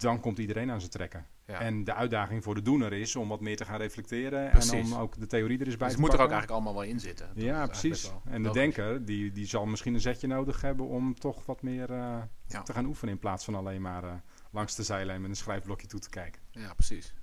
Dan 0.00 0.20
komt 0.20 0.38
iedereen 0.38 0.70
aan 0.70 0.78
zijn 0.78 0.90
trekken. 0.92 1.26
Ja. 1.46 1.60
En 1.60 1.84
de 1.84 1.94
uitdaging 1.94 2.44
voor 2.44 2.54
de 2.54 2.62
doener 2.62 2.92
is 2.92 3.16
om 3.16 3.28
wat 3.28 3.40
meer 3.40 3.56
te 3.56 3.64
gaan 3.64 3.78
reflecteren. 3.78 4.50
Precies. 4.50 4.72
En 4.72 4.84
om 4.84 4.94
ook 4.94 5.18
de 5.18 5.26
theorie 5.26 5.58
er 5.58 5.66
eens 5.66 5.76
bij 5.76 5.86
Dus 5.86 5.96
te 5.96 6.02
het 6.02 6.10
moet 6.10 6.18
er 6.18 6.24
ook 6.24 6.30
eigenlijk 6.30 6.50
allemaal 6.50 6.74
wel 6.74 6.90
in 6.92 7.00
zitten. 7.00 7.30
Dat 7.34 7.44
Ja, 7.44 7.66
precies. 7.66 8.12
En 8.24 8.42
de 8.42 8.50
denker, 8.50 9.04
die, 9.04 9.32
die 9.32 9.46
zal 9.46 9.66
misschien 9.66 9.94
een 9.94 10.00
zetje 10.00 10.26
nodig 10.26 10.60
hebben 10.60 10.86
om 10.86 11.18
toch 11.18 11.46
wat 11.46 11.62
meer 11.62 11.90
eh, 11.92 12.16
Ja. 12.46 12.62
te 12.62 12.72
gaan 12.72 12.84
oefenen. 12.84 13.14
In 13.14 13.20
plaats 13.20 13.44
van 13.44 13.54
alleen 13.54 13.80
maar 13.80 14.04
eh, 14.04 14.12
langs 14.50 14.74
de 14.74 14.82
zijlijn 14.82 15.20
met 15.20 15.30
een 15.30 15.36
schrijfblokje 15.36 15.86
toe 15.86 16.00
te 16.00 16.10
kijken. 16.10 16.40
Ja, 16.50 16.74
precies. 16.74 17.14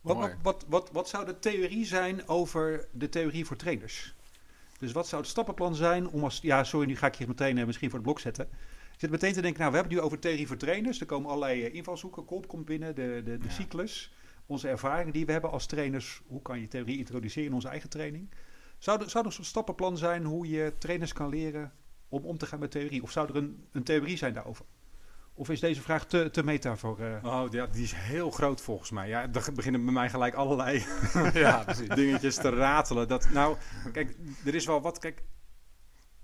Wat, 0.00 0.16
Mooi. 0.16 0.28
wat, 0.28 0.38
wat, 0.42 0.64
wat, 0.68 0.90
wat 0.92 1.08
zou 1.08 1.24
de 1.24 1.38
theorie 1.38 1.84
zijn 1.86 2.28
over 2.28 2.88
de 2.92 3.08
theorie 3.08 3.44
voor 3.44 3.56
trainers? 3.56 4.14
Dus 4.78 4.92
wat 4.92 5.08
zou 5.08 5.22
het 5.22 5.30
stappenplan 5.30 5.74
zijn 5.74 6.08
om 6.08 6.24
als... 6.24 6.38
Ja, 6.40 6.64
sorry, 6.64 6.86
nu 6.86 6.96
ga 6.96 7.06
ik 7.06 7.14
je 7.14 7.26
meteen 7.26 7.58
eh, 7.58 7.66
misschien 7.66 7.88
voor 7.90 7.98
het 7.98 8.06
blok 8.06 8.20
zetten. 8.20 8.48
Zit 9.02 9.10
meteen 9.10 9.32
te 9.32 9.40
denken, 9.40 9.60
nou, 9.60 9.70
we 9.72 9.76
hebben 9.78 9.96
het 9.96 10.02
nu 10.02 10.08
over 10.10 10.22
theorie 10.22 10.46
voor 10.46 10.56
trainers. 10.56 11.00
Er 11.00 11.06
komen 11.06 11.28
allerlei 11.30 11.64
eh, 11.64 11.74
invalshoeken. 11.74 12.24
Kolp 12.24 12.48
komt 12.48 12.64
binnen, 12.64 12.94
de, 12.94 13.20
de, 13.24 13.38
de 13.38 13.44
Ja. 13.46 13.50
cyclus. 13.50 14.12
Onze 14.46 14.68
ervaringen 14.68 15.12
die 15.12 15.26
we 15.26 15.32
hebben 15.32 15.50
als 15.50 15.66
trainers. 15.66 16.22
Hoe 16.26 16.42
kan 16.42 16.60
je 16.60 16.68
theorie 16.68 16.98
introduceren 16.98 17.48
in 17.48 17.54
onze 17.54 17.68
eigen 17.68 17.88
training? 17.90 18.30
Zou 18.78 19.02
er, 19.02 19.10
zou 19.10 19.26
er 19.26 19.32
zo'n 19.32 19.44
stappenplan 19.44 19.96
zijn 19.98 20.24
hoe 20.24 20.48
je 20.48 20.72
trainers 20.78 21.12
kan 21.12 21.28
leren 21.28 21.72
om 22.08 22.24
om 22.24 22.38
te 22.38 22.46
gaan 22.46 22.58
met 22.58 22.70
theorie? 22.70 23.02
Of 23.02 23.10
zou 23.10 23.28
er 23.28 23.36
een, 23.36 23.64
een 23.72 23.82
theorie 23.82 24.16
zijn 24.16 24.34
daarover? 24.34 24.64
Of 25.34 25.48
is 25.50 25.60
deze 25.60 25.82
vraag 25.82 26.06
te, 26.06 26.28
te 26.30 26.44
meta 26.44 26.76
voor... 26.76 26.98
eh, 27.00 27.24
Oh, 27.24 27.44
ja, 27.50 27.66
die 27.66 27.82
is 27.82 27.92
heel 27.94 28.30
groot 28.30 28.60
volgens 28.60 28.90
mij. 28.90 29.08
Ja, 29.08 29.22
er 29.32 29.52
beginnen 29.54 29.84
bij 29.84 29.92
mij 29.94 30.10
gelijk 30.10 30.34
allerlei 30.34 30.84
ja, 31.34 31.64
dingetjes 31.94 32.34
te 32.34 32.48
ratelen. 32.48 33.08
Dat, 33.08 33.28
nou, 33.32 33.56
kijk, 33.92 34.16
er 34.44 34.54
is 34.54 34.66
wel 34.66 34.80
wat. 34.80 34.98
Kijk, 34.98 35.22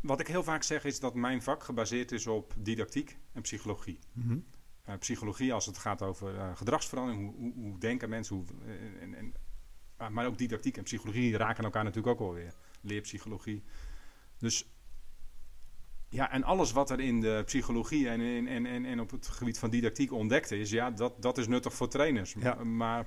wat 0.01 0.21
ik 0.21 0.27
heel 0.27 0.43
vaak 0.43 0.63
zeg 0.63 0.85
is 0.85 1.01
dat 1.01 1.15
mijn 1.15 1.43
vak 1.43 1.63
gebaseerd 1.63 2.13
is 2.13 2.27
op 2.27 2.55
didactiek 2.59 3.19
en 3.33 3.43
psychologie. 3.43 3.99
mhm. 4.13 4.39
Eh, 4.85 4.99
psychologie 4.99 5.53
als 5.53 5.67
het 5.67 5.79
gaat 5.79 6.03
over 6.03 6.39
eh, 6.39 6.57
gedragsverandering, 6.57 7.25
hoe, 7.25 7.41
hoe, 7.41 7.53
hoe 7.55 7.79
denken 7.79 8.09
mensen, 8.09 8.37
hoe, 8.37 8.45
eh, 8.67 9.03
en, 9.03 9.15
en, 9.15 9.35
ah, 9.97 10.11
maar 10.11 10.27
ook 10.27 10.39
didactiek 10.39 10.77
en 10.77 10.83
psychologie 10.83 11.37
raken 11.37 11.65
elkaar 11.65 11.85
natuurlijk 11.85 12.21
ook 12.21 12.29
alweer. 12.29 12.55
Leerpsychologie. 12.81 13.63
Dus 14.39 14.69
ja, 16.09 16.31
en 16.31 16.43
alles 16.43 16.73
wat 16.73 16.91
er 16.91 17.01
in 17.01 17.21
de 17.21 17.43
psychologie 17.45 18.09
en, 18.09 18.21
en, 18.21 18.47
en, 18.47 18.67
en, 18.67 18.85
en 18.85 19.01
op 19.01 19.11
het 19.11 19.29
gebied 19.29 19.59
van 19.59 19.71
didactiek 19.71 20.13
ontdekt 20.13 20.51
is, 20.51 20.71
ja, 20.71 20.91
dat, 20.91 21.23
dat 21.23 21.39
is 21.39 21.47
nuttig 21.47 21.75
voor 21.75 21.89
trainers. 21.89 22.35
Ja. 22.39 22.65
Maar 22.65 23.07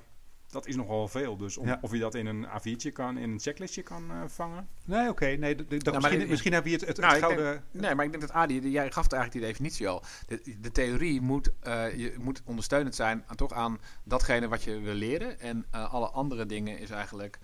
dat 0.51 0.67
is 0.67 0.75
nogal 0.75 1.07
veel. 1.07 1.37
Dus 1.37 1.57
om- 1.57 1.67
Ja. 1.67 1.77
of 1.81 1.91
je 1.91 1.99
dat 1.99 2.15
in 2.15 2.25
een 2.25 2.45
A4'tje 2.47 2.91
kan, 2.91 3.17
in 3.17 3.31
een 3.31 3.39
checklistje 3.39 3.81
kan 3.81 4.11
eh, 4.11 4.17
vangen. 4.27 4.67
Nee, 4.85 5.09
oké. 5.09 5.25
nee, 5.25 5.55
dat- 5.55 5.69
misschien, 5.93 6.27
misschien 6.27 6.53
hebben 6.53 6.71
we 6.71 6.77
het, 6.77 6.87
het, 6.87 6.97
Nou, 7.21 7.41
het. 7.41 7.61
Nee, 7.71 7.95
maar 7.95 8.05
ik 8.05 8.11
denk 8.11 8.23
dat 8.23 8.31
Adi, 8.31 8.59
de- 8.61 8.71
jij 8.71 8.91
gaf 8.91 9.03
het 9.03 9.13
eigenlijk 9.13 9.43
die 9.45 9.51
definitie 9.53 9.87
al. 9.87 10.03
De, 10.27 10.55
de 10.61 10.71
theorie 10.71 11.21
moet, 11.21 11.51
eh, 11.59 11.95
je 11.97 12.15
moet 12.19 12.41
ondersteunend 12.45 12.95
zijn 12.95 13.23
aan, 13.27 13.35
toch 13.35 13.51
aan 13.53 13.79
datgene 14.03 14.47
wat 14.47 14.63
je 14.63 14.79
wil 14.79 14.93
leren. 14.93 15.39
En 15.39 15.65
eh, 15.71 15.93
alle 15.93 16.09
andere 16.09 16.45
dingen 16.45 16.79
is 16.79 16.89
eigenlijk 16.89 17.39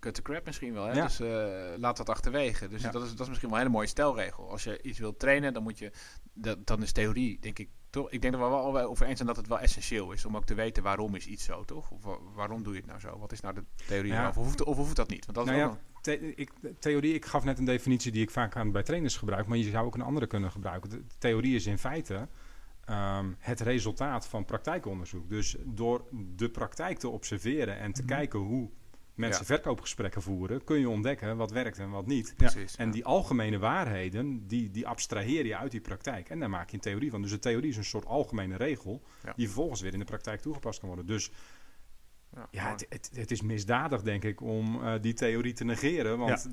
cut 0.00 0.14
the 0.14 0.22
crap 0.22 0.44
misschien 0.46 0.72
wel. 0.72 0.84
Hè? 0.86 0.92
Ja. 0.92 1.02
Dus 1.04 1.20
eh, 1.20 1.78
laat 1.78 1.96
dat 1.96 2.08
achterwege. 2.08 2.68
Dus 2.68 2.82
Ja. 2.82 2.90
dat, 2.90 3.02
is, 3.04 3.10
dat 3.10 3.20
is 3.20 3.28
misschien 3.28 3.48
wel 3.48 3.58
een 3.58 3.64
hele 3.64 3.76
mooie 3.76 3.88
stelregel. 3.88 4.50
Als 4.50 4.64
je 4.64 4.82
iets 4.82 4.98
wilt 4.98 5.18
trainen, 5.18 5.52
dan 5.52 5.62
moet 5.62 5.78
je, 5.78 5.90
dat, 6.32 6.66
dan 6.66 6.82
is 6.82 6.92
theorie, 6.92 7.38
denk 7.40 7.58
ik, 7.58 7.68
toch? 7.96 8.10
Ik 8.10 8.20
denk 8.22 8.34
dat 8.34 8.42
we 8.42 8.48
wel 8.48 8.80
over 8.88 9.06
eens 9.06 9.16
zijn 9.16 9.28
dat 9.28 9.36
het 9.36 9.46
wel 9.48 9.58
essentieel 9.60 10.12
is 10.12 10.24
om 10.24 10.36
ook 10.36 10.44
te 10.44 10.54
weten 10.54 10.82
waarom 10.82 11.14
is 11.14 11.26
iets 11.26 11.44
zo, 11.44 11.64
toch? 11.64 11.90
Of 11.90 12.02
wa- 12.04 12.18
waarom 12.34 12.62
doe 12.62 12.72
je 12.72 12.78
het 12.78 12.88
nou 12.88 13.00
zo? 13.00 13.18
Wat 13.18 13.32
is 13.32 13.40
nou 13.40 13.54
de 13.54 13.64
theorie 13.86 14.12
Ja. 14.12 14.28
Of 14.28 14.34
hoeft, 14.34 14.62
of 14.64 14.76
hoeft 14.76 14.96
dat 14.96 15.08
niet? 15.08 15.24
Want 15.26 15.36
dat 15.38 15.46
is 15.46 15.60
Nou 15.60 15.70
ja, 15.72 15.78
The- 16.00 16.34
ik, 16.36 16.50
theorie, 16.78 17.14
ik 17.14 17.24
gaf 17.24 17.44
net 17.44 17.58
een 17.58 17.64
definitie 17.64 18.12
die 18.12 18.22
ik 18.22 18.30
vaak 18.30 18.56
aan 18.56 18.72
bij 18.72 18.82
trainers 18.82 19.16
gebruik, 19.16 19.46
maar 19.46 19.58
je 19.58 19.70
zou 19.70 19.86
ook 19.86 19.94
een 19.94 20.00
andere 20.02 20.26
kunnen 20.26 20.50
gebruiken. 20.50 20.90
De 20.90 21.02
theorie 21.18 21.54
is 21.54 21.66
in 21.66 21.78
feite 21.78 22.28
ehm, 22.84 23.32
het 23.38 23.60
resultaat 23.60 24.26
van 24.26 24.44
praktijkonderzoek. 24.44 25.28
Dus 25.28 25.56
door 25.64 26.04
de 26.36 26.48
praktijk 26.50 26.98
te 26.98 27.08
observeren 27.08 27.78
en 27.78 27.92
te 27.92 28.02
Mhm. 28.02 28.10
kijken 28.10 28.38
hoe 28.38 28.70
mensen 29.16 29.40
Ja. 29.40 29.46
verkoopgesprekken 29.46 30.22
voeren, 30.22 30.64
kun 30.64 30.78
je 30.78 30.88
ontdekken 30.88 31.36
wat 31.36 31.50
werkt 31.50 31.78
en 31.78 31.90
wat 31.90 32.06
niet. 32.06 32.34
precies. 32.36 32.76
En 32.76 32.86
ja. 32.86 32.92
die 32.92 33.04
algemene 33.04 33.58
waarheden, 33.58 34.46
die, 34.46 34.70
die 34.70 34.86
abstraheer 34.86 35.46
je 35.46 35.56
uit 35.56 35.70
die 35.70 35.80
praktijk. 35.80 36.28
En 36.28 36.38
daar 36.38 36.50
maak 36.50 36.68
je 36.68 36.74
een 36.74 36.80
theorie 36.82 37.10
van. 37.10 37.22
Dus 37.22 37.30
de 37.30 37.38
theorie 37.38 37.70
is 37.70 37.76
een 37.76 37.84
soort 37.84 38.06
algemene 38.06 38.56
regel, 38.56 39.02
Ja. 39.24 39.32
die 39.36 39.46
vervolgens 39.46 39.80
weer 39.80 39.92
in 39.92 39.98
de 39.98 40.04
praktijk 40.04 40.40
toegepast 40.40 40.78
kan 40.78 40.88
worden. 40.88 41.06
Dus 41.06 41.30
Ja, 42.34 42.48
ja, 42.50 42.70
het, 42.70 42.86
het, 42.88 43.10
het 43.14 43.30
is 43.30 43.42
misdadig, 43.42 44.02
denk 44.02 44.24
ik, 44.24 44.40
om 44.40 44.82
eh, 44.84 44.94
die 45.00 45.14
theorie 45.14 45.52
te 45.52 45.64
negeren. 45.64 46.18
Want 46.18 46.48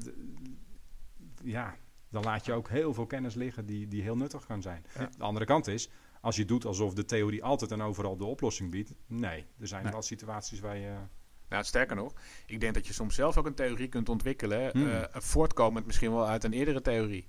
ja. 1.43 1.75
dan 2.09 2.23
laat 2.23 2.45
je 2.45 2.53
ook 2.53 2.69
heel 2.69 2.93
veel 2.93 3.05
kennis 3.05 3.33
liggen 3.33 3.65
die, 3.65 3.88
die 3.88 4.01
heel 4.01 4.17
nuttig 4.17 4.45
kan 4.45 4.61
zijn. 4.61 4.85
Ja. 4.99 5.09
De 5.17 5.23
andere 5.23 5.45
kant 5.45 5.67
is, 5.67 5.89
als 6.21 6.35
je 6.35 6.45
doet 6.45 6.65
alsof 6.65 6.93
de 6.93 7.05
theorie 7.05 7.43
altijd 7.43 7.71
en 7.71 7.81
overal 7.81 8.17
de 8.17 8.25
oplossing 8.25 8.71
biedt. 8.71 8.93
Nee, 9.07 9.45
er 9.59 9.67
zijn 9.67 9.83
Nee. 9.83 9.91
wel 9.91 10.01
situaties 10.01 10.59
waar 10.59 10.77
je... 10.77 10.95
Nou, 11.53 11.65
sterker 11.65 11.95
nog, 11.95 12.13
ik 12.45 12.59
denk 12.59 12.73
dat 12.73 12.87
je 12.87 12.93
soms 12.93 13.15
zelf 13.15 13.37
ook 13.37 13.45
een 13.45 13.53
theorie 13.53 13.87
kunt 13.87 14.09
ontwikkelen, 14.09 14.69
Hmm. 14.71 14.89
eh, 14.89 15.01
voortkomend 15.11 15.85
misschien 15.85 16.11
wel 16.11 16.27
uit 16.27 16.43
een 16.43 16.53
eerdere 16.53 16.81
theorie. 16.81 17.27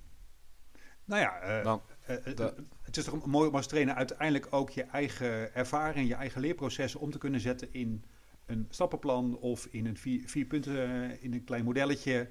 Nou 1.05 1.21
ja, 1.21 1.39
eh, 1.39 1.63
Dan, 1.63 1.81
eh, 2.05 2.15
eh, 2.39 2.51
het 2.81 2.97
is 2.97 3.03
toch 3.03 3.25
mooi 3.25 3.49
om 3.49 3.55
als 3.55 3.67
trainer 3.67 3.95
uiteindelijk 3.95 4.47
ook 4.49 4.69
je 4.69 4.83
eigen 4.83 5.55
ervaring, 5.55 6.07
je 6.07 6.15
eigen 6.15 6.41
leerprocessen 6.41 6.99
om 6.99 7.11
te 7.11 7.17
kunnen 7.17 7.39
zetten 7.39 7.73
in 7.73 8.05
een 8.45 8.65
stappenplan 8.69 9.37
of 9.37 9.65
in 9.65 9.85
een 9.85 9.97
vier, 9.97 10.29
vier 10.29 10.45
punten, 10.45 10.77
eh, 10.77 11.23
in 11.23 11.33
een 11.33 11.43
klein 11.43 11.63
modelletje. 11.63 12.29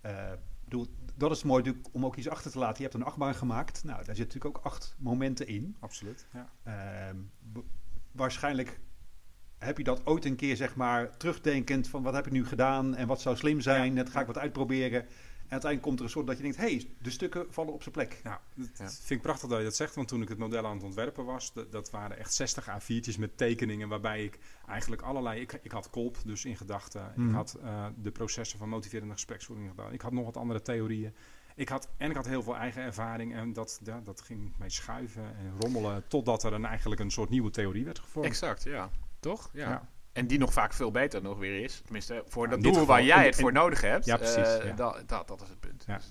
Eh, 0.00 0.32
bedoel, 0.64 0.86
dat 1.16 1.30
is 1.30 1.42
mooi 1.42 1.62
natuurlijk 1.62 1.94
om 1.94 2.04
ook 2.04 2.16
iets 2.16 2.28
achter 2.28 2.50
te 2.50 2.58
laten. 2.58 2.76
Je 2.76 2.82
hebt 2.82 2.94
een 2.94 3.02
achtbaan 3.04 3.34
gemaakt. 3.34 3.84
Nou, 3.84 3.96
daar 4.04 4.16
zitten 4.16 4.24
natuurlijk 4.34 4.56
ook 4.56 4.64
acht 4.72 4.94
momenten 4.98 5.46
in. 5.46 5.76
Absoluut, 5.80 6.26
ja. 6.32 6.52
Ehm, 6.62 7.16
waarschijnlijk 8.12 8.80
heb 9.64 9.78
je 9.78 9.84
dat 9.84 10.06
ooit 10.06 10.24
een 10.24 10.36
keer, 10.36 10.56
zeg 10.56 10.74
maar, 10.76 11.16
terugdenkend 11.16 11.88
van 11.88 12.02
wat 12.02 12.14
heb 12.14 12.26
ik 12.26 12.32
nu 12.32 12.46
gedaan 12.46 12.94
en 12.94 13.06
wat 13.06 13.20
zou 13.20 13.36
slim 13.36 13.60
zijn. 13.60 13.92
Net 13.92 14.10
ga 14.10 14.20
ik 14.20 14.26
wat 14.26 14.38
uitproberen. 14.38 15.00
En 15.44 15.50
uiteindelijk 15.60 15.82
komt 15.82 15.98
er 15.98 16.04
een 16.04 16.10
soort 16.10 16.26
dat 16.26 16.36
je 16.36 16.42
denkt, 16.42 16.56
hé, 16.56 16.62
hey, 16.64 16.88
de 17.02 17.10
stukken 17.10 17.46
vallen 17.50 17.72
op 17.72 17.82
zijn 17.82 17.94
plek. 17.94 18.20
Ja, 18.24 18.40
dat 18.54 18.68
Ja. 18.78 18.88
vind 18.88 19.10
ik 19.10 19.22
prachtig 19.22 19.48
dat 19.48 19.58
je 19.58 19.64
dat 19.64 19.76
zegt. 19.76 19.94
Want 19.94 20.08
toen 20.08 20.22
ik 20.22 20.28
het 20.28 20.38
model 20.38 20.66
aan 20.66 20.74
het 20.74 20.82
ontwerpen 20.84 21.24
was, 21.24 21.52
dat, 21.52 21.72
dat 21.72 21.90
waren 21.90 22.18
echt 22.18 22.34
60 22.34 22.68
A4'tjes 22.68 23.18
met 23.18 23.36
tekeningen. 23.36 23.88
Waarbij 23.88 24.24
ik 24.24 24.38
eigenlijk 24.68 25.02
allerlei. 25.02 25.40
Ik, 25.40 25.58
ik 25.62 25.70
had 25.72 25.90
Kolp 25.90 26.16
dus 26.24 26.44
in 26.44 26.56
gedachten. 26.56 27.12
Mhm. 27.16 27.28
Ik 27.28 27.34
had 27.34 27.58
eh, 27.62 27.86
de 27.96 28.10
processen 28.10 28.58
van 28.58 28.68
motiverende 28.68 29.12
gespreksvoering 29.14 29.68
gedaan. 29.68 29.92
Ik 29.92 30.00
had 30.00 30.12
nog 30.12 30.24
wat 30.24 30.36
andere 30.36 30.62
theorieën. 30.62 31.14
Ik 31.56 31.68
had, 31.68 31.88
en 31.96 32.10
ik 32.10 32.16
had 32.16 32.26
heel 32.26 32.42
veel 32.42 32.56
eigen 32.56 32.82
ervaring. 32.82 33.34
En 33.34 33.52
dat, 33.52 33.80
ja, 33.84 34.00
dat 34.04 34.20
ging 34.20 34.52
mee 34.58 34.70
schuiven 34.70 35.22
en 35.36 35.52
rommelen. 35.60 36.04
Totdat 36.08 36.42
er 36.42 36.52
een, 36.52 36.64
eigenlijk 36.64 37.00
een 37.00 37.10
soort 37.10 37.30
nieuwe 37.30 37.50
theorie 37.50 37.84
werd 37.84 37.98
gevormd. 37.98 38.28
exact, 38.28 38.62
ja. 38.62 38.90
Toch? 39.24 39.50
Ja. 39.52 39.68
Ja. 39.68 39.88
En 40.12 40.26
die 40.26 40.38
nog 40.38 40.52
vaak 40.52 40.72
veel 40.72 40.90
beter 40.90 41.22
nog 41.22 41.38
weer 41.38 41.62
is. 41.62 41.80
Tenminste, 41.84 42.22
voor 42.26 42.44
Ja, 42.44 42.50
dat 42.50 42.62
doel 42.62 42.72
geval. 42.72 42.86
waar 42.86 43.04
jij 43.04 43.26
het 43.26 43.36
voor 43.36 43.52
nodig 43.52 43.80
hebt. 43.80 44.04
Ja, 44.04 44.16
precies, 44.16 44.36
eh, 44.58 44.64
ja. 44.66 44.72
Dat, 44.72 45.02
dat, 45.06 45.28
dat 45.28 45.42
is 45.42 45.48
het 45.48 45.60
punt. 45.60 45.84
Ja. 45.86 45.96
Dus- 45.96 46.10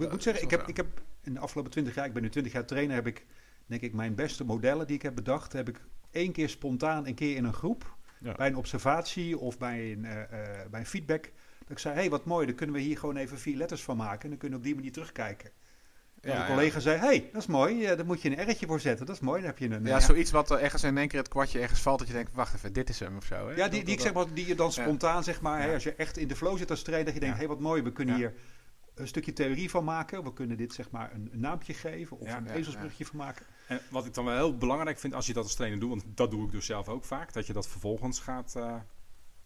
Ik 0.00 0.10
moet 0.10 0.22
zeggen, 0.22 0.42
ik 0.44 0.50
heb, 0.50 0.68
ik 0.68 0.76
heb 0.76 0.86
in 1.22 1.34
de 1.34 1.40
afgelopen 1.40 1.70
20 1.70 1.94
jaar, 1.94 2.06
ik 2.06 2.12
ben 2.12 2.22
nu 2.22 2.28
20 2.28 2.52
jaar 2.52 2.64
trainer, 2.66 2.94
heb 2.94 3.06
ik 3.06 3.26
denk 3.66 3.82
ik 3.82 3.92
mijn 3.92 4.14
beste 4.14 4.44
modellen 4.44 4.86
die 4.86 4.96
ik 4.96 5.02
heb 5.02 5.14
bedacht, 5.14 5.52
heb 5.52 5.68
ik 5.68 5.80
één 6.10 6.32
keer 6.32 6.48
spontaan, 6.48 7.06
een 7.06 7.14
keer 7.14 7.36
in 7.36 7.44
een 7.44 7.52
groep, 7.52 7.96
Ja. 8.18 8.32
bij 8.32 8.46
een 8.46 8.56
observatie 8.56 9.38
of 9.38 9.58
bij 9.58 9.92
een, 9.92 10.04
eh, 10.04 10.22
eh, 10.22 10.70
bij 10.70 10.80
een 10.80 10.86
feedback, 10.86 11.22
dat 11.58 11.70
ik 11.70 11.78
zei, 11.78 11.94
hé, 11.94 12.00
hey, 12.00 12.10
wat 12.10 12.24
mooi, 12.24 12.46
dan 12.46 12.54
kunnen 12.54 12.74
we 12.76 12.80
hier 12.82 12.98
gewoon 12.98 13.16
even 13.16 13.38
vier 13.38 13.56
letters 13.56 13.82
van 13.82 13.96
maken 13.96 14.22
en 14.22 14.28
dan 14.28 14.38
kunnen 14.38 14.58
we 14.58 14.64
op 14.64 14.70
die 14.70 14.74
manier 14.74 14.92
terugkijken. 14.92 15.50
En 16.22 16.30
Ja, 16.30 16.34
een 16.36 16.40
ja. 16.42 16.46
collega 16.54 16.80
zei, 16.80 16.98
hé, 16.98 17.06
hey, 17.06 17.28
dat 17.32 17.42
is 17.42 17.46
mooi, 17.48 17.84
eh, 17.84 17.96
daar 17.96 18.06
moet 18.06 18.22
je 18.22 18.38
een 18.38 18.50
R'tje 18.50 18.66
voor 18.66 18.80
zetten, 18.80 19.06
dat 19.06 19.14
is 19.14 19.20
mooi, 19.22 19.40
dan 19.40 19.50
heb 19.50 19.58
je 19.58 19.70
een... 19.70 19.84
Ja, 19.84 19.96
eh, 19.96 20.02
zoiets 20.04 20.30
wat 20.30 20.50
er 20.50 20.58
ergens 20.58 20.82
in 20.82 20.98
één 20.98 21.08
keer 21.08 21.18
het 21.18 21.28
kwartje 21.28 21.60
ergens 21.60 21.80
valt 21.80 21.98
dat 21.98 22.08
je 22.08 22.14
denkt, 22.14 22.30
wacht 22.34 22.54
even, 22.54 22.72
dit 22.72 22.88
is 22.88 22.98
hem 23.00 23.16
of 23.16 23.24
zo. 23.24 23.48
Hè? 23.48 23.54
Ja, 23.54 23.68
die, 23.68 23.84
die, 23.84 23.94
ik 23.94 24.00
zeg 24.00 24.12
maar, 24.12 24.32
die 24.34 24.46
je 24.46 24.54
dan 24.54 24.72
spontaan, 24.72 25.24
zeg 25.24 25.40
maar, 25.40 25.62
hè, 25.62 25.72
als 25.74 25.82
je 25.82 25.94
echt 25.94 26.16
in 26.16 26.28
de 26.28 26.36
flow 26.36 26.58
zit 26.58 26.70
als 26.70 26.82
trainer, 26.82 27.04
dat 27.12 27.14
je 27.14 27.20
denkt, 27.20 27.36
Ja. 27.36 27.42
hé, 27.42 27.46
hey, 27.48 27.56
wat 27.58 27.66
mooi, 27.68 27.82
we 27.82 27.92
kunnen 27.92 28.14
Ja. 28.14 28.20
hier 28.20 28.34
een 28.94 29.06
stukje 29.08 29.32
theorie 29.32 29.70
van 29.70 29.84
maken. 29.84 30.24
We 30.24 30.32
kunnen 30.32 30.56
dit, 30.56 30.72
zeg 30.72 30.90
maar, 30.90 31.12
een, 31.14 31.28
een 31.32 31.40
naampje 31.40 31.74
geven 31.74 32.18
of 32.18 32.28
Ja, 32.28 32.36
een 32.36 32.44
ja, 32.44 32.52
ezelsbrugje 32.52 33.04
van 33.06 33.16
maken. 33.16 33.46
En 33.68 33.80
wat 33.90 34.06
ik 34.06 34.14
dan 34.14 34.24
wel 34.24 34.34
heel 34.36 34.56
belangrijk 34.56 34.98
vind 34.98 35.14
als 35.14 35.26
je 35.26 35.32
dat 35.32 35.44
als 35.44 35.54
trainer 35.54 35.80
doet, 35.80 35.88
want 35.88 36.04
dat 36.14 36.30
doe 36.30 36.44
ik 36.46 36.50
dus 36.52 36.66
zelf 36.66 36.88
ook 36.88 37.04
vaak, 37.04 37.32
dat 37.32 37.46
je 37.46 37.52
dat 37.52 37.68
vervolgens 37.68 38.20
gaat 38.20 38.54
eh, 38.56 38.74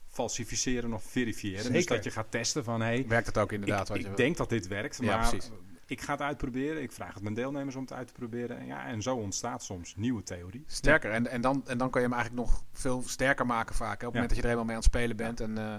falsificeren 0.09 0.93
of 0.93 1.03
verifiëren. 1.05 1.73
Dus 1.73 1.87
dat 1.87 2.05
je 2.05 2.11
gaat 2.11 2.31
testen 2.31 2.65
van 2.65 2.81
hé, 2.83 3.05
Werkt 3.07 3.27
het 3.27 3.39
ook 3.39 3.53
inderdaad? 3.53 3.81
ik, 3.83 3.87
wat 3.89 3.97
je 3.97 4.03
ik 4.03 4.09
wil? 4.09 4.17
denk 4.17 4.37
dat 4.37 4.49
dit 4.49 4.67
werkt, 4.67 4.99
Ja, 5.01 5.17
maar 5.17 5.29
precies. 5.29 5.51
Ik 5.87 6.01
ga 6.01 6.13
het 6.13 6.23
uitproberen. 6.23 6.83
Ik 6.83 6.93
vraag 6.93 7.15
het 7.15 7.23
mijn 7.23 7.35
deelnemers 7.35 7.75
om 7.75 7.83
het 7.83 7.93
uit 7.93 8.07
te 8.07 8.13
proberen. 8.13 8.59
En, 8.59 8.67
ja, 8.67 8.87
en 8.87 9.03
zo 9.03 9.17
ontstaat 9.17 9.63
soms 9.63 9.97
nieuwe 9.97 10.23
theorie. 10.23 10.65
Sterker, 10.67 11.11
en, 11.11 11.27
en, 11.27 11.41
dan, 11.41 11.63
en 11.67 11.79
dan 11.79 11.91
kan 11.91 12.01
je 12.01 12.09
hem 12.09 12.17
eigenlijk 12.17 12.49
nog 12.49 12.63
veel 12.73 13.03
sterker 13.03 13.47
maken 13.47 13.75
vaak. 13.75 14.01
Hè, 14.01 14.07
op 14.07 14.13
het 14.13 14.13
moment 14.13 14.29
dat 14.29 14.37
je 14.37 14.43
er 14.43 14.49
helemaal 14.49 14.65
mee 14.65 14.77
aan 14.77 14.83
het 14.83 14.93
spelen 14.93 15.17
bent. 15.17 15.41
En, 15.41 15.59
eh, 15.59 15.77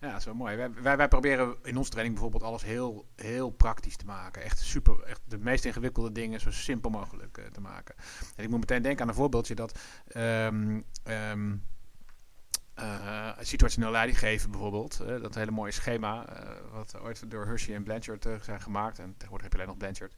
ja, 0.00 0.20
wel 0.24 0.34
mooi. 0.34 0.56
Wij, 0.56 0.72
wij, 0.72 0.96
wij 0.96 1.08
proberen 1.08 1.56
in 1.62 1.76
onze 1.76 1.90
training 1.90 2.14
bijvoorbeeld 2.14 2.50
alles 2.50 2.64
heel, 2.64 3.06
heel 3.16 3.50
praktisch 3.50 3.96
te 3.96 4.04
maken. 4.04 4.42
Echt 4.42 4.58
super, 4.58 5.02
echt 5.02 5.20
de 5.24 5.38
meest 5.38 5.64
ingewikkelde 5.64 6.12
dingen 6.12 6.40
zo 6.40 6.50
simpel 6.50 6.90
mogelijk 6.90 7.38
eh, 7.38 7.44
te 7.44 7.60
maken. 7.60 7.94
En 8.36 8.44
ik 8.44 8.50
moet 8.50 8.60
meteen 8.60 8.82
denken 8.82 9.02
aan 9.02 9.08
een 9.08 9.14
voorbeeldje 9.14 9.54
dat... 9.54 9.78
ehm, 10.06 10.80
ehm, 11.02 11.56
eh, 12.74 13.28
situationeel 13.40 13.90
leiding 13.90 14.18
geven 14.18 14.50
bijvoorbeeld. 14.50 15.00
eh, 15.00 15.20
dat 15.22 15.34
hele 15.34 15.50
mooie 15.50 15.70
schema, 15.72 16.26
eh, 16.26 16.50
wat 16.72 17.00
ooit 17.00 17.30
door 17.30 17.46
Hershey 17.46 17.74
en 17.74 17.82
Blanchard 17.82 18.26
zijn 18.42 18.60
gemaakt. 18.60 18.98
En 18.98 19.12
tegenwoordig 19.12 19.42
heb 19.42 19.52
je 19.52 19.58
alleen 19.58 19.68
nog 19.68 19.76
Blanchard. 19.78 20.14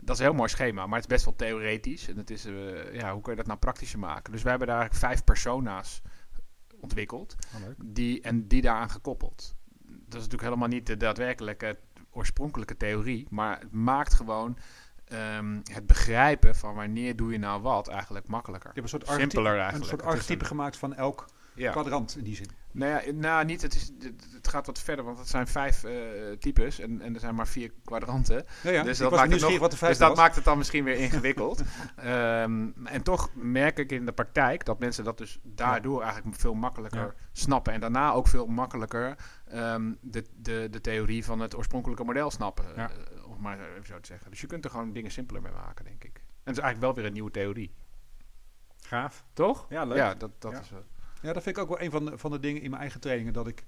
Dat 0.00 0.14
is 0.14 0.18
een 0.18 0.28
heel 0.28 0.34
mooi 0.38 0.48
schema, 0.48 0.86
maar 0.86 1.00
het 1.00 1.08
is 1.10 1.14
best 1.14 1.24
wel 1.24 1.36
theoretisch. 1.36 2.08
En 2.08 2.16
het 2.16 2.30
is, 2.30 2.44
eh, 2.44 2.94
ja, 2.94 3.12
hoe 3.12 3.22
kun 3.22 3.30
je 3.32 3.38
dat 3.38 3.46
nou 3.46 3.58
praktischer 3.58 3.98
maken? 3.98 4.32
Dus 4.32 4.42
wij 4.42 4.50
hebben 4.50 4.68
daar 4.68 4.78
eigenlijk 4.78 5.06
vijf 5.06 5.24
persona's 5.24 6.02
ontwikkeld. 6.80 7.34
Die, 7.84 8.20
en 8.22 8.48
die 8.48 8.62
daaraan 8.62 8.90
gekoppeld. 8.90 9.54
Dat 9.86 10.20
is 10.20 10.26
natuurlijk 10.26 10.42
helemaal 10.42 10.68
niet 10.68 10.86
de 10.86 10.96
daadwerkelijke 10.96 11.78
oorspronkelijke 12.10 12.76
theorie. 12.76 13.26
Maar 13.30 13.58
het 13.60 13.72
maakt 13.72 14.14
gewoon 14.14 14.58
ehm, 15.04 15.60
het 15.72 15.86
begrijpen 15.86 16.56
van 16.56 16.74
wanneer 16.74 17.16
doe 17.16 17.32
je 17.32 17.38
nou 17.38 17.62
wat 17.62 17.88
eigenlijk 17.88 18.28
makkelijker. 18.28 18.70
Je 18.74 18.80
hebt 18.80 18.92
een 18.92 19.00
soort 19.00 19.20
Simpeler 19.20 19.52
archetype, 19.52 19.76
een 19.82 19.88
soort 19.88 20.02
archetype 20.02 20.40
een- 20.40 20.46
gemaakt 20.46 20.76
van 20.76 20.94
elk 20.94 21.24
Ja. 21.60 21.70
kwadrant 21.70 22.16
in 22.16 22.24
die 22.24 22.36
zin. 22.36 22.48
Nou 22.72 23.06
ja, 23.06 23.12
nou, 23.12 23.44
niet, 23.44 23.62
het, 23.62 23.74
is, 23.74 23.92
het 23.98 24.26
het 24.32 24.48
gaat 24.48 24.66
wat 24.66 24.78
verder, 24.78 25.04
want 25.04 25.18
het 25.18 25.28
zijn 25.28 25.46
vijf 25.46 25.84
eh, 25.84 25.92
types 26.38 26.78
en, 26.78 27.00
en 27.00 27.14
er 27.14 27.20
zijn 27.20 27.34
maar 27.34 27.46
vier 27.46 27.72
kwadranten. 27.84 28.44
Ja, 28.62 28.70
ja. 28.70 28.82
Dus 28.82 28.96
ik 29.00 29.02
dat 29.02 29.18
maakt 29.18 29.32
het 29.32 29.40
nog- 29.40 29.58
wat 29.58 29.70
de 29.70 29.86
Dus 29.86 29.98
dat 29.98 30.16
maakt 30.16 30.34
het 30.34 30.44
dan 30.44 30.58
misschien 30.58 30.84
weer 30.84 30.96
ingewikkeld. 30.96 31.62
Ehm, 31.96 32.68
en 32.84 33.02
toch 33.02 33.30
merk 33.34 33.78
ik 33.78 33.92
in 33.92 34.06
de 34.06 34.12
praktijk 34.12 34.64
dat 34.64 34.78
mensen 34.78 35.04
dat 35.04 35.18
dus 35.18 35.38
daardoor 35.42 36.02
eigenlijk 36.02 36.36
veel 36.36 36.54
makkelijker 36.54 37.14
snappen. 37.32 37.72
En 37.72 37.80
daarna 37.80 38.12
ook 38.12 38.28
veel 38.28 38.46
makkelijker 38.46 39.16
ehm, 39.46 39.92
de, 40.00 40.24
de, 40.36 40.68
de 40.70 40.80
theorie 40.80 41.24
van 41.24 41.40
het 41.40 41.56
oorspronkelijke 41.56 42.04
model 42.04 42.30
snappen. 42.30 42.76
Eh, 42.76 42.84
om 43.26 43.40
maar 43.40 43.58
even 43.60 43.86
zo 43.86 44.00
te 44.00 44.06
zeggen. 44.06 44.30
Dus 44.30 44.40
je 44.40 44.46
kunt 44.46 44.64
er 44.64 44.70
gewoon 44.70 44.92
dingen 44.92 45.10
simpeler 45.10 45.42
mee 45.42 45.52
maken, 45.52 45.84
denk 45.84 46.04
ik. 46.04 46.16
En 46.16 46.22
het 46.44 46.56
is 46.56 46.62
eigenlijk 46.62 46.80
wel 46.80 46.94
weer 46.94 47.04
een 47.04 47.12
nieuwe 47.12 47.30
theorie. 47.30 47.74
Gaaf. 48.80 49.24
Toch? 49.32 49.66
Ja, 49.68 49.84
leuk. 49.84 49.96
Ja, 49.96 50.14
dat, 50.14 50.30
dat 50.38 50.60
is 50.60 50.70
wel. 50.70 50.84
Ja, 51.22 51.32
dat 51.32 51.42
vind 51.42 51.56
ik 51.56 51.62
ook 51.62 51.68
wel 51.68 51.80
een 51.80 51.90
van 51.90 52.04
de, 52.04 52.18
van 52.18 52.30
de 52.30 52.40
dingen 52.40 52.62
in 52.62 52.70
mijn 52.70 52.82
eigen 52.82 53.00
trainingen. 53.00 53.32
Dat 53.32 53.46
ik 53.46 53.64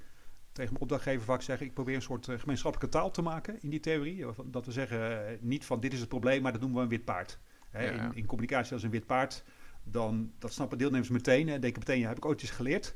tegen 0.53 0.71
mijn 0.73 0.83
opdrachtgever 0.83 1.25
vaak 1.25 1.43
zeg, 1.43 1.61
ik 1.61 1.75
probeer 1.75 1.95
een 1.95 2.03
soort 2.03 2.29
eh, 2.29 2.39
gemeenschappelijke 2.39 2.99
taal 2.99 3.11
te 3.11 3.23
maken 3.23 3.63
in 3.63 3.71
die 3.71 3.81
theorie. 3.81 4.27
Dat 4.45 4.67
we 4.67 4.73
zeggen, 4.73 5.27
eh, 5.27 5.37
niet 5.41 5.65
van 5.65 5.81
dit 5.81 5.93
is 5.93 6.01
het 6.01 6.09
probleem, 6.09 6.43
maar 6.43 6.53
dat 6.53 6.61
noemen 6.61 6.79
we 6.79 6.85
een 6.85 6.91
wit 6.91 7.05
paard. 7.05 7.39
Hè, 7.71 7.85
Ja, 7.85 7.93
ja. 7.93 8.05
In, 8.05 8.15
in 8.15 8.27
communicatie 8.27 8.73
als 8.73 8.83
een 8.83 8.91
wit 8.91 9.07
paard, 9.07 9.45
dan 9.85 10.33
dat 10.39 10.53
snappen 10.53 10.79
deelnemers 10.79 11.09
meteen. 11.09 11.49
En 11.49 11.61
denken 11.61 11.79
meteen, 11.79 11.99
ja, 11.99 12.09
heb 12.09 12.17
ik 12.17 12.25
ooit 12.25 12.41
eens 12.41 12.51
geleerd. 12.51 12.95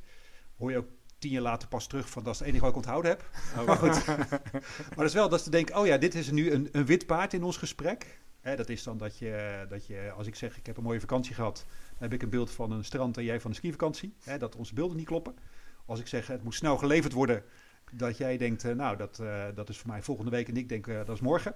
Hoor 0.56 0.70
je 0.70 0.76
ook 0.76 0.88
tien 1.18 1.30
jaar 1.30 1.42
later 1.42 1.68
pas 1.68 1.86
terug 1.86 2.10
van 2.10 2.22
dat 2.22 2.32
is 2.32 2.38
het 2.38 2.48
enige 2.48 2.62
wat 2.62 2.70
ik 2.70 2.76
onthouden 2.76 3.10
heb. 3.10 3.30
Maar 3.66 3.76
goed. 3.76 4.06
maar 4.06 4.96
dat 4.96 5.04
is 5.04 5.14
wel 5.14 5.28
dat 5.28 5.42
ze 5.42 5.50
denken, 5.50 5.76
oh 5.76 5.86
ja, 5.86 5.96
dit 5.96 6.14
is 6.14 6.30
nu 6.30 6.50
een, 6.50 6.68
een 6.72 6.86
wit 6.86 7.06
paard 7.06 7.32
in 7.32 7.42
ons 7.42 7.56
gesprek. 7.56 8.20
Hè, 8.40 8.56
dat 8.56 8.68
is 8.68 8.82
dan 8.82 8.98
dat 8.98 9.18
je, 9.18 9.66
dat 9.68 9.86
je, 9.86 10.12
als 10.16 10.26
ik 10.26 10.34
zeg, 10.34 10.56
ik 10.56 10.66
heb 10.66 10.76
een 10.76 10.82
mooie 10.82 11.00
vakantie 11.00 11.34
gehad, 11.34 11.66
heb 11.98 12.12
ik 12.12 12.22
een 12.22 12.28
beeld 12.30 12.50
van 12.50 12.70
een 12.70 12.84
strand 12.84 13.16
en 13.16 13.24
jij 13.24 13.40
van 13.40 13.50
een 13.50 13.56
skivakantie. 13.56 14.14
Hè, 14.22 14.38
dat 14.38 14.56
onze 14.56 14.74
beelden 14.74 14.96
niet 14.96 15.06
kloppen. 15.06 15.36
Als 15.86 16.00
ik 16.00 16.06
zeg, 16.06 16.26
het 16.26 16.42
moet 16.44 16.54
snel 16.54 16.76
geleverd 16.76 17.12
worden, 17.12 17.42
dat 17.92 18.16
jij 18.16 18.36
denkt, 18.36 18.64
eh, 18.64 18.74
nou, 18.74 18.96
dat, 18.96 19.18
eh, 19.18 19.44
dat 19.54 19.68
is 19.68 19.78
voor 19.78 19.90
mij 19.90 20.02
volgende 20.02 20.30
week 20.30 20.48
en 20.48 20.56
ik 20.56 20.68
denk, 20.68 20.86
eh, 20.86 20.96
dat 20.96 21.08
is 21.08 21.20
morgen. 21.20 21.54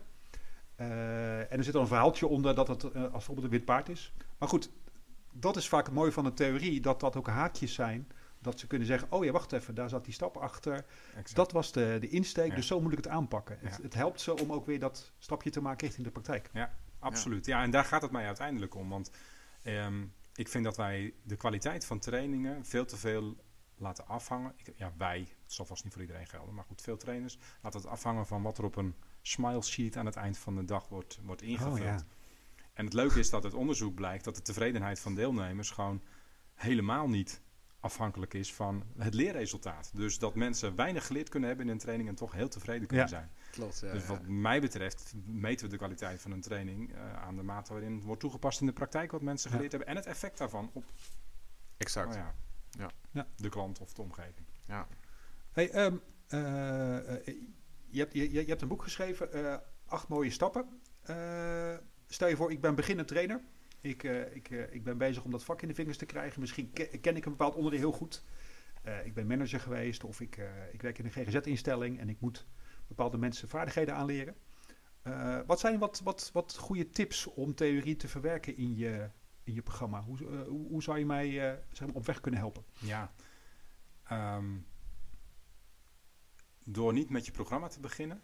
En 0.76 1.56
er 1.58 1.64
zit 1.64 1.72
dan 1.72 1.82
een 1.82 1.88
verhaaltje 1.88 2.26
onder 2.26 2.54
dat 2.54 2.68
het 2.68 2.84
als 2.84 3.10
bijvoorbeeld 3.10 3.46
een 3.46 3.52
wit 3.52 3.64
paard 3.64 3.88
is. 3.88 4.12
Maar 4.38 4.48
goed, 4.48 4.70
dat 5.32 5.56
is 5.56 5.68
vaak 5.68 5.84
het 5.86 5.94
mooie 5.94 6.12
van 6.12 6.24
de 6.24 6.32
theorie, 6.32 6.80
dat 6.80 7.00
dat 7.00 7.16
ook 7.16 7.26
haakjes 7.26 7.74
zijn. 7.74 8.08
Dat 8.38 8.58
ze 8.58 8.66
kunnen 8.66 8.86
zeggen, 8.86 9.12
oh 9.12 9.24
ja, 9.24 9.32
wacht 9.32 9.52
even, 9.52 9.74
daar 9.74 9.88
zat 9.88 10.04
die 10.04 10.14
stap 10.14 10.36
achter. 10.36 10.84
Exact. 11.10 11.34
Dat 11.36 11.52
was 11.52 11.72
de, 11.72 11.96
de 12.00 12.08
insteek, 12.08 12.48
Ja. 12.48 12.54
dus 12.54 12.66
zo 12.66 12.80
moet 12.80 12.92
ik 12.92 12.96
het 12.96 13.08
aanpakken. 13.08 13.58
Het, 13.60 13.76
Ja. 13.76 13.82
het 13.82 13.94
helpt 13.94 14.20
ze 14.20 14.38
om 14.40 14.52
ook 14.52 14.66
weer 14.66 14.78
dat 14.78 15.12
stapje 15.18 15.50
te 15.50 15.60
maken 15.60 15.86
richting 15.86 16.06
de 16.06 16.12
praktijk. 16.12 16.50
Absoluut. 16.98 17.46
Ja. 17.46 17.62
en 17.62 17.70
daar 17.70 17.84
gaat 17.84 18.02
het 18.02 18.10
mij 18.10 18.26
uiteindelijk 18.26 18.74
om. 18.74 18.88
Want 18.88 19.10
ehm, 19.62 20.04
ik 20.34 20.48
vind 20.48 20.64
dat 20.64 20.76
wij 20.76 21.14
de 21.22 21.36
kwaliteit 21.36 21.84
van 21.84 21.98
trainingen 21.98 22.64
veel 22.64 22.84
te 22.84 22.96
veel 22.96 23.36
laten 23.76 24.06
afhangen. 24.06 24.52
Ik, 24.56 24.72
ja, 24.76 24.92
wij, 24.96 25.18
het 25.18 25.52
zal 25.52 25.64
vast 25.66 25.84
niet 25.84 25.92
voor 25.92 26.02
iedereen 26.02 26.26
gelden, 26.26 26.54
maar 26.54 26.64
goed, 26.64 26.82
veel 26.82 26.96
trainers 26.96 27.38
laten 27.62 27.80
het 27.80 27.88
afhangen 27.88 28.26
van 28.26 28.42
wat 28.42 28.58
er 28.58 28.64
op 28.64 28.76
een 28.76 28.94
smile 29.22 29.62
sheet 29.62 29.96
aan 29.96 30.06
het 30.06 30.16
eind 30.16 30.38
van 30.38 30.56
de 30.56 30.64
dag 30.64 30.88
wordt, 30.88 31.18
wordt 31.24 31.42
ingevuld. 31.42 31.78
Oh, 31.78 31.84
ja. 31.84 32.02
En 32.72 32.84
het 32.84 32.94
leuke 32.94 33.18
is 33.18 33.30
dat 33.30 33.42
het 33.42 33.54
onderzoek 33.54 33.94
blijkt 33.94 34.24
dat 34.24 34.34
de 34.36 34.42
tevredenheid 34.42 35.00
van 35.00 35.14
deelnemers 35.14 35.70
gewoon 35.70 36.02
helemaal 36.54 37.08
niet 37.08 37.42
afhankelijk 37.80 38.34
is 38.34 38.54
van 38.54 38.84
het 38.96 39.14
leerresultaat. 39.14 39.90
Dus 39.94 40.18
dat 40.18 40.34
mensen 40.34 40.74
weinig 40.76 41.06
geleerd 41.06 41.28
kunnen 41.28 41.48
hebben 41.48 41.66
in 41.66 41.72
een 41.72 41.78
training 41.78 42.08
en 42.08 42.14
toch 42.14 42.32
heel 42.32 42.48
tevreden 42.48 42.86
kunnen 42.86 43.06
Ja. 43.06 43.10
zijn. 43.10 43.30
Klopt. 43.50 43.80
Dus 43.80 44.06
wat 44.06 44.26
mij 44.26 44.60
betreft 44.60 45.12
meten 45.26 45.64
we 45.66 45.70
de 45.72 45.78
kwaliteit 45.78 46.20
van 46.20 46.30
een 46.30 46.40
training 46.40 46.94
eh, 46.94 47.12
aan 47.22 47.36
de 47.36 47.42
mate 47.42 47.72
waarin 47.72 47.94
het 47.94 48.04
wordt 48.04 48.20
toegepast 48.20 48.60
in 48.60 48.66
de 48.66 48.72
praktijk 48.72 49.10
wat 49.10 49.22
mensen 49.22 49.48
Ja. 49.50 49.54
geleerd 49.56 49.72
hebben 49.72 49.90
en 49.90 49.96
het 49.96 50.06
effect 50.06 50.38
daarvan 50.38 50.70
op 50.72 50.84
Exact. 51.76 52.08
nou 52.08 52.18
ja, 52.20 52.34
Ja. 52.70 52.90
Ja. 53.10 53.26
de 53.36 53.48
klant 53.48 53.78
of 53.80 53.92
de 53.92 54.02
omgeving. 54.02 54.46
Hey, 55.52 55.70
ehm, 55.70 55.96
eh, 56.28 56.96
eh, 57.28 57.34
je, 57.88 57.98
hebt, 57.98 58.12
je, 58.12 58.32
je 58.32 58.44
hebt 58.44 58.62
een 58.62 58.68
boek 58.68 58.82
geschreven, 58.82 59.32
eh, 59.32 59.56
Acht 59.86 60.08
mooie 60.08 60.30
stappen. 60.30 60.80
Eh, 61.02 61.74
stel 62.06 62.28
je 62.28 62.36
voor, 62.36 62.50
ik 62.50 62.60
ben 62.60 62.74
beginnend 62.74 63.08
trainer. 63.08 63.40
Ik, 63.80 64.04
eh, 64.04 64.34
ik, 64.36 64.50
eh, 64.50 64.74
ik 64.74 64.84
ben 64.84 64.98
bezig 64.98 65.24
om 65.24 65.30
dat 65.30 65.44
vak 65.44 65.62
in 65.62 65.68
de 65.68 65.74
vingers 65.74 65.96
te 65.96 66.06
krijgen. 66.06 66.40
Misschien 66.40 66.70
ke- 66.72 66.98
ken 67.00 67.16
ik 67.16 67.24
een 67.24 67.30
bepaald 67.30 67.54
onderdeel 67.54 67.80
heel 67.80 67.92
goed. 67.92 68.24
Eh, 68.82 69.06
ik 69.06 69.14
ben 69.14 69.26
manager 69.26 69.60
geweest 69.60 70.04
of 70.04 70.20
ik, 70.20 70.36
eh, 70.36 70.46
ik 70.72 70.82
werk 70.82 70.98
in 70.98 71.04
een 71.04 71.10
GGZ-instelling 71.10 71.98
en 71.98 72.08
ik 72.08 72.20
moet 72.20 72.46
bepaalde 72.90 73.18
mensen 73.18 73.48
vaardigheden 73.48 73.94
aanleren. 73.94 74.34
Eh, 75.02 75.38
wat 75.46 75.60
zijn 75.60 75.78
wat, 75.78 76.00
wat, 76.04 76.30
wat 76.32 76.56
goede 76.56 76.90
tips 76.90 77.26
om 77.26 77.54
theorie 77.54 77.96
te 77.96 78.08
verwerken 78.08 78.56
in 78.56 78.76
je, 78.76 79.10
in 79.44 79.54
je 79.54 79.62
programma? 79.62 80.02
Hoe, 80.02 80.18
eh, 80.18 80.46
hoe, 80.46 80.82
zou 80.82 80.98
je 80.98 81.06
mij 81.06 81.50
eh, 81.50 81.58
zeg 81.72 81.88
op 81.88 82.06
weg 82.06 82.20
kunnen 82.20 82.40
helpen? 82.40 82.64
Ja. 82.78 83.12
Ehm, 84.02 84.56
door 86.64 86.92
niet 86.92 87.10
met 87.10 87.26
je 87.26 87.32
programma 87.32 87.68
te 87.68 87.80
beginnen, 87.80 88.22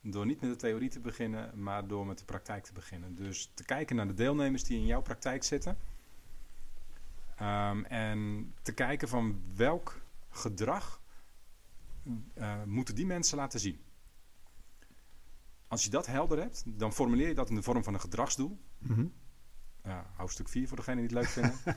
door 0.00 0.26
niet 0.26 0.40
met 0.40 0.50
de 0.50 0.56
theorie 0.56 0.90
te 0.90 1.00
beginnen, 1.00 1.62
maar 1.62 1.86
door 1.86 2.06
met 2.06 2.18
de 2.18 2.24
praktijk 2.24 2.64
te 2.64 2.72
beginnen. 2.72 3.14
Dus 3.14 3.50
te 3.54 3.64
kijken 3.64 3.96
naar 3.96 4.06
de 4.06 4.14
deelnemers 4.14 4.64
die 4.64 4.78
in 4.78 4.86
jouw 4.86 5.02
praktijk 5.02 5.44
zitten. 5.44 5.78
Ehm, 7.36 7.84
en 7.84 8.52
te 8.62 8.72
kijken 8.74 9.08
van 9.08 9.42
welk 9.54 10.00
gedrag 10.30 11.02
moeten 12.64 12.94
die 12.94 13.06
mensen 13.06 13.36
laten 13.36 13.60
zien. 13.60 13.83
Als 15.68 15.84
je 15.84 15.90
dat 15.90 16.06
helder 16.06 16.38
hebt, 16.38 16.62
dan 16.66 16.92
formuleer 16.92 17.28
je 17.28 17.34
dat 17.34 17.48
in 17.48 17.54
de 17.54 17.62
vorm 17.62 17.84
van 17.84 17.94
een 17.94 18.00
gedragsdoel. 18.00 18.58
Uh, 19.86 19.98
hoofdstuk 20.16 20.48
4 20.48 20.68
voor 20.68 20.76
degene 20.76 20.96
die 20.96 21.04
het 21.04 21.12
leuk 21.12 21.26
vinden. 21.26 21.76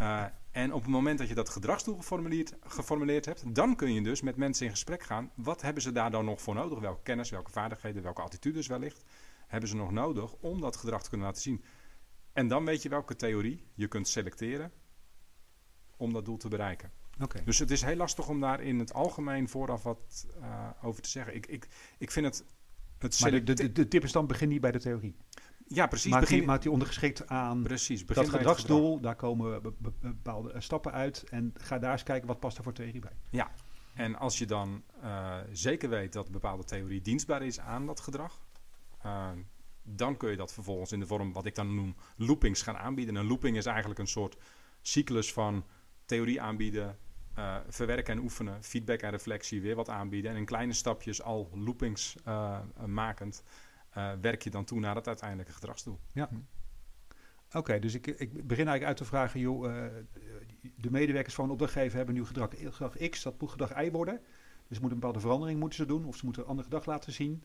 Uh, 0.00 0.24
en 0.62 0.72
op 0.72 0.82
het 0.82 0.90
moment 0.90 1.18
dat 1.18 1.28
je 1.28 1.34
dat 1.34 1.48
gedragsdoel 1.48 1.96
geformuleerd, 1.96 2.54
geformuleerd 2.60 3.24
hebt, 3.24 3.54
dan 3.54 3.76
kun 3.76 3.92
je 3.92 4.02
dus 4.02 4.20
met 4.20 4.36
mensen 4.36 4.64
in 4.64 4.70
gesprek 4.70 5.02
gaan. 5.02 5.30
Wat 5.34 5.62
hebben 5.62 5.82
ze 5.82 5.92
daar 5.92 6.10
dan 6.10 6.24
nog 6.24 6.40
voor 6.40 6.54
nodig? 6.54 6.78
Welke 6.78 7.02
kennis, 7.02 7.30
welke 7.30 7.50
vaardigheden, 7.50 8.02
welke 8.02 8.22
attitudes 8.22 8.66
wellicht 8.66 9.04
hebben 9.46 9.68
ze 9.68 9.76
nog 9.76 9.90
nodig 9.90 10.32
om 10.32 10.60
dat 10.60 10.76
gedrag 10.76 11.02
te 11.02 11.08
kunnen 11.08 11.26
laten 11.26 11.42
zien? 11.42 11.64
En 12.32 12.48
dan 12.48 12.64
weet 12.64 12.82
je 12.82 12.88
welke 12.88 13.16
theorie 13.16 13.66
je 13.74 13.88
kunt 13.88 14.08
selecteren 14.08 14.72
om 15.96 16.12
dat 16.12 16.24
doel 16.24 16.36
te 16.36 16.48
bereiken. 16.48 16.90
Okay. 17.22 17.44
Dus 17.44 17.58
het 17.58 17.70
is 17.70 17.82
heel 17.82 17.96
lastig 17.96 18.28
om 18.28 18.40
daar 18.40 18.60
in 18.60 18.78
het 18.78 18.92
algemeen 18.92 19.48
vooraf 19.48 19.82
wat 19.82 20.26
uh, 20.40 20.70
over 20.82 21.02
te 21.02 21.08
zeggen. 21.08 21.34
Ik, 21.34 21.46
ik, 21.46 21.68
ik 21.98 22.10
vind 22.10 22.26
het. 22.26 22.44
Het 22.98 23.20
maar 23.20 23.30
de, 23.30 23.54
de, 23.54 23.72
de 23.72 23.88
tip 23.88 24.04
is 24.04 24.12
dan 24.12 24.26
begin 24.26 24.48
niet 24.48 24.60
bij 24.60 24.72
de 24.72 24.80
theorie. 24.80 25.16
Ja, 25.66 25.86
precies. 25.86 26.10
Maakt 26.10 26.22
begin... 26.22 26.38
die, 26.38 26.46
maakt 26.46 26.62
die 26.62 26.70
ondergeschikt 26.70 27.26
aan 27.26 27.62
precies, 27.62 28.04
begin 28.04 28.22
dat 28.22 28.32
gedragsdoel. 28.32 28.84
Gedrag. 28.84 29.02
Daar 29.02 29.16
komen 29.16 29.62
be, 29.62 29.72
be, 29.78 29.92
bepaalde 30.00 30.60
stappen 30.60 30.92
uit. 30.92 31.24
En 31.30 31.52
ga 31.54 31.78
daar 31.78 31.92
eens 31.92 32.02
kijken 32.02 32.28
wat 32.28 32.40
past 32.40 32.56
er 32.56 32.62
voor 32.62 32.72
theorie 32.72 33.00
bij. 33.00 33.16
Ja, 33.30 33.50
en 33.94 34.16
als 34.16 34.38
je 34.38 34.46
dan 34.46 34.82
uh, 35.02 35.36
zeker 35.52 35.88
weet 35.88 36.12
dat 36.12 36.30
bepaalde 36.30 36.64
theorie 36.64 37.00
dienstbaar 37.00 37.42
is 37.42 37.60
aan 37.60 37.86
dat 37.86 38.00
gedrag, 38.00 38.40
uh, 39.06 39.28
dan 39.82 40.16
kun 40.16 40.30
je 40.30 40.36
dat 40.36 40.52
vervolgens 40.52 40.92
in 40.92 41.00
de 41.00 41.06
vorm 41.06 41.32
wat 41.32 41.46
ik 41.46 41.54
dan 41.54 41.74
noem 41.74 41.96
loopings 42.16 42.62
gaan 42.62 42.76
aanbieden. 42.76 43.14
Een 43.14 43.26
looping 43.26 43.56
is 43.56 43.66
eigenlijk 43.66 43.98
een 43.98 44.06
soort 44.06 44.36
cyclus 44.82 45.32
van 45.32 45.64
theorie 46.04 46.40
aanbieden, 46.40 46.98
uh, 47.38 47.56
verwerken 47.68 48.14
en 48.14 48.22
oefenen, 48.22 48.62
feedback 48.62 49.00
en 49.00 49.10
reflectie, 49.10 49.60
weer 49.60 49.74
wat 49.74 49.88
aanbieden. 49.88 50.30
En 50.30 50.36
in 50.36 50.44
kleine 50.44 50.72
stapjes 50.72 51.22
al 51.22 51.50
loopings 51.54 52.16
uh, 52.28 52.60
makend 52.86 53.42
uh, 53.96 54.12
werk 54.20 54.42
je 54.42 54.50
dan 54.50 54.64
toe 54.64 54.80
naar 54.80 54.94
het 54.94 55.06
uiteindelijke 55.06 55.52
gedragsdoel. 55.52 56.00
Ja. 56.12 56.28
Oké, 57.46 57.58
okay, 57.58 57.78
dus 57.78 57.94
ik, 57.94 58.06
ik, 58.06 58.32
begin 58.32 58.68
eigenlijk 58.68 58.84
uit 58.84 58.96
te 58.96 59.04
vragen, 59.04 59.40
joh, 59.40 59.90
de 60.76 60.90
medewerkers 60.90 61.34
van 61.34 61.44
een 61.44 61.50
opdrachtgever 61.50 61.96
hebben 61.96 62.14
nu 62.14 62.24
gedrag, 62.24 62.48
gedrag 62.50 62.96
X, 63.10 63.22
dat 63.22 63.40
moet 63.40 63.50
gedrag 63.50 63.82
Y 63.84 63.90
worden. 63.90 64.20
Dus 64.68 64.80
moet 64.80 64.90
een 64.90 64.98
bepaalde 64.98 65.20
verandering 65.20 65.60
moeten 65.60 65.78
ze 65.78 65.86
doen, 65.86 66.04
of 66.04 66.16
ze 66.16 66.24
moeten 66.24 66.42
een 66.42 66.48
ander 66.48 66.64
gedrag 66.64 66.86
laten 66.86 67.12
zien. 67.12 67.44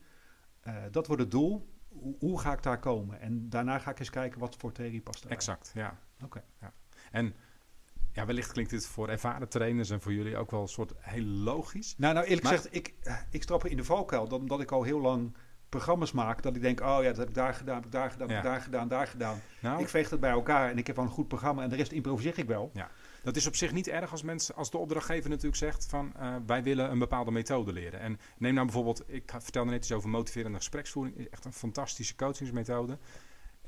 Dat 0.92 1.08
wordt 1.08 1.22
het 1.22 1.32
doel. 1.32 1.70
Hoe, 1.88 2.16
hoe, 2.20 2.40
ga 2.40 2.54
ik 2.54 2.64
daar 2.64 2.80
komen? 2.80 3.20
En 3.20 3.50
daarna 3.50 3.80
ga 3.80 3.92
ik 3.92 4.00
eens 4.00 4.10
kijken 4.10 4.40
wat 4.40 4.56
voor 4.56 4.72
theorie 4.72 5.02
past 5.02 5.22
erbij. 5.22 5.38
Exact, 5.38 5.72
ja. 5.74 6.00
Oké. 6.16 6.26
Okay. 6.26 6.44
Ja. 6.60 6.74
En 7.12 7.36
ja, 8.14 8.26
wellicht 8.26 8.52
klinkt 8.52 8.72
dit 8.72 8.88
voor 8.88 9.10
ervaren 9.10 9.50
trainers 9.50 9.90
en 9.90 10.02
voor 10.02 10.14
jullie 10.14 10.38
ook 10.38 10.52
wel 10.52 10.62
een 10.62 10.68
soort 10.68 10.94
heel 10.98 11.24
logisch. 11.24 11.96
Nou, 11.98 12.14
nou 12.14 12.26
eerlijk 12.26 12.44
maar, 12.44 12.56
gezegd, 12.56 12.76
ik, 12.76 12.94
ik 13.30 13.44
trap 13.44 13.66
in 13.66 13.78
de 13.78 13.84
valkuil. 13.84 14.26
Omdat 14.26 14.62
ik 14.62 14.72
al 14.72 14.84
heel 14.84 15.02
lang 15.02 15.36
programma's 15.72 16.12
maak, 16.12 16.42
dat 16.44 16.56
ik 16.56 16.62
denk, 16.62 16.82
oh 16.82 16.98
ja, 17.02 17.08
dat 17.08 17.18
heb 17.18 17.28
ik 17.28 17.34
daar 17.34 17.54
gedaan, 17.54 17.76
heb 17.76 17.86
ik 17.86 17.92
daar 17.92 18.12
gedaan, 18.12 18.28
heb 18.28 18.38
ik 18.38 18.44
daar 18.44 18.62
gedaan, 18.62 18.88
daar 18.88 19.08
gedaan. 19.08 19.42
Nou, 19.62 19.82
ik 19.82 19.90
veeg 19.90 20.10
dat 20.10 20.20
bij 20.20 20.32
elkaar 20.32 20.70
en 20.70 20.78
ik 20.78 20.88
heb 20.88 20.98
al 20.98 21.04
een 21.04 21.10
goed 21.10 21.28
programma 21.28 21.64
en 21.64 21.70
de 21.70 21.76
rest 21.76 21.92
improviseer 21.92 22.40
ik 22.40 22.48
wel. 22.48 22.72
Ja, 22.74 22.90
dat 23.24 23.36
is 23.36 23.48
op 23.48 23.56
zich 23.56 23.72
niet 23.72 23.88
erg 23.88 24.12
als 24.12 24.24
mensen, 24.24 24.56
als 24.56 24.72
de 24.72 24.78
opdrachtgever 24.78 25.30
natuurlijk 25.30 25.56
zegt 25.56 25.86
van, 25.86 26.14
uh, 26.20 26.36
wij 26.46 26.64
willen 26.64 26.92
een 26.92 27.00
bepaalde 27.00 27.32
methode 27.32 27.74
leren. 27.74 28.00
En 28.00 28.20
neem 28.38 28.54
nou 28.54 28.66
bijvoorbeeld, 28.66 29.04
ik 29.08 29.32
vertelde 29.38 29.72
net 29.72 29.80
iets 29.80 29.92
over 29.92 30.10
motiverende 30.10 30.58
gespreksvoering, 30.58 31.18
is 31.18 31.30
echt 31.30 31.46
een 31.46 31.54
fantastische 31.54 32.16
coachingsmethode. 32.16 32.98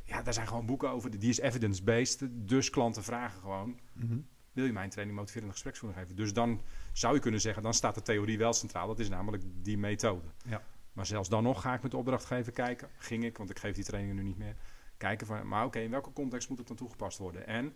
Ja, 0.04 0.22
daar 0.22 0.34
zijn 0.34 0.48
gewoon 0.48 0.66
boeken 0.66 0.90
over, 0.90 1.20
die 1.20 1.30
is 1.30 1.40
evidence-based, 1.40 2.28
dus 2.32 2.70
klanten 2.70 3.04
vragen 3.04 3.40
gewoon, 3.40 3.80
mm 3.94 4.08
-hmm. 4.08 4.28
Wil 4.54 4.66
je 4.66 4.74
mijn 4.74 4.90
training 4.90 5.18
motiverende 5.18 5.54
gespreksvoering 5.54 6.02
geven? 6.02 6.16
Dus 6.16 6.34
dan 6.34 6.62
zou 6.92 7.14
je 7.14 7.20
kunnen 7.20 7.42
zeggen, 7.42 7.64
dan 7.64 7.74
staat 7.74 7.96
de 7.96 8.02
theorie 8.02 8.38
wel 8.38 8.54
centraal, 8.54 8.88
dat 8.88 9.00
is 9.00 9.10
namelijk 9.10 9.44
die 9.46 9.78
methode. 9.78 10.28
Ja. 10.46 10.62
Maar 10.94 11.06
zelfs 11.06 11.30
dan 11.30 11.44
nog 11.44 11.62
ga 11.62 11.74
ik 11.74 11.82
met 11.82 11.92
de 11.92 11.98
opdrachtgever 11.98 12.52
kijken. 12.52 12.90
Ging 12.98 13.24
ik, 13.24 13.38
want 13.38 13.50
ik 13.50 13.60
geef 13.60 13.76
die 13.76 13.84
trainingen 13.84 14.16
nu 14.16 14.24
niet 14.24 14.38
meer. 14.38 14.56
Kijken 14.98 15.28
van, 15.28 15.48
maar 15.48 15.66
oké, 15.66 15.80
in 15.80 15.92
welke 15.92 16.14
context 16.14 16.50
moet 16.50 16.58
het 16.58 16.68
dan 16.68 16.78
toegepast 16.78 17.18
worden? 17.18 17.48
En 17.48 17.74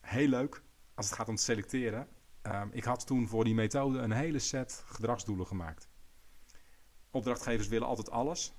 heel 0.00 0.28
leuk, 0.28 0.62
als 0.94 1.06
het 1.06 1.14
gaat 1.14 1.28
om 1.28 1.34
het 1.34 1.42
selecteren. 1.42 2.08
Ehm, 2.42 2.68
ik 2.70 2.84
had 2.84 3.06
toen 3.06 3.28
voor 3.28 3.44
die 3.44 3.54
methode 3.54 3.98
een 3.98 4.12
hele 4.12 4.38
set 4.38 4.84
gedragsdoelen 4.86 5.46
gemaakt. 5.46 5.88
Opdrachtgevers 7.10 7.68
willen 7.68 7.86
altijd 7.86 8.10
alles. 8.10 8.52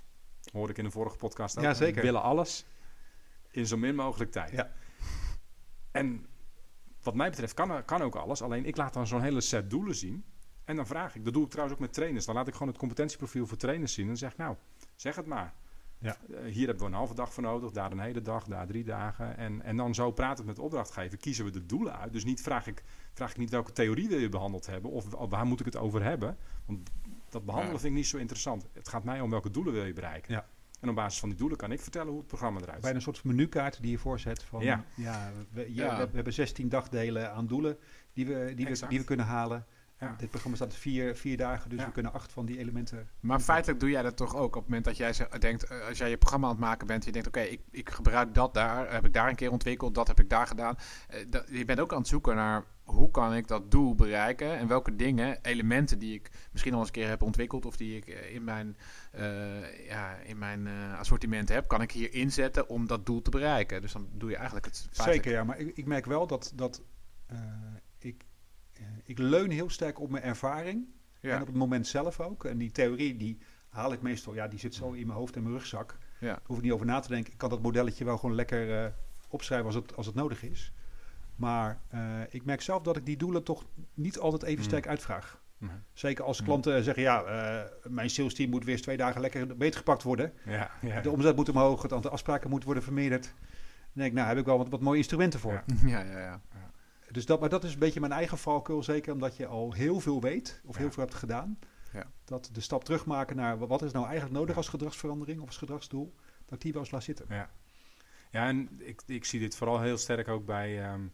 Hoorde 0.52 0.72
ik 0.72 0.78
in 0.78 0.84
de 0.84 0.92
vorige 0.92 1.18
podcast 1.18 1.58
ook. 1.58 1.64
Ja, 1.64 1.74
zeker. 1.74 2.02
Willen 2.02 2.22
alles 2.22 2.66
in 3.52 3.68
zo 3.68 3.78
min 3.78 3.96
mogelijk 3.96 4.32
tijd. 4.32 4.52
Ja. 4.52 4.72
En 5.92 6.26
wat 7.04 7.16
mij 7.16 7.30
betreft 7.30 7.54
kan, 7.54 7.86
kan 7.86 8.02
ook 8.02 8.16
alles. 8.16 8.42
Alleen 8.42 8.66
ik 8.66 8.78
laat 8.78 8.94
dan 8.94 9.08
zo'n 9.08 9.22
hele 9.22 9.42
set 9.42 9.70
doelen 9.70 9.96
zien. 9.96 10.24
En 10.64 10.76
dan 10.76 10.88
vraag 10.88 11.16
ik, 11.16 11.24
dat 11.24 11.34
doe 11.34 11.44
ik 11.44 11.50
trouwens 11.50 11.78
ook 11.78 11.86
met 11.86 11.94
trainers. 11.94 12.26
Dan 12.26 12.36
laat 12.36 12.48
ik 12.48 12.54
gewoon 12.54 12.68
het 12.68 12.78
competentieprofiel 12.78 13.48
voor 13.48 13.58
trainers 13.58 13.94
zien. 13.94 14.04
En 14.04 14.10
dan 14.10 14.18
zeg 14.20 14.32
ik, 14.32 14.38
nou, 14.38 14.56
zeg 14.96 15.16
het 15.16 15.26
maar. 15.26 15.54
Ja. 15.98 16.18
Eh, 16.30 16.52
hier 16.52 16.66
hebben 16.68 16.86
we 16.86 16.92
een 16.92 16.98
halve 16.98 17.14
dag 17.16 17.34
voor 17.34 17.44
nodig, 17.44 17.72
daar 17.72 17.92
een 17.92 18.00
hele 18.00 18.22
dag, 18.22 18.44
daar 18.44 18.68
drie 18.68 18.84
dagen. 18.84 19.38
En, 19.38 19.62
en 19.62 19.78
dan 19.78 19.96
zo 19.96 20.12
praat 20.12 20.38
het 20.38 20.48
met 20.48 20.56
de 20.56 20.62
opdrachtgever, 20.62 21.18
kiezen 21.18 21.46
we 21.46 21.52
de 21.52 21.66
doelen 21.66 21.98
uit. 22.00 22.14
Dus 22.14 22.24
niet 22.24 22.42
vraag 22.42 22.68
ik, 22.68 22.84
vraag 23.14 23.32
ik 23.32 23.38
niet 23.38 23.50
welke 23.50 23.72
theorie 23.72 24.08
wil 24.08 24.20
je 24.20 24.30
behandeld 24.30 24.66
hebben 24.66 24.92
of, 24.92 25.14
of 25.14 25.30
waar 25.30 25.46
moet 25.46 25.60
ik 25.60 25.66
het 25.66 25.78
over 25.78 26.04
hebben. 26.04 26.38
Want 26.66 26.90
dat 27.30 27.46
behandelen 27.46 27.76
Ja. 27.76 27.80
vind 27.82 27.92
ik 27.94 28.00
niet 28.00 28.08
zo 28.08 28.18
interessant. 28.18 28.68
Het 28.74 28.88
gaat 28.88 29.04
mij 29.04 29.22
om 29.22 29.30
welke 29.30 29.50
doelen 29.50 29.74
wil 29.74 29.86
je 29.86 29.94
bereiken. 29.94 30.34
Ja. 30.34 30.48
En 30.84 30.90
op 30.90 30.96
basis 30.96 31.20
van 31.20 31.30
die 31.30 31.38
doelen 31.38 31.58
kan 31.58 31.72
ik 31.72 31.82
vertellen 31.82 32.08
hoe 32.08 32.18
het 32.18 32.28
programma 32.28 32.60
eruit 32.62 32.82
Bijna 32.82 33.00
ziet. 33.00 33.08
een 33.08 33.14
soort 33.16 33.26
menukaart 33.36 33.82
die 33.82 33.92
je 33.92 33.98
voorzet 33.98 34.44
van... 34.44 34.62
Ja. 34.64 34.86
Ja, 34.96 35.32
we, 35.52 35.74
ja, 35.74 35.86
Ja. 35.86 35.98
we, 35.98 36.04
we 36.10 36.16
hebben 36.16 36.34
16 36.34 36.70
dagdelen 36.70 37.32
aan 37.34 37.48
doelen 37.48 37.78
die 38.14 38.26
we, 38.28 38.54
die 38.56 38.66
we, 38.66 38.72
Exact. 38.72 38.90
die 38.92 39.00
we 39.00 39.06
kunnen 39.06 39.26
halen. 39.26 39.66
Ja. 40.04 40.16
Dit 40.18 40.30
programma 40.30 40.58
staat 40.58 40.74
vier, 40.76 41.16
vier 41.16 41.38
dagen, 41.38 41.70
dus 41.70 41.80
Ja. 41.80 41.86
we 41.86 41.92
kunnen 41.92 42.14
acht 42.14 42.32
van 42.32 42.46
die 42.46 42.58
elementen... 42.58 43.10
Maar 43.20 43.40
feitelijk 43.40 43.80
doe 43.80 43.90
jij 43.90 44.02
dat 44.02 44.18
toch 44.18 44.36
ook 44.36 44.56
op 44.56 44.62
het 44.62 44.64
moment 44.68 44.86
dat 44.86 44.98
jij 44.98 45.14
denkt, 45.40 45.64
eh, 45.64 45.88
als 45.88 45.98
jij 45.98 46.10
je 46.10 46.18
programma 46.18 46.46
aan 46.48 46.52
het 46.54 46.62
maken 46.62 46.88
bent, 46.88 47.06
je 47.06 47.12
denkt, 47.12 47.28
oké, 47.28 47.40
ik, 47.42 47.62
ik 47.72 47.90
gebruik 47.90 48.34
dat 48.34 48.54
daar, 48.54 48.92
heb 48.94 49.06
ik 49.06 49.14
daar 49.14 49.30
een 49.30 49.36
keer 49.36 49.52
ontwikkeld, 49.52 49.96
dat 49.96 50.08
heb 50.08 50.20
ik 50.20 50.30
daar 50.30 50.48
gedaan. 50.48 50.76
Eh, 51.08 51.26
dat, 51.30 51.48
je 51.52 51.66
bent 51.66 51.80
ook 51.80 51.92
aan 51.92 51.98
het 52.00 52.08
zoeken 52.08 52.36
naar 52.36 52.64
hoe 52.84 53.12
kan 53.12 53.34
ik 53.34 53.48
dat 53.48 53.72
doel 53.72 53.96
bereiken 53.96 54.58
en 54.58 54.68
welke 54.68 54.96
dingen, 54.96 55.38
elementen 55.42 56.00
die 56.00 56.14
ik 56.14 56.30
misschien 56.52 56.74
al 56.74 56.80
eens 56.80 56.88
een 56.88 56.94
keer 56.94 57.08
heb 57.08 57.22
ontwikkeld 57.22 57.66
of 57.66 57.78
die 57.78 57.98
ik 57.98 58.08
eh, 58.08 58.34
in 58.36 58.44
mijn, 58.44 58.78
eh, 59.12 59.88
ja, 59.88 60.16
in 60.16 60.38
mijn 60.38 60.68
assortiment 60.98 61.50
heb, 61.50 61.68
kan 61.68 61.82
ik 61.82 61.92
hier 61.92 62.14
inzetten 62.14 62.70
om 62.70 62.88
dat 62.88 63.06
doel 63.06 63.22
te 63.22 63.30
bereiken. 63.30 63.82
Dus 63.82 63.92
dan 63.92 64.08
doe 64.12 64.30
je 64.30 64.36
eigenlijk 64.36 64.66
het 64.66 64.78
feitelijk- 64.92 65.14
Zeker, 65.24 65.32
ja. 65.32 65.44
Maar 65.44 65.58
ik, 65.60 65.78
ik 65.78 65.86
merk 65.86 66.06
wel 66.06 66.28
dat, 66.28 66.52
dat 66.56 66.82
ik, 68.00 68.26
ik 69.04 69.18
leun 69.18 69.50
heel 69.52 69.70
sterk 69.70 70.00
op 70.00 70.10
mijn 70.10 70.24
ervaring. 70.24 70.86
Ja. 71.20 71.36
En 71.36 71.42
op 71.42 71.48
het 71.48 71.56
moment 71.56 71.88
zelf 71.88 72.20
ook. 72.20 72.46
En 72.46 72.58
die 72.58 72.72
theorie, 72.72 73.18
die 73.18 73.38
haal 73.70 73.94
ik 73.94 74.02
meestal... 74.02 74.34
Ja, 74.34 74.48
die 74.48 74.60
zit 74.60 74.76
zo 74.76 74.92
in 74.92 75.08
mijn 75.08 75.20
hoofd 75.20 75.36
en 75.36 75.42
mijn 75.44 75.56
rugzak. 75.56 75.98
Ja. 76.20 76.28
Daar 76.28 76.42
hoef 76.46 76.58
ik 76.58 76.64
niet 76.64 76.72
over 76.72 76.86
na 76.86 77.00
te 77.00 77.08
denken. 77.08 77.32
Ik 77.32 77.38
kan 77.38 77.50
dat 77.50 77.62
modelletje 77.62 78.06
wel 78.06 78.18
gewoon 78.18 78.36
lekker 78.36 78.84
eh, 78.84 78.92
opschrijven 79.30 79.66
als 79.66 79.76
het, 79.76 79.96
als 79.96 80.06
het 80.06 80.16
nodig 80.16 80.44
is. 80.44 80.74
Maar 81.36 81.80
eh, 81.90 82.00
ik 82.30 82.46
merk 82.46 82.62
zelf 82.62 82.82
dat 82.84 82.98
ik 82.98 83.06
die 83.06 83.18
doelen 83.18 83.44
toch 83.44 83.66
niet 83.94 84.20
altijd 84.20 84.44
even 84.44 84.60
Mm. 84.60 84.64
sterk 84.70 84.88
uitvraag. 84.88 85.42
Zeker 85.94 86.24
als 86.24 86.40
Mm. 86.40 86.46
klanten 86.46 86.84
zeggen... 86.84 87.04
Ja, 87.04 87.24
eh, 87.24 87.70
mijn 87.90 88.10
sales 88.10 88.34
team 88.34 88.50
moet 88.50 88.64
weer 88.64 88.74
eens 88.74 88.82
twee 88.82 88.98
dagen 88.98 89.22
lekker 89.22 89.58
beter 89.58 89.78
gepakt 89.78 90.04
worden. 90.04 90.34
Ja, 90.46 90.72
ja. 90.82 91.02
De 91.02 91.10
omzet 91.12 91.36
moet 91.36 91.50
omhoog, 91.50 91.82
het 91.82 91.94
aantal 91.94 92.12
afspraken 92.12 92.50
moet 92.50 92.64
worden 92.64 92.84
vermeerderd. 92.84 93.24
Dan 93.24 93.34
denk 93.94 94.08
ik, 94.08 94.14
nou 94.14 94.28
heb 94.28 94.38
ik 94.38 94.46
wel 94.46 94.58
wat, 94.58 94.70
wat 94.70 94.82
mooie 94.82 94.98
instrumenten 94.98 95.40
voor. 95.40 95.52
Ja. 95.54 95.64
Ja, 95.90 96.00
ja, 96.12 96.20
ja. 96.20 96.42
Dus 97.14 97.26
dat, 97.26 97.40
maar 97.40 97.50
dat 97.50 97.64
is 97.64 97.74
een 97.74 97.80
beetje 97.80 98.00
mijn 98.00 98.12
eigen 98.12 98.38
valkuil, 98.38 98.84
zeker 98.84 99.14
omdat 99.14 99.38
je 99.38 99.46
al 99.46 99.74
heel 99.74 100.00
veel 100.00 100.22
weet 100.22 100.62
of 100.66 100.78
heel 100.78 100.92
veel 100.92 101.04
hebt 101.04 101.16
gedaan. 101.16 101.60
Ja. 101.94 102.12
Dat 102.26 102.50
de 102.52 102.62
stap 102.62 102.84
terugmaken 102.84 103.36
naar 103.36 103.58
wa- 103.58 103.68
wat 103.68 103.82
is 103.82 103.92
nou 103.92 104.06
eigenlijk 104.06 104.36
nodig 104.36 104.56
als 104.58 104.68
gedragsverandering 104.68 105.42
of 105.42 105.48
als 105.48 105.58
gedragsdoel, 105.58 106.14
dat 106.46 106.54
ik 106.54 106.62
die 106.62 106.72
wel 106.74 106.82
eens 106.82 106.92
laat 106.92 107.04
zitten. 107.04 107.26
Ja, 107.30 107.52
ja 108.32 108.48
en 108.48 108.70
ik, 108.78 109.02
ik 109.06 109.26
zie 109.26 109.40
dit 109.40 109.56
vooral 109.56 109.82
heel 109.82 109.98
sterk 109.98 110.28
ook 110.28 110.46
bij 110.46 110.84
ehm, 110.84 111.08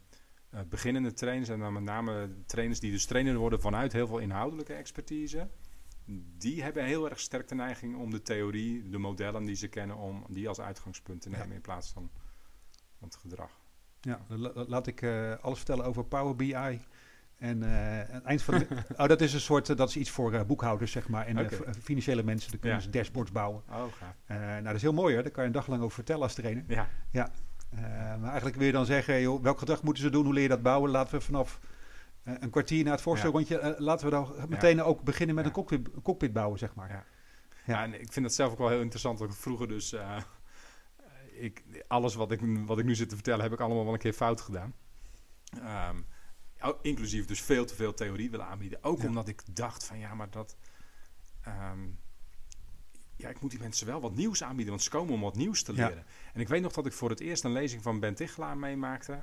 eh, 0.49 0.59
beginnende 0.69 1.13
trainers. 1.13 1.49
En 1.49 1.59
dan 1.59 1.73
met 1.73 1.83
name 1.83 2.43
trainers 2.45 2.79
die 2.79 2.91
dus 2.91 3.05
trainer 3.05 3.35
worden 3.37 3.61
vanuit 3.61 3.93
heel 3.93 4.07
veel 4.07 4.19
inhoudelijke 4.19 4.73
expertise. 4.73 5.49
Die 6.37 6.63
hebben 6.63 6.85
heel 6.85 7.09
erg 7.09 7.19
sterk 7.19 7.47
de 7.47 7.55
neiging 7.55 7.95
om 7.95 8.09
de 8.11 8.21
theorie, 8.21 8.89
de 8.89 8.97
modellen 8.97 9.45
die 9.45 9.55
ze 9.55 9.67
kennen, 9.67 9.97
om 9.97 10.25
die 10.29 10.47
als 10.47 10.59
uitgangspunt 10.59 11.21
te 11.21 11.29
nemen 11.29 11.51
in 11.51 11.61
plaats 11.61 11.91
van 11.91 12.11
het 12.99 13.15
gedrag. 13.15 13.58
Ja, 14.01 14.19
laat 14.53 14.87
ik 14.87 15.01
eh, 15.01 15.31
alles 15.41 15.57
vertellen 15.57 15.85
over 15.85 16.03
Power 16.03 16.35
BI. 16.35 16.81
En 17.37 17.63
eh, 17.63 18.13
het 18.13 18.23
eind 18.23 18.41
van 18.41 18.57
de, 18.59 18.67
oh, 18.97 19.07
dat 19.07 19.21
is 19.21 19.33
een 19.33 19.39
soort, 19.39 19.69
eh, 19.69 19.75
dat 19.75 19.89
is 19.89 19.97
iets 19.97 20.09
voor 20.09 20.45
boekhouders, 20.45 20.91
zeg 20.91 21.07
maar. 21.09 21.25
En 21.25 21.49
financiële 21.81 22.23
mensen, 22.23 22.51
dan 22.51 22.59
kunnen 22.59 22.77
Ja. 22.77 22.83
ze 22.83 22.89
dashboards 22.89 23.31
bouwen. 23.31 23.63
Oh, 23.69 23.83
gaaf. 23.93 24.15
Nou, 24.39 24.63
dat 24.63 24.75
is 24.75 24.81
heel 24.81 24.93
mooi 24.93 25.13
hoor. 25.13 25.23
Daar 25.23 25.31
kan 25.31 25.41
je 25.43 25.49
een 25.49 25.55
dag 25.55 25.67
lang 25.67 25.81
over 25.81 25.95
vertellen 25.95 26.21
als 26.23 26.33
trainer. 26.33 26.63
Ja, 27.11 27.29
Eh, 27.69 27.81
maar 28.17 28.23
eigenlijk 28.27 28.55
wil 28.55 28.65
je 28.65 28.71
dan 28.71 28.85
zeggen, 28.85 29.21
joh, 29.21 29.41
welk 29.43 29.59
gedrag 29.59 29.83
moeten 29.83 30.03
ze 30.03 30.09
doen? 30.09 30.25
Hoe 30.25 30.33
leer 30.33 30.43
je 30.43 30.49
dat 30.49 30.61
bouwen? 30.61 30.91
Laten 30.91 31.17
we 31.17 31.21
vanaf 31.25 31.59
een 32.23 32.49
kwartier 32.49 32.83
na 32.83 32.91
het 32.91 33.01
voorstelrondje, 33.01 33.59
eh, 33.59 33.79
laten 33.79 34.05
we 34.05 34.11
dan 34.11 34.33
meteen 34.47 34.81
ook 34.83 35.03
beginnen 35.03 35.35
met 35.35 35.43
Ja. 35.43 35.49
een, 35.49 35.55
cockpit, 35.55 35.89
cockpit 36.03 36.33
bouwen, 36.33 36.59
zeg 36.59 36.75
maar. 36.75 36.89
Ja. 36.89 36.95
Ja. 36.95 37.03
Ja, 37.73 37.83
en 37.83 38.01
ik 38.01 38.11
vind 38.13 38.25
dat 38.25 38.33
zelf 38.35 38.51
ook 38.51 38.57
wel 38.57 38.69
heel 38.69 38.81
interessant. 38.81 39.19
Want 39.19 39.37
vroeger 39.37 39.67
dus, 39.67 39.95
ik, 41.39 41.63
alles 41.87 42.15
wat 42.15 42.31
ik, 42.31 42.39
wat 42.65 42.79
ik 42.79 42.85
nu 42.85 42.95
zit 42.95 43.09
te 43.09 43.15
vertellen, 43.15 43.41
heb 43.43 43.53
ik 43.53 43.59
allemaal 43.59 43.83
wel 43.83 43.93
een 43.93 43.99
keer 43.99 44.13
fout 44.13 44.41
gedaan. 44.41 44.73
Ehm, 45.61 46.01
oh, 46.61 46.79
inclusief 46.81 47.25
dus 47.25 47.41
veel 47.41 47.65
te 47.65 47.75
veel 47.75 47.93
theorie 47.93 48.29
willen 48.29 48.45
aanbieden. 48.45 48.83
Ook 48.83 49.01
Ja. 49.01 49.07
omdat 49.07 49.27
ik 49.27 49.55
dacht 49.55 49.83
van 49.83 49.99
ja, 49.99 50.13
maar 50.15 50.29
dat... 50.29 50.57
ehm, 51.41 51.87
ja, 53.15 53.29
ik 53.29 53.41
moet 53.41 53.51
die 53.51 53.59
mensen 53.59 53.87
wel 53.87 54.01
wat 54.01 54.15
nieuws 54.15 54.43
aanbieden, 54.43 54.69
want 54.69 54.81
ze 54.83 54.89
komen 54.89 55.13
om 55.13 55.21
wat 55.21 55.35
nieuws 55.35 55.63
te 55.63 55.73
Ja. 55.75 55.87
leren. 55.87 56.05
En 56.33 56.41
ik 56.41 56.47
weet 56.47 56.61
nog 56.61 56.71
dat 56.73 56.85
ik 56.85 56.93
voor 56.93 57.09
het 57.09 57.19
eerst 57.19 57.43
een 57.43 57.51
lezing 57.51 57.81
van 57.83 57.99
Ben 57.99 58.15
Tichelaar 58.15 58.57
meemaakte. 58.57 59.21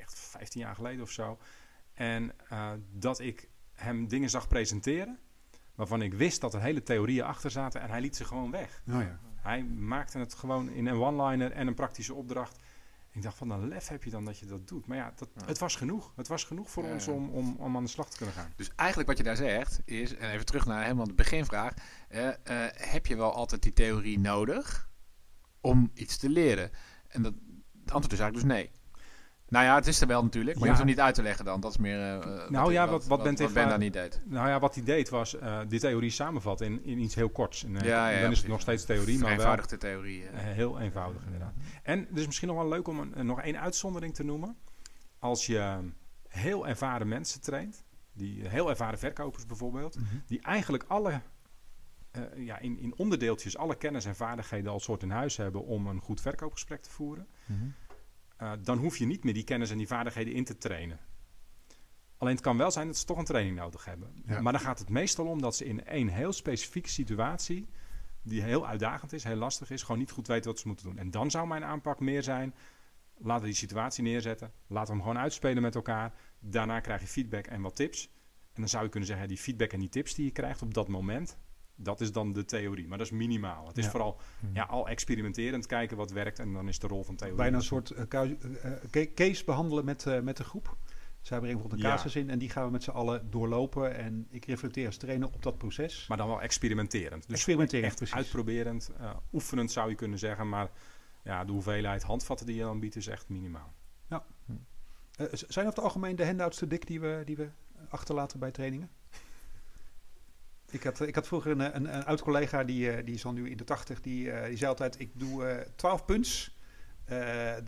Echt 0.00 0.18
15 0.18 0.60
jaar 0.60 0.74
geleden 0.74 1.02
of 1.02 1.10
zo. 1.10 1.38
En 1.94 2.32
eh, 2.48 2.72
dat 2.92 3.18
ik 3.20 3.48
hem 3.72 4.08
dingen 4.08 4.30
zag 4.30 4.48
presenteren 4.48 5.18
waarvan 5.74 6.02
ik 6.02 6.14
wist 6.14 6.40
dat 6.40 6.54
er 6.54 6.60
hele 6.62 6.82
theorieën 6.82 7.24
achter 7.24 7.50
zaten 7.50 7.80
en 7.80 7.90
hij 7.90 8.00
liet 8.00 8.16
ze 8.16 8.24
gewoon 8.24 8.50
weg. 8.50 8.82
Oh 8.88 9.00
ja. 9.02 9.20
Hij 9.40 9.62
maakte 9.64 10.18
het 10.18 10.34
gewoon 10.34 10.70
in 10.70 10.86
een 10.86 11.00
one-liner 11.00 11.52
en 11.52 11.66
een 11.66 11.74
praktische 11.74 12.14
opdracht. 12.14 12.58
Ik 13.10 13.22
dacht, 13.22 13.36
van 13.36 13.50
een 13.50 13.68
lef 13.68 13.88
heb 13.88 14.04
je 14.04 14.10
dan 14.10 14.24
dat 14.24 14.38
je 14.38 14.46
dat 14.46 14.68
doet. 14.68 14.86
Maar 14.86 14.96
ja, 14.96 15.12
dat, 15.16 15.28
Ja. 15.34 15.46
het 15.46 15.58
was 15.58 15.76
genoeg. 15.76 16.12
Het 16.16 16.28
was 16.28 16.44
genoeg 16.44 16.70
voor 16.70 16.84
Ja, 16.84 16.92
ons 16.92 17.08
om, 17.08 17.28
om, 17.30 17.56
om 17.58 17.76
aan 17.76 17.82
de 17.82 17.88
slag 17.90 18.10
te 18.10 18.16
kunnen 18.16 18.34
gaan. 18.34 18.52
Dus 18.56 18.70
eigenlijk 18.76 19.08
wat 19.08 19.18
je 19.18 19.24
daar 19.24 19.36
zegt 19.36 19.80
is, 19.84 20.16
en 20.16 20.30
even 20.30 20.46
terug 20.46 20.66
naar 20.66 20.82
helemaal 20.82 21.06
de 21.06 21.14
beginvraag, 21.14 21.72
eh, 22.08 22.28
heb 22.72 23.06
je 23.06 23.16
wel 23.16 23.32
altijd 23.34 23.62
die 23.62 23.72
theorie 23.72 24.18
nodig 24.18 24.90
om 25.60 25.90
iets 25.94 26.16
te 26.16 26.28
leren? 26.28 26.70
En 27.08 27.22
dat, 27.22 27.32
het 27.80 27.92
antwoord 27.92 28.12
is 28.12 28.18
eigenlijk 28.20 28.34
dus 28.48 28.56
nee. 28.56 28.70
Nou 29.48 29.64
ja, 29.64 29.74
het 29.74 29.86
is 29.86 30.00
er 30.00 30.06
wel 30.06 30.22
natuurlijk, 30.22 30.54
maar 30.58 30.64
je 30.64 30.68
hoeft 30.74 30.84
het 30.86 30.90
niet 30.96 31.00
uit 31.04 31.14
te 31.14 31.22
leggen 31.22 31.44
dan. 31.44 31.60
Dat 31.60 31.70
is 31.70 31.76
meer 31.76 31.98
eh, 31.98 32.14
eh, 32.44 32.50
Nou 32.50 32.72
ja, 32.72 32.80
wat- 32.88 32.90
wat, 32.90 33.06
wat 33.06 33.22
Ben 33.22 33.36
wat 33.44 33.52
Ben 33.52 33.68
daar 33.68 33.78
niet 33.78 33.92
deed. 33.92 34.20
Nou 34.24 34.48
ja, 34.48 34.58
wat 34.60 34.74
hij 34.74 34.84
deed 34.84 35.08
was 35.08 35.34
uh, 35.34 35.60
die 35.68 35.80
theorie 35.80 36.10
samenvatten 36.10 36.66
in, 36.66 36.84
in 36.84 36.98
iets 36.98 37.14
heel 37.14 37.28
korts. 37.28 37.64
En, 37.64 37.74
uh, 37.74 37.80
Ja, 37.80 38.08
ja, 38.08 38.10
dan 38.10 38.14
is 38.14 38.20
precies. 38.20 38.40
het 38.42 38.50
nog 38.50 38.60
steeds 38.60 38.84
theorie, 38.84 39.06
maar 39.06 39.18
wel 39.18 39.28
Vereenvoudigde 39.28 39.76
theorie. 39.76 40.24
eh. 40.26 40.30
heel 40.42 40.80
eenvoudig 40.80 41.24
inderdaad. 41.24 41.52
En 41.82 41.98
het 42.08 42.18
is 42.18 42.26
misschien 42.26 42.48
nog 42.48 42.56
wel 42.56 42.68
leuk 42.68 42.88
om 42.88 42.98
een, 43.14 43.26
nog 43.26 43.40
één 43.40 43.60
uitzondering 43.60 44.14
te 44.14 44.24
noemen. 44.24 44.56
Als 45.18 45.46
je 45.46 45.78
heel 46.28 46.68
ervaren 46.68 47.08
mensen 47.08 47.40
traint, 47.40 47.84
die 48.12 48.48
heel 48.48 48.68
ervaren 48.68 48.98
verkopers 48.98 49.46
bijvoorbeeld, 49.46 49.96
die 50.26 50.40
eigenlijk 50.40 50.84
alle 50.88 51.20
ja, 52.36 52.58
in, 52.58 52.78
in 52.78 52.94
onderdeeltjes 52.96 53.56
alle 53.56 53.74
kennis 53.76 54.04
en 54.04 54.16
vaardigheden 54.16 54.72
al 54.72 54.80
soort 54.80 55.02
in 55.02 55.10
huis 55.10 55.36
hebben 55.36 55.64
om 55.64 55.86
een 55.86 56.00
goed 56.00 56.20
verkoopgesprek 56.20 56.82
te 56.82 56.90
voeren, 56.90 57.26
uh, 58.42 58.52
dan 58.62 58.78
hoef 58.78 58.96
je 58.96 59.06
niet 59.06 59.24
meer 59.24 59.34
die 59.34 59.44
kennis 59.44 59.70
en 59.70 59.78
die 59.78 59.86
vaardigheden 59.86 60.32
in 60.32 60.44
te 60.44 60.58
trainen. 60.58 60.98
Alleen 62.16 62.34
het 62.34 62.42
kan 62.42 62.56
wel 62.56 62.70
zijn 62.70 62.86
dat 62.86 62.96
ze 62.96 63.04
toch 63.04 63.18
een 63.18 63.24
training 63.24 63.56
nodig 63.56 63.84
hebben. 63.84 64.22
Ja. 64.26 64.40
Maar 64.40 64.52
dan 64.52 64.62
gaat 64.62 64.78
het 64.78 64.88
meestal 64.88 65.26
om 65.26 65.40
dat 65.40 65.56
ze 65.56 65.64
in 65.64 65.84
één 65.84 66.08
heel 66.08 66.32
specifieke 66.32 66.88
situatie, 66.88 67.68
die 68.22 68.42
heel 68.42 68.66
uitdagend 68.66 69.12
is, 69.12 69.24
heel 69.24 69.36
lastig 69.36 69.70
is, 69.70 69.82
gewoon 69.82 69.98
niet 69.98 70.10
goed 70.10 70.26
weten 70.26 70.50
wat 70.50 70.58
ze 70.58 70.66
moeten 70.66 70.86
doen. 70.86 70.98
En 70.98 71.10
dan 71.10 71.30
zou 71.30 71.46
mijn 71.46 71.64
aanpak 71.64 72.00
meer 72.00 72.22
zijn, 72.22 72.54
laten 73.16 73.42
we 73.42 73.48
die 73.48 73.56
situatie 73.56 74.02
neerzetten, 74.02 74.52
laten 74.66 74.88
we 74.88 74.92
hem 74.92 75.08
gewoon 75.08 75.22
uitspelen 75.22 75.62
met 75.62 75.74
elkaar. 75.74 76.14
Daarna 76.40 76.80
krijg 76.80 77.00
je 77.00 77.06
feedback 77.06 77.46
en 77.46 77.60
wat 77.60 77.76
tips. 77.76 78.10
En 78.52 78.64
dan 78.64 78.68
zou 78.68 78.84
je 78.84 78.90
kunnen 78.90 79.08
zeggen, 79.08 79.28
die 79.28 79.38
feedback 79.38 79.72
en 79.72 79.80
die 79.80 79.88
tips 79.88 80.14
die 80.14 80.24
je 80.24 80.30
krijgt 80.30 80.62
op 80.62 80.74
dat 80.74 80.88
moment, 80.88 81.38
dat 81.80 82.00
is 82.00 82.12
dan 82.12 82.32
de 82.32 82.44
theorie. 82.44 82.88
Maar 82.88 82.98
dat 82.98 83.06
is 83.06 83.12
minimaal. 83.12 83.66
Het 83.66 83.78
is 83.78 83.84
Ja. 83.84 83.90
vooral 83.90 84.20
ja, 84.52 84.64
al 84.64 84.88
experimenterend 84.88 85.66
kijken 85.66 85.96
wat 85.96 86.10
werkt 86.10 86.38
en 86.38 86.52
dan 86.52 86.68
is 86.68 86.78
de 86.78 86.86
rol 86.86 87.04
van 87.04 87.16
theorie. 87.16 87.36
Bijna 87.36 87.56
een 87.56 87.62
soort 87.62 87.90
uh, 87.90 88.02
cu- 88.08 88.38
uh, 88.94 89.14
case 89.14 89.44
behandelen 89.44 89.84
met, 89.84 90.04
uh, 90.06 90.20
met 90.20 90.36
de 90.36 90.44
groep. 90.44 90.76
Zij 91.20 91.38
brengen 91.38 91.54
bijvoorbeeld 91.58 91.82
een 91.84 91.88
Ja. 91.90 91.96
casus 91.96 92.16
in 92.16 92.30
en 92.30 92.38
die 92.38 92.50
gaan 92.50 92.64
we 92.64 92.70
met 92.70 92.82
z'n 92.82 92.90
allen 92.90 93.30
doorlopen. 93.30 93.94
En 93.96 94.26
ik 94.30 94.44
reflecteer 94.44 94.86
als 94.86 94.96
trainer 94.96 95.28
op 95.32 95.42
dat 95.42 95.58
proces. 95.58 96.06
Maar 96.08 96.16
dan 96.16 96.28
wel 96.28 96.42
experimenterend. 96.42 97.22
Dus 97.26 97.34
Experimenterend, 97.34 97.86
echt 97.86 97.96
precies. 97.96 98.14
uitproberend. 98.16 98.90
Uh, 99.00 99.10
oefenend 99.32 99.72
zou 99.72 99.88
je 99.88 99.94
kunnen 99.94 100.18
zeggen. 100.18 100.48
Maar 100.48 100.70
ja, 101.22 101.44
de 101.44 101.52
hoeveelheid 101.52 102.02
handvatten 102.02 102.46
die 102.46 102.56
je 102.56 102.62
dan 102.62 102.80
biedt 102.80 102.96
is 102.96 103.06
echt 103.06 103.28
minimaal. 103.28 103.72
Uh, 104.10 105.26
zijn 105.32 105.66
over 105.66 105.66
het 105.66 105.78
algemeen 105.78 106.16
de 106.16 106.26
handouts 106.26 106.58
te 106.58 106.66
dik 106.66 106.86
die 106.86 107.00
we, 107.00 107.22
die 107.24 107.36
we 107.36 107.48
achterlaten 107.88 108.38
bij 108.38 108.50
trainingen? 108.50 108.90
Ik 110.70 110.82
had, 110.82 111.00
ik 111.00 111.14
had 111.14 111.26
vroeger 111.26 111.50
een, 111.50 111.76
een, 111.76 111.94
een 111.96 112.04
oud 112.04 112.20
collega, 112.22 112.64
die, 112.64 112.90
eh, 112.90 113.04
die 113.04 113.14
is 113.14 113.24
al 113.24 113.32
nu 113.32 113.50
in 113.50 113.56
de 113.56 113.64
tachtig, 113.64 114.00
die, 114.00 114.30
eh, 114.30 114.46
die 114.48 114.56
zei 114.56 114.70
altijd, 114.70 115.00
ik 115.00 115.10
doe 115.14 115.46
eh 115.46 115.66
12 115.76 116.04
punts. 116.04 116.56
Eh, 117.04 117.16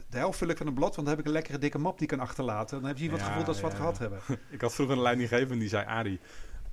de 0.09 0.19
helft 0.19 0.39
vul 0.39 0.49
ik 0.49 0.57
van 0.57 0.67
een 0.67 0.75
blad, 0.75 0.95
want 0.97 1.07
dan 1.07 1.17
heb 1.17 1.19
ik 1.19 1.25
een 1.25 1.33
lekkere 1.33 1.59
dikke 1.59 1.79
map 1.79 1.99
die 1.99 2.09
ik 2.11 2.17
kan 2.17 2.27
achterlaten. 2.27 2.79
Dan 2.81 2.89
heb 2.89 2.97
je 2.97 3.03
niet 3.03 3.11
wat 3.13 3.21
Ja, 3.21 3.27
gevoeld 3.27 3.47
dat 3.47 3.57
ze 3.57 3.63
wat 3.63 3.75
gehad 3.75 3.99
hebben. 3.99 4.21
Ik 4.51 4.61
had 4.61 4.75
vroeger 4.75 4.97
een 4.97 5.03
leidinggevende 5.03 5.59
die 5.59 5.69
zei, 5.69 5.87
Arie, 5.87 6.21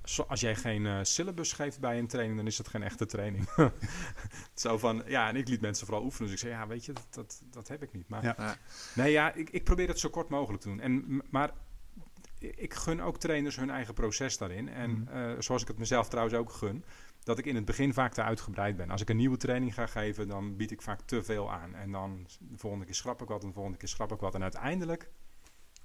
zo- 0.04 0.24
als 0.28 0.40
jij 0.40 0.54
geen 0.54 0.86
eh, 0.86 0.98
syllabus 1.02 1.52
geeft 1.52 1.80
bij 1.80 1.98
een 1.98 2.06
training, 2.06 2.36
dan 2.36 2.46
is 2.46 2.58
het 2.58 2.68
geen 2.68 2.82
echte 2.82 3.06
training. 3.06 3.48
Zo 4.54 4.78
van, 4.78 5.02
ja, 5.06 5.28
en 5.28 5.36
ik 5.36 5.48
liet 5.48 5.60
mensen 5.60 5.86
vooral 5.86 6.04
oefenen. 6.04 6.30
Dus 6.30 6.42
ik 6.42 6.48
zei, 6.48 6.60
ja, 6.60 6.66
weet 6.66 6.84
je, 6.84 6.92
dat, 6.92 7.06
dat, 7.10 7.40
dat 7.50 7.68
heb 7.68 7.82
ik 7.82 7.92
niet. 7.92 8.08
Maar 8.08 8.22
Ja. 8.22 8.56
Nee, 8.94 9.12
ja, 9.12 9.32
ik, 9.34 9.50
ik 9.50 9.64
probeer 9.64 9.88
het 9.88 9.98
zo 9.98 10.08
kort 10.08 10.28
mogelijk 10.28 10.62
te 10.62 10.68
doen. 10.68 10.80
En, 10.80 11.22
maar 11.30 11.50
ik 12.38 12.74
gun 12.74 13.00
ook 13.02 13.18
trainers 13.18 13.56
hun 13.56 13.70
eigen 13.70 13.94
proces 13.94 14.38
daarin. 14.38 14.68
En 14.68 14.90
Mhm. 14.90 15.08
eh, 15.08 15.30
zoals 15.38 15.62
ik 15.62 15.68
het 15.68 15.78
mezelf 15.78 16.08
trouwens 16.08 16.36
ook 16.36 16.52
gun, 16.52 16.84
dat 17.22 17.38
ik 17.38 17.44
in 17.46 17.54
het 17.54 17.64
begin 17.64 17.92
vaak 17.92 18.12
te 18.12 18.22
uitgebreid 18.22 18.76
ben. 18.76 18.90
Als 18.90 19.00
ik 19.00 19.08
een 19.08 19.16
nieuwe 19.16 19.36
training 19.36 19.74
ga 19.74 19.86
geven, 19.86 20.28
dan 20.28 20.56
bied 20.56 20.70
ik 20.70 20.82
vaak 20.82 21.00
te 21.00 21.22
veel 21.22 21.52
aan. 21.52 21.74
En 21.74 21.92
dan 21.92 22.26
de 22.38 22.58
volgende 22.58 22.84
keer 22.84 22.94
schrap 22.94 23.22
ik 23.22 23.28
wat 23.28 23.42
en 23.42 23.48
de 23.48 23.54
volgende 23.54 23.78
keer 23.78 23.88
schrap 23.88 24.12
ik 24.12 24.20
wat. 24.20 24.34
En 24.34 24.42
uiteindelijk 24.42 25.10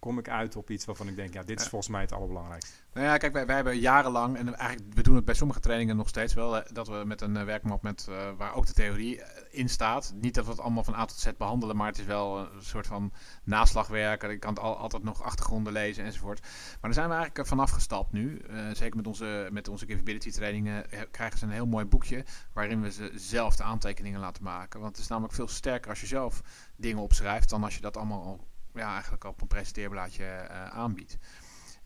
kom 0.04 0.18
ik 0.18 0.30
uit 0.30 0.56
op 0.56 0.70
iets 0.70 0.86
waarvan 0.86 1.08
ik 1.08 1.16
denk, 1.16 1.34
ja, 1.34 1.44
dit 1.44 1.62
is 1.62 1.68
volgens 1.68 1.92
mij 1.92 2.02
het 2.02 2.12
allerbelangrijkste. 2.12 2.72
Nou 2.94 3.06
ja, 3.06 3.18
kijk, 3.18 3.34
wij, 3.34 3.46
wij 3.46 3.56
hebben 3.56 3.80
jarenlang, 3.80 4.38
en 4.38 4.56
eigenlijk, 4.56 4.94
we 4.94 5.04
doen 5.04 5.16
het 5.16 5.26
bij 5.26 5.34
sommige 5.34 5.60
trainingen 5.60 5.96
nog 5.96 6.08
steeds 6.08 6.34
wel, 6.34 6.64
dat 6.72 6.88
we 6.88 7.04
met 7.06 7.22
een 7.22 7.38
eh, 7.38 7.44
werkmap 7.44 7.82
met, 7.82 8.08
eh, 8.10 8.16
waar 8.38 8.54
ook 8.56 8.66
de 8.66 8.74
theorie 8.74 9.22
eh, 9.22 9.60
in 9.60 9.70
staat. 9.70 10.14
Niet 10.16 10.34
dat 10.34 10.46
we 10.46 10.52
het 10.52 10.60
allemaal 10.60 10.84
van 10.84 10.94
A 10.94 11.06
tot 11.06 11.18
Z 11.18 11.30
behandelen, 11.38 11.76
maar 11.76 11.88
het 11.88 12.00
is 12.00 12.06
wel 12.06 12.40
een 12.40 12.64
soort 12.64 12.88
van 12.88 13.12
naslagwerk. 13.44 14.24
Ik 14.24 14.40
kan 14.40 14.54
het 14.54 14.64
al, 14.64 14.78
altijd 14.78 15.04
nog 15.04 15.22
achtergronden 15.22 15.74
lezen 15.74 16.04
enzovoort. 16.04 16.40
Maar 16.42 16.80
daar 16.82 16.94
zijn 16.94 17.10
we 17.10 17.16
eigenlijk 17.16 17.48
vanaf 17.48 17.72
gestapt 17.72 18.12
nu. 18.12 18.42
Zeker 18.74 18.96
met 18.96 19.08
onze, 19.08 19.48
met 19.52 19.68
onze 19.68 19.86
capability 19.86 20.32
trainingen 20.32 20.86
krijgen 21.12 21.40
ze 21.40 21.46
een 21.46 21.52
heel 21.52 21.66
mooi 21.66 21.86
boekje 21.86 22.26
waarin 22.54 22.82
we 22.82 22.92
ze 22.92 23.12
zelf 23.16 23.56
de 23.56 23.64
aantekeningen 23.64 24.20
laten 24.20 24.44
maken. 24.44 24.80
Want 24.80 24.92
het 24.92 25.02
is 25.02 25.10
namelijk 25.10 25.34
veel 25.34 25.48
sterker 25.48 25.90
als 25.90 26.02
je 26.02 26.08
zelf 26.08 26.42
dingen 26.76 27.02
opschrijft 27.02 27.50
dan 27.50 27.64
als 27.64 27.76
je 27.76 27.82
dat 27.82 27.98
allemaal 27.98 28.24
al, 28.24 28.48
ja, 28.74 28.94
eigenlijk 28.94 29.24
op 29.24 29.42
een 29.42 29.48
presenteerblaadje 29.48 30.26
eh, 30.26 30.66
aanbiedt. 30.68 31.18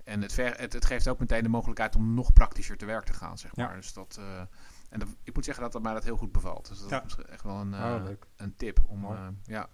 En 0.04 0.21
het, 0.21 0.34
ver, 0.34 0.60
het, 0.60 0.73
het 0.73 0.86
geeft 0.86 1.08
ook 1.08 1.19
meteen 1.19 1.43
de 1.43 1.50
mogelijkheid 1.50 1.95
om 1.95 2.13
nog 2.13 2.34
praktischer 2.34 2.78
te 2.78 2.86
werk 2.86 3.06
te 3.06 3.13
gaan, 3.13 3.38
zeg 3.38 3.52
Ja. 3.56 3.65
maar. 3.65 3.76
Dus 3.76 3.93
dat, 3.93 4.15
eh, 4.19 4.39
en 4.89 5.00
dat, 5.00 5.08
ik 5.23 5.36
moet 5.36 5.45
zeggen 5.45 5.63
dat 5.63 5.71
dat 5.71 5.82
mij 5.82 5.93
dat 5.93 6.04
heel 6.04 6.17
goed 6.17 6.32
bevalt. 6.32 6.67
Dus 6.67 6.80
dat 6.80 6.89
Ja. 6.89 7.04
is 7.06 7.15
echt 7.30 7.43
wel 7.43 7.56
een, 7.56 7.73
eh, 7.73 7.80
Oh, 7.95 8.04
leuk. 8.04 8.26
een 8.36 8.56
tip 8.56 8.80
om, 8.88 9.04
eh, 9.06 9.28
ja. 9.43 9.67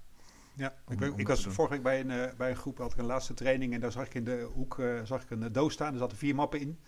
Ja, 0.56 0.74
Om- 0.86 0.94
ik, 1.02 1.12
om 1.14 1.20
ik 1.20 1.28
was 1.28 1.46
vorige 1.48 1.74
week 1.74 1.84
bij 1.84 2.00
een, 2.00 2.12
eh, 2.12 2.34
bij 2.38 2.50
een 2.50 2.56
groep, 2.56 2.78
had 2.78 2.92
ik 2.92 2.98
een 2.98 3.06
laatste 3.06 3.34
training 3.34 3.74
en 3.74 3.80
daar 3.80 3.92
zag 3.92 4.06
ik 4.06 4.14
in 4.14 4.24
de 4.24 4.50
hoek 4.54 4.80
eh, 4.80 5.00
zag 5.04 5.24
ik 5.24 5.30
een 5.30 5.44
eh, 5.44 5.50
doos 5.52 5.74
staan. 5.74 5.94
Er 5.94 6.00
zaten 6.00 6.18
vier 6.18 6.36
mappen 6.36 6.60
in. 6.60 6.80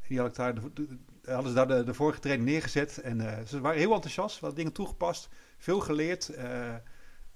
En 0.00 0.08
die 0.08 0.18
had 0.18 0.28
ik 0.28 0.34
daar, 0.34 0.54
de, 0.54 0.72
de- 0.72 0.98
hadden 1.32 1.48
ze 1.48 1.54
daar 1.54 1.68
de, 1.68 1.84
de 1.84 1.94
vorige 1.94 2.20
training 2.20 2.48
neergezet. 2.48 2.98
En 2.98 3.36
eh, 3.38 3.46
ze 3.46 3.60
waren 3.60 3.78
heel 3.78 3.94
enthousiast, 3.94 4.40
wat 4.40 4.56
dingen 4.56 4.72
toegepast, 4.72 5.28
veel 5.58 5.80
geleerd. 5.80 6.30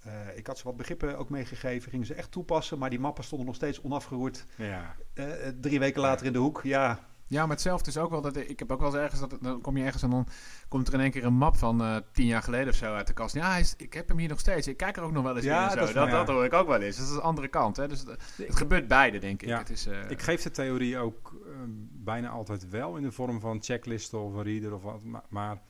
Eh, 0.07 0.37
ik 0.37 0.47
had 0.47 0.59
ze 0.59 0.65
wat 0.65 0.77
begrippen 0.77 1.19
ook 1.19 1.29
meegegeven, 1.31 1.91
gingen 1.91 2.07
ze 2.07 2.15
echt 2.15 2.31
toepassen, 2.31 2.79
maar 2.79 2.91
die 2.91 3.01
mappen 3.01 3.25
stonden 3.25 3.47
nog 3.47 3.57
steeds 3.57 3.81
onafgeroerd. 3.83 4.45
Ja, 4.57 4.95
Eh, 5.15 5.47
eh, 5.49 5.55
drie 5.61 5.79
weken 5.79 6.01
later 6.01 6.27
in 6.27 6.33
de 6.33 6.39
hoek, 6.39 6.61
ja. 6.63 6.99
Ja, 7.29 7.41
maar 7.41 7.51
hetzelfde 7.51 7.91
is 7.91 7.99
ook 7.99 8.11
wel 8.11 8.21
dat 8.21 8.37
ik 8.37 8.59
heb 8.59 8.73
ook 8.73 8.79
wel 8.81 8.89
eens 8.89 8.99
ergens 8.99 9.21
dat 9.21 9.39
dan 9.41 9.61
kom 9.61 9.77
je 9.77 9.85
ergens 9.85 10.03
en 10.03 10.11
dan 10.11 10.27
komt 10.69 10.89
er 10.89 10.95
in 10.95 11.01
één 11.01 11.11
keer 11.11 11.25
een 11.25 11.35
map 11.35 11.57
van 11.57 11.81
eh, 11.83 11.97
tien 12.13 12.27
jaar 12.27 12.43
geleden 12.43 12.69
of 12.69 12.75
zo 12.75 12.95
uit 12.95 13.07
de 13.07 13.13
kast. 13.13 13.35
Ja, 13.35 13.51
hij 13.51 13.61
is, 13.61 13.75
ik 13.77 13.93
heb 13.93 14.09
hem 14.09 14.19
hier 14.19 14.29
nog 14.29 14.41
steeds. 14.41 14.67
Ik 14.69 14.77
kijk 14.77 14.97
er 14.97 15.03
ook 15.03 15.13
nog 15.13 15.23
wel 15.23 15.37
eens 15.37 15.45
Ja, 15.45 15.57
in. 15.63 15.65
en 15.65 15.71
Zo. 15.71 15.93
dat 15.95 15.95
Dat, 15.95 16.11
dat, 16.27 16.29
hoor 16.29 16.45
ik 16.45 16.53
ook 16.53 16.67
wel 16.67 16.81
eens. 16.81 16.97
Dat 16.97 17.07
is 17.07 17.13
de 17.13 17.21
andere 17.21 17.49
kant. 17.49 17.77
Hè. 17.77 17.89
Dus 17.89 18.01
het, 18.01 18.35
het 18.37 18.57
gebeurt 18.57 18.89
beide, 18.89 19.19
denk 19.19 19.43
ik. 19.43 19.49
Ja. 19.49 19.59
Het 19.59 19.71
is, 19.71 19.87
eh, 19.87 20.11
Ik 20.11 20.23
geef 20.23 20.43
de 20.43 20.51
theorie 20.51 20.99
ook 20.99 21.35
eh, 21.47 21.51
bijna 21.93 22.29
altijd 22.29 22.69
wel 22.69 22.97
in 22.97 23.03
de 23.03 23.13
vorm 23.13 23.41
van 23.41 23.63
checklisten 23.63 24.21
of 24.21 24.35
een 24.35 24.43
reader 24.43 24.75
of 24.75 24.83
wat. 24.83 25.03
Maar, 25.03 25.25
maar 25.29 25.61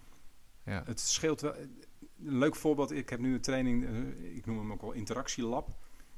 ja. 0.64 0.82
het 0.86 1.00
scheelt 1.00 1.40
wel. 1.40 1.54
Een 2.24 2.38
leuk 2.38 2.56
voorbeeld, 2.56 2.90
ik 2.90 3.08
heb 3.08 3.20
nu 3.20 3.34
een 3.34 3.40
training, 3.40 3.84
eh, 3.84 4.36
ik 4.36 4.46
noem 4.46 4.58
hem 4.58 4.72
ook 4.72 4.80
wel 4.80 4.92
interactielab. 4.92 5.68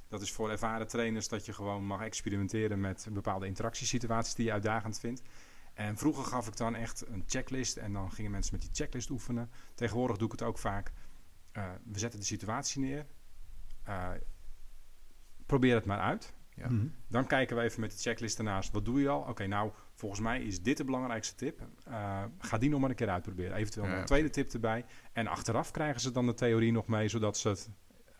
Dat 0.08 0.20
is 0.22 0.32
voor 0.32 0.50
ervaren 0.50 0.88
trainers 0.88 1.28
dat 1.28 1.46
je 1.46 1.52
gewoon 1.52 1.86
mag 1.86 2.00
experimenteren 2.02 2.80
met 2.80 3.08
bepaalde 3.12 3.46
interactiesituaties 3.46 4.34
die 4.34 4.44
je 4.44 4.52
uitdagend 4.52 4.98
vindt. 5.00 5.22
En 5.74 5.96
vroeger 5.96 6.24
gaf 6.24 6.46
ik 6.46 6.56
dan 6.56 6.74
echt 6.74 7.06
een 7.08 7.24
checklist 7.26 7.76
en 7.76 7.92
dan 7.92 8.12
gingen 8.12 8.30
mensen 8.30 8.52
met 8.54 8.62
die 8.62 8.70
checklist 8.72 9.10
oefenen. 9.10 9.50
Tegenwoordig 9.74 10.16
doe 10.16 10.26
ik 10.26 10.32
het 10.32 10.42
ook 10.42 10.58
vaak. 10.58 10.92
eh, 11.52 11.70
we 11.84 11.98
zetten 11.98 12.20
de 12.20 12.26
situatie 12.26 12.80
neer. 12.80 13.06
Eh, 13.82 14.10
probeer 15.46 15.74
het 15.74 15.84
maar 15.84 16.00
uit. 16.00 16.32
Ja. 16.58 16.68
Mhm. 16.68 16.86
Dan 17.08 17.26
kijken 17.26 17.56
we 17.56 17.62
even 17.62 17.80
met 17.80 17.90
de 17.90 17.98
checklist 17.98 18.38
ernaast. 18.38 18.72
Wat 18.72 18.84
doe 18.84 19.00
je 19.00 19.08
al? 19.08 19.20
Oké, 19.20 19.46
nou, 19.46 19.70
volgens 19.94 20.20
mij 20.20 20.42
is 20.42 20.62
dit 20.62 20.76
de 20.76 20.84
belangrijkste 20.84 21.34
tip. 21.34 21.60
Eh, 21.84 22.22
ga 22.38 22.58
die 22.58 22.70
nog 22.70 22.80
maar 22.80 22.90
een 22.90 22.96
keer 22.96 23.08
uitproberen. 23.08 23.56
Eventueel 23.56 23.84
Ja, 23.86 23.90
nog 23.90 24.00
een 24.00 24.06
tweede 24.06 24.30
tip 24.30 24.52
erbij. 24.52 24.84
En 25.12 25.26
achteraf 25.26 25.70
krijgen 25.70 26.00
ze 26.00 26.10
dan 26.10 26.26
de 26.26 26.34
theorie 26.34 26.72
nog 26.72 26.86
mee, 26.86 27.08
zodat 27.08 27.38
ze 27.38 27.48
het 27.48 27.70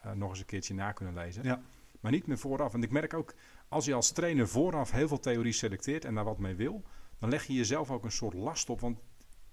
eh, 0.02 0.12
nog 0.12 0.30
eens 0.30 0.38
een 0.38 0.46
keertje 0.46 0.74
na 0.74 0.92
kunnen 0.92 1.14
lezen. 1.14 1.42
Ja. 1.44 1.62
Maar 2.00 2.12
niet 2.12 2.26
meer 2.26 2.38
vooraf. 2.38 2.74
En 2.74 2.82
ik 2.82 2.90
merk 2.90 3.14
ook, 3.14 3.34
als 3.68 3.84
je 3.84 3.94
als 3.94 4.12
trainer 4.12 4.48
vooraf 4.48 4.90
heel 4.90 5.08
veel 5.08 5.20
theorie 5.20 5.52
selecteert 5.52 6.04
en 6.04 6.14
daar 6.14 6.24
wat 6.24 6.38
mee 6.38 6.54
wil, 6.54 6.84
dan 7.18 7.28
leg 7.28 7.44
je 7.44 7.52
jezelf 7.52 7.90
ook 7.90 8.04
een 8.04 8.12
soort 8.12 8.34
last 8.34 8.70
op. 8.70 8.80
Want 8.80 8.98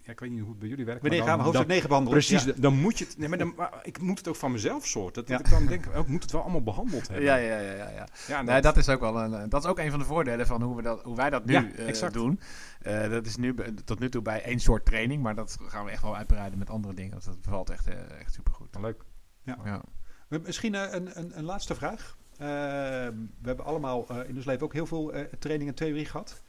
ja, 0.05 0.11
ik 0.11 0.19
weet 0.19 0.29
niet 0.29 0.39
hoe 0.39 0.49
het 0.49 0.59
bij 0.59 0.67
jullie 0.69 0.85
werkt. 0.85 1.01
Wanneer 1.01 1.23
gaan 1.23 1.37
we 1.37 1.43
hoofdstuk 1.43 1.67
9 1.67 1.87
behandelen? 1.87 2.19
Precies, 2.19 2.43
Ja. 2.43 2.53
dan 2.57 2.73
moet 2.79 2.97
je 2.97 3.05
het. 3.05 3.17
Nee, 3.17 3.29
maar, 3.29 3.37
dan, 3.37 3.53
maar 3.55 3.79
ik 3.83 3.99
moet 4.01 4.17
het 4.17 4.27
ook 4.27 4.35
van 4.35 4.51
mezelf 4.51 4.85
soort. 4.87 5.13
Dat, 5.15 5.27
Ja. 5.27 5.39
ik 5.39 5.49
dan 5.49 5.65
denk, 5.65 5.85
oh, 5.87 5.97
ik 5.97 6.07
moet 6.07 6.21
het 6.21 6.31
wel 6.31 6.41
allemaal 6.41 6.63
behandeld 6.63 7.07
hebben. 7.07 7.25
Ja, 7.25 7.35
ja, 7.35 7.59
ja, 7.59 7.71
ja, 7.75 7.89
ja. 7.89 8.07
Ja, 8.27 8.41
Nee, 8.41 8.61
dat 8.61 8.77
is 8.77 8.89
ook 8.89 8.99
wel 8.99 9.21
een, 9.21 9.33
eh, 9.33 9.43
dat 9.49 9.63
is 9.63 9.69
ook 9.69 9.79
een 9.79 9.89
van 9.89 9.99
de 9.99 10.05
voordelen 10.05 10.47
van 10.47 10.61
hoe, 10.61 10.75
we 10.75 10.81
dat, 10.81 11.03
hoe 11.03 11.15
wij 11.15 11.29
dat 11.29 11.45
nu 11.45 11.71
eh, 11.71 12.11
doen. 12.11 12.39
Eh, 12.81 13.09
dat 13.09 13.25
is 13.25 13.35
nu 13.35 13.55
tot 13.85 13.99
nu 13.99 14.09
toe 14.09 14.21
bij 14.21 14.43
één 14.43 14.59
soort 14.59 14.85
training, 14.85 15.23
maar 15.23 15.35
dat 15.35 15.57
gaan 15.61 15.85
we 15.85 15.91
echt 15.91 16.01
wel 16.01 16.15
uitbreiden 16.15 16.59
met 16.59 16.69
andere 16.69 16.93
dingen. 16.93 17.15
Dus 17.15 17.25
dat 17.25 17.41
bevalt 17.41 17.69
echt, 17.69 17.87
eh, 17.87 18.19
echt 18.19 18.33
supergoed. 18.33 18.75
leuk. 18.81 19.03
Ja. 19.43 19.81
Misschien 20.27 20.73
een, 20.73 21.19
een, 21.19 21.37
een 21.37 21.43
laatste 21.43 21.75
vraag. 21.75 22.17
We 22.37 23.13
hebben 23.41 23.65
allemaal 23.65 24.07
in 24.27 24.35
ons 24.35 24.45
leven 24.45 24.63
ook 24.63 24.73
heel 24.73 24.85
veel 24.85 25.13
training 25.39 25.69
en 25.69 25.75
theorie 25.75 26.05
gehad. 26.05 26.43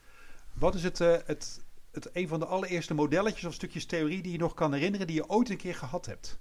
Wat 0.55 0.75
is 0.75 0.83
het, 0.83 0.99
het, 0.99 1.65
het 1.97 2.09
een 2.13 2.29
van 2.29 2.39
de 2.39 2.47
allereerste 2.47 2.95
modelletjes 2.95 3.45
of 3.45 3.55
stukjes 3.55 3.87
theorie 3.87 4.23
die 4.23 4.33
je 4.33 4.39
nog 4.39 4.55
kan 4.55 4.73
herinneren 4.73 5.07
die 5.07 5.17
je 5.17 5.29
ooit 5.29 5.51
een 5.51 5.57
keer 5.57 5.75
gehad 5.75 6.07
hebt? 6.07 6.39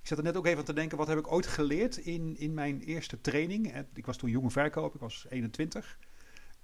Ik 0.00 0.08
zat 0.08 0.18
er 0.18 0.24
net 0.24 0.36
ook 0.36 0.46
even 0.46 0.58
aan 0.58 0.64
te 0.64 0.72
denken, 0.72 0.98
wat 0.98 1.08
heb 1.08 1.18
ik 1.18 1.32
ooit 1.32 1.46
geleerd 1.46 1.96
in, 1.96 2.36
in 2.36 2.54
mijn 2.54 2.80
eerste 2.80 3.20
training? 3.20 3.84
Ik 3.94 4.06
was 4.06 4.16
toen 4.16 4.30
jonge 4.30 4.50
verkoper, 4.50 4.94
ik 4.94 5.00
was 5.00 5.26
21. 5.28 5.98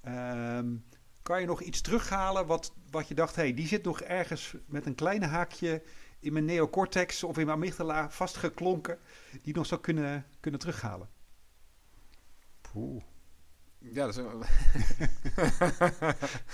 Ehm, 0.00 0.76
kan 1.22 1.40
je 1.40 1.46
nog 1.46 1.60
iets 1.60 1.80
terughalen 1.80 2.46
wat, 2.46 2.72
wat 2.90 3.08
je 3.08 3.14
dacht, 3.14 3.36
hey, 3.36 3.54
die 3.54 3.66
zit 3.66 3.84
nog 3.84 4.00
ergens 4.00 4.54
met 4.66 4.86
een 4.86 4.94
kleine 4.94 5.26
haakje 5.26 5.82
in 6.20 6.32
mijn 6.32 6.44
neocortex 6.44 7.22
of 7.22 7.38
in 7.38 7.46
mijn 7.46 7.58
amygdala 7.58 8.10
vastgeklonken, 8.10 8.98
die 9.42 9.54
nog 9.54 9.66
zou 9.66 9.80
kunnen, 9.80 10.26
kunnen 10.40 10.60
terughalen? 10.60 11.08
Poeh. 12.60 13.02
Ja, 13.78 14.06
dat 14.06 14.16
is 14.16 14.22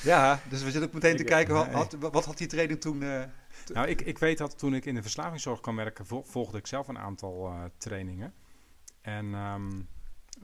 Ja, 0.02 0.40
dus 0.48 0.62
we 0.62 0.70
zitten 0.70 0.82
ook 0.82 0.92
meteen 0.94 1.16
te 1.16 1.22
Ik- 1.22 1.28
kijken, 1.28 1.54
wat 1.54 1.66
had, 1.68 1.92
wat 1.98 2.24
had 2.24 2.38
die 2.38 2.46
training 2.46 2.80
toen... 2.80 3.02
eh, 3.02 3.22
Nou, 3.72 3.88
ik, 3.88 4.00
ik 4.00 4.18
weet 4.18 4.38
dat 4.38 4.58
toen 4.58 4.74
ik 4.74 4.84
in 4.84 4.94
de 4.94 5.02
verslavingszorg 5.02 5.60
kwam 5.60 5.76
werken, 5.76 6.06
vol- 6.06 6.22
volgde 6.22 6.58
ik 6.58 6.66
zelf 6.66 6.88
een 6.88 6.98
aantal 6.98 7.46
eh, 7.48 7.64
trainingen. 7.78 8.34
En 9.00 9.34
ehm, 9.34 9.70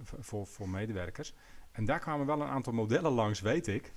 voor, 0.03 0.47
voor 0.47 0.69
medewerkers. 0.69 1.35
En 1.73 1.85
daar 1.85 1.99
kwamen 1.99 2.27
wel 2.27 2.41
een 2.41 2.49
aantal 2.49 2.73
modellen 2.73 3.13
langs, 3.13 3.41
weet 3.41 3.67
ik. 3.67 3.93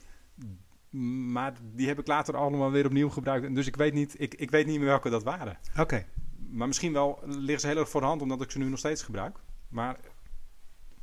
Maar 1.30 1.54
die 1.62 1.88
heb 1.88 2.00
ik 2.00 2.08
later 2.08 2.36
allemaal 2.38 2.72
weer 2.72 2.86
opnieuw 2.86 3.10
gebruikt. 3.10 3.46
En 3.46 3.54
Dus 3.54 3.68
ik 3.68 3.76
weet 3.76 3.94
niet, 3.94 4.16
ik, 4.22 4.34
ik 4.34 4.52
weet 4.52 4.66
niet 4.66 4.78
meer 4.80 4.88
welke 4.88 5.10
dat 5.10 5.24
waren. 5.24 5.58
Oké. 5.80 6.06
Maar 6.50 6.68
misschien 6.68 6.94
wel 6.94 7.20
liggen 7.26 7.60
ze 7.60 7.68
heel 7.68 7.78
erg 7.78 7.90
voor 7.90 8.02
de 8.02 8.08
hand, 8.08 8.22
omdat 8.22 8.42
ik 8.42 8.52
ze 8.52 8.58
nu 8.58 8.70
nog 8.70 8.80
steeds 8.80 9.04
gebruik. 9.04 9.38
Maar 9.68 9.98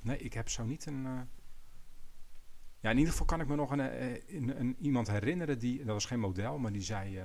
nee, 0.01 0.19
ik 0.19 0.33
heb 0.33 0.49
zo 0.49 0.65
niet 0.65 0.87
een. 0.87 1.07
eh, 1.07 1.13
Ja, 2.81 2.91
in 2.91 2.97
ieder 2.97 3.13
geval 3.13 3.27
kan 3.27 3.41
ik 3.41 3.47
me 3.49 3.55
nog 3.57 3.71
een, 3.71 3.81
eh, 3.81 4.11
een, 4.29 4.61
een- 4.61 4.77
iemand 4.81 5.11
herinneren 5.11 5.59
die, 5.59 5.79
dat 5.79 5.87
was 5.95 6.05
geen 6.05 6.21
model, 6.21 6.59
maar 6.59 6.73
die 6.73 6.83
zei. 6.83 7.17
eh, 7.19 7.23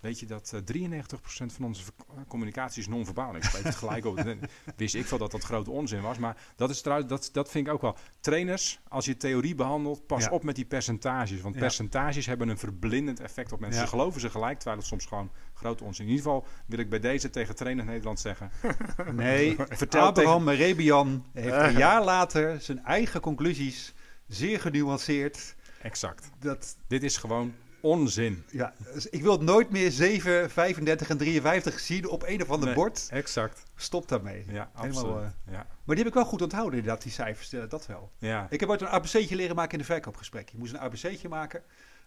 Weet 0.00 0.20
je 0.20 0.26
dat 0.26 0.52
eh 0.54 0.60
93% 0.60 1.52
van 1.52 1.64
onze 1.64 1.82
eh, 1.98 2.14
communicatie 2.28 2.80
is 2.82 2.88
non-verbaal? 2.88 3.36
Ik 3.36 3.42
schreef 3.44 3.62
het 3.62 3.74
gelijk 3.74 4.04
op. 4.04 4.24
Wist 4.76 4.94
ik 4.94 5.06
wel 5.06 5.18
dat 5.18 5.30
dat 5.30 5.42
grote 5.44 5.70
onzin 5.70 6.00
was. 6.00 6.18
Maar 6.18 6.36
dat, 6.56 6.70
is 6.70 6.80
trouwens, 6.80 7.08
dat, 7.08 7.28
dat 7.32 7.50
vind 7.50 7.66
ik 7.66 7.72
ook 7.72 7.80
wel. 7.80 7.96
Trainers, 8.20 8.80
als 8.88 9.04
je 9.04 9.16
theorie 9.16 9.54
behandelt, 9.54 10.06
pas 10.06 10.24
Ja. 10.24 10.30
op 10.30 10.42
met 10.42 10.54
die 10.56 10.64
percentages. 10.64 11.40
Want 11.40 11.54
Ja. 11.54 11.60
percentages 11.60 12.26
hebben 12.26 12.48
een 12.48 12.58
verblindend 12.58 13.20
effect 13.20 13.52
op 13.52 13.60
mensen. 13.60 13.78
Ja. 13.80 13.84
Ze 13.86 13.90
geloven 13.92 14.20
ze 14.20 14.30
gelijk, 14.30 14.56
terwijl 14.58 14.78
het 14.78 14.86
soms 14.86 15.06
gewoon 15.06 15.30
grote 15.54 15.84
onzin. 15.84 16.04
In 16.04 16.10
ieder 16.10 16.24
geval 16.26 16.46
wil 16.66 16.78
ik 16.78 16.88
bij 16.90 17.00
deze 17.00 17.30
tegen 17.30 17.54
Trainer 17.54 17.84
Nederland 17.84 18.20
zeggen. 18.20 18.50
Nee, 19.12 19.56
Vertel 19.68 20.02
Abraham 20.02 20.48
Rebian 20.48 21.24
heeft 21.32 21.54
een 21.56 21.76
jaar 21.76 22.04
later 22.04 22.60
zijn 22.60 22.84
eigen 22.84 23.20
conclusies 23.20 23.94
zeer 24.28 24.60
genuanceerd. 24.60 25.54
Exact. 25.82 26.30
Dat, 26.38 26.76
Dit 26.86 27.02
is 27.02 27.16
gewoon 27.16 27.54
onzin. 27.80 28.44
ja, 28.50 28.74
dus 28.94 29.06
ik 29.06 29.22
wil 29.22 29.38
nooit 29.42 29.70
meer 29.70 29.90
7, 29.90 30.50
35 30.50 31.08
en 31.08 31.16
53 31.16 31.80
zien 31.80 32.08
op 32.08 32.22
een 32.26 32.42
of 32.42 32.50
ander 32.50 32.66
Nee. 32.66 32.74
bord. 32.76 33.06
Exact. 33.10 33.62
Stop 33.76 34.08
daarmee. 34.08 34.44
Ja, 34.48 34.70
Helemaal, 34.74 35.02
absoluut. 35.04 35.32
eh, 35.46 35.52
ja. 35.52 35.66
Maar 35.84 35.96
die 35.96 36.04
heb 36.04 36.06
ik 36.06 36.14
wel 36.14 36.24
goed 36.24 36.42
onthouden, 36.42 36.78
inderdaad, 36.78 37.02
die 37.02 37.12
cijfers. 37.12 37.52
eh, 37.52 37.62
dat 37.68 37.86
wel. 37.86 38.10
Ja. 38.18 38.46
Ik 38.50 38.60
heb 38.60 38.68
ooit 38.68 38.80
een 38.80 38.88
ABC'tje 38.88 39.36
leren 39.36 39.56
maken 39.56 39.72
in 39.72 39.78
een 39.78 39.84
verkoopgesprek. 39.84 40.48
Je 40.48 40.58
moest 40.58 40.72
een 40.72 40.78
ABC'tje 40.80 41.28
maken. 41.28 41.62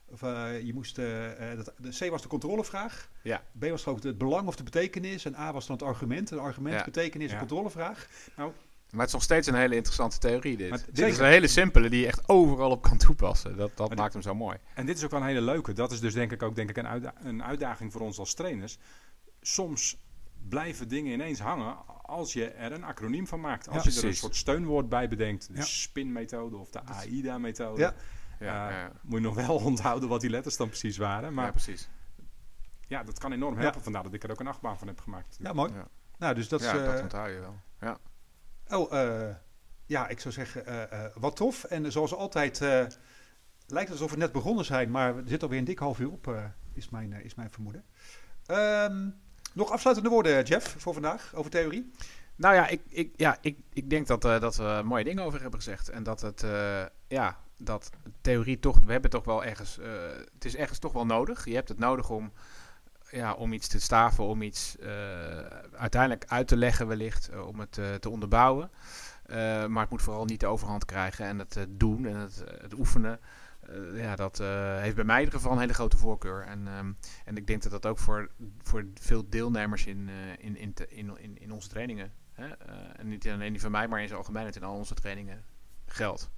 Of, 0.06 0.22
eh, 0.24 0.62
je 0.62 0.74
moest, 0.74 0.96
dat, 0.96 1.74
de 1.78 2.06
C 2.06 2.10
was 2.10 2.22
de 2.22 2.28
controlevraag. 2.28 3.10
Ja. 3.22 3.44
B 3.60 3.66
was 3.66 3.84
geloof 3.84 3.98
ik 3.98 4.04
het 4.04 4.18
belang 4.18 4.48
of 4.48 4.56
de 4.56 4.64
betekenis. 4.64 5.26
En 5.26 5.36
A 5.36 5.54
was 5.54 5.68
dan 5.68 5.76
het 5.76 5.86
argument. 5.86 6.32
Een 6.32 6.40
argument, 6.40 6.76
Ja. 6.76 6.84
betekenis, 6.84 7.32
Ja. 7.32 7.38
controlevraag. 7.38 8.08
Maar 8.96 9.06
het 9.06 9.08
is 9.08 9.14
nog 9.14 9.24
steeds 9.24 9.48
een 9.48 9.56
hele 9.56 9.76
interessante 9.76 10.18
theorie 10.18 10.58
dit. 10.58 10.70
Maar 10.70 10.78
dit 10.86 10.98
zeker. 10.98 11.12
is 11.12 11.18
een 11.20 11.26
hele 11.26 11.48
simpele 11.48 11.90
die 11.90 12.00
je 12.00 12.08
echt 12.08 12.30
overal 12.30 12.72
op 12.72 12.82
kan 12.82 12.98
toepassen. 12.98 13.58
Dat, 13.58 13.72
dat 13.78 13.88
Maar 13.88 13.98
maakt 13.98 14.14
hem 14.14 14.22
zo 14.22 14.36
mooi. 14.36 14.58
En 14.74 14.86
dit 14.86 14.98
is 14.98 15.04
ook 15.04 15.12
wel 15.12 15.20
een 15.20 15.26
hele 15.28 15.42
leuke. 15.42 15.74
Dat 15.74 15.92
is 15.92 16.00
dus 16.00 16.14
denk 16.14 16.32
ik 16.32 16.44
ook 16.44 16.56
denk 16.56 16.70
ik 16.70 16.78
een, 16.78 16.88
uitda- 16.88 17.14
een 17.22 17.44
uitdaging 17.44 17.92
voor 17.92 18.02
ons 18.02 18.20
als 18.20 18.34
trainers. 18.34 18.78
Soms 19.42 19.98
blijven 20.50 20.88
dingen 20.88 21.14
ineens 21.14 21.40
hangen 21.40 21.78
als 22.02 22.34
je 22.34 22.46
er 22.50 22.72
een 22.72 22.84
acroniem 22.84 23.28
van 23.28 23.40
maakt. 23.40 23.70
Als 23.70 23.84
Ja, 23.84 23.92
je 23.92 24.00
er 24.00 24.06
een 24.06 24.16
soort 24.16 24.36
steunwoord 24.36 24.90
bij 24.90 25.08
bedenkt. 25.08 25.48
De 25.48 25.58
Ja. 25.58 25.64
SPIN-methode 25.64 26.58
of 26.58 26.70
de 26.70 26.82
AIDA-methode. 26.86 27.82
Ja. 27.82 27.94
Eh, 28.40 28.48
ja, 28.48 28.92
Moet 29.02 29.14
je 29.20 29.26
nog 29.26 29.36
wel 29.36 29.56
onthouden 29.72 30.10
wat 30.10 30.22
die 30.22 30.30
letters 30.30 30.58
dan 30.58 30.68
precies 30.68 30.98
waren. 30.98 31.34
Maar 31.34 31.46
ja, 31.46 31.52
precies. 31.52 31.90
ja, 32.88 33.04
dat 33.04 33.20
kan 33.20 33.32
enorm 33.32 33.58
helpen. 33.58 33.82
Vandaar 33.82 34.04
dat 34.04 34.14
ik 34.14 34.24
er 34.24 34.32
ook 34.32 34.40
een 34.40 34.48
achtbaan 34.48 34.78
van 34.78 34.88
heb 34.88 35.00
gemaakt. 35.00 35.38
Ja, 35.40 35.54
mooi. 35.54 35.72
Nou, 36.18 36.36
dus 36.36 36.48
dat 36.48 36.60
is... 36.62 36.66
ja, 36.66 36.78
eh, 36.78 36.86
dat 36.92 37.02
onthoud 37.02 37.30
je 37.30 37.40
wel. 37.40 37.56
Ja. 37.82 37.98
Oh, 38.70 38.94
eh, 38.94 39.36
ja, 39.86 40.08
ik 40.08 40.20
zou 40.20 40.34
zeggen, 40.34 40.92
eh, 40.92 41.06
wat 41.16 41.36
tof. 41.36 41.64
En 41.64 41.92
zoals 41.92 42.14
altijd 42.14 42.60
lijkt 43.68 43.90
het 43.90 43.92
alsof 43.92 44.12
we 44.12 44.18
net 44.18 44.32
begonnen 44.32 44.66
zijn, 44.66 44.92
maar 44.92 45.16
we 45.16 45.22
zitten 45.22 45.42
alweer 45.42 45.60
een 45.60 45.66
dik 45.66 45.80
half 45.80 46.00
uur 46.00 46.12
op, 46.12 46.36
is, 46.74 46.90
mijn, 46.90 47.24
is 47.24 47.36
mijn 47.36 47.52
vermoeden. 47.52 47.84
Ehm, 48.46 49.10
nog 49.54 49.72
afsluitende 49.72 50.10
woorden, 50.10 50.44
Jeff, 50.44 50.76
voor 50.78 50.94
vandaag 50.94 51.32
over 51.36 51.52
theorie? 51.52 51.92
Nou 52.36 52.56
ja, 52.56 52.68
ik, 52.68 52.82
ik, 52.90 53.14
ja, 53.16 53.38
ik, 53.42 53.58
ik 53.74 53.90
denk 53.90 54.08
dat, 54.08 54.22
dat 54.22 54.56
we 54.56 54.82
mooie 54.86 55.04
dingen 55.04 55.24
over 55.24 55.42
hebben 55.42 55.60
gezegd. 55.60 55.90
En 55.90 56.04
dat 56.04 56.22
het, 56.22 56.46
ja, 57.08 57.38
dat 57.58 57.90
theorie 58.22 58.60
toch, 58.60 58.80
we 58.86 58.92
hebben 58.92 59.10
toch 59.10 59.26
wel 59.26 59.44
ergens, 59.44 59.80
het 60.34 60.46
is 60.46 60.56
ergens 60.56 60.80
toch 60.80 60.94
wel 60.94 61.06
nodig. 61.06 61.46
Je 61.46 61.56
hebt 61.56 61.70
het 61.70 61.80
nodig 61.80 62.10
om, 62.10 62.32
ja, 63.16 63.34
om 63.34 63.54
iets 63.54 63.68
te 63.68 63.80
staven, 63.80 64.24
om 64.24 64.42
iets 64.42 64.78
eh, 64.78 64.90
uiteindelijk 65.74 66.26
uit 66.28 66.48
te 66.48 66.58
leggen 66.58 66.88
wellicht, 66.88 67.30
eh, 67.30 67.48
om 67.48 67.60
het 67.60 67.78
eh, 67.78 67.94
te 67.94 68.10
onderbouwen. 68.10 68.72
Maar 69.68 69.82
het 69.82 69.90
moet 69.90 70.02
vooral 70.02 70.26
niet 70.26 70.40
de 70.40 70.48
overhand 70.48 70.86
krijgen 70.86 71.26
en 71.26 71.40
het 71.40 71.66
doen 71.70 72.06
en 72.06 72.16
het, 72.16 72.74
oefenen. 72.78 73.20
ja, 73.94 74.16
dat 74.16 74.38
heeft 74.80 74.96
bij 74.96 75.04
mij 75.04 75.16
in 75.16 75.24
ieder 75.24 75.40
geval 75.40 75.52
een 75.52 75.60
hele 75.60 75.74
grote 75.74 75.98
voorkeur. 75.98 76.44
En, 76.44 76.68
ehm, 76.68 76.92
en 77.26 77.38
ik 77.38 77.48
denk 77.48 77.64
dat 77.64 77.72
dat 77.72 77.86
ook 77.86 78.00
voor, 78.00 78.32
voor 78.64 78.86
veel 78.94 79.30
deelnemers 79.30 79.86
in, 79.86 80.10
in, 80.40 80.58
in, 80.58 80.74
in, 80.90 81.38
in, 81.40 81.52
onze 81.52 81.70
trainingen, 81.70 82.12
hè, 82.34 82.48
en 82.98 83.08
niet 83.08 83.28
alleen 83.28 83.52
die 83.52 83.62
van 83.62 83.72
mij, 83.72 83.88
maar 83.88 84.02
in 84.02 84.08
zijn 84.08 84.20
algemeenheid 84.20 84.56
in 84.56 84.64
al 84.64 84.76
onze 84.76 84.94
trainingen 84.94 85.44
geldt. 85.86 86.30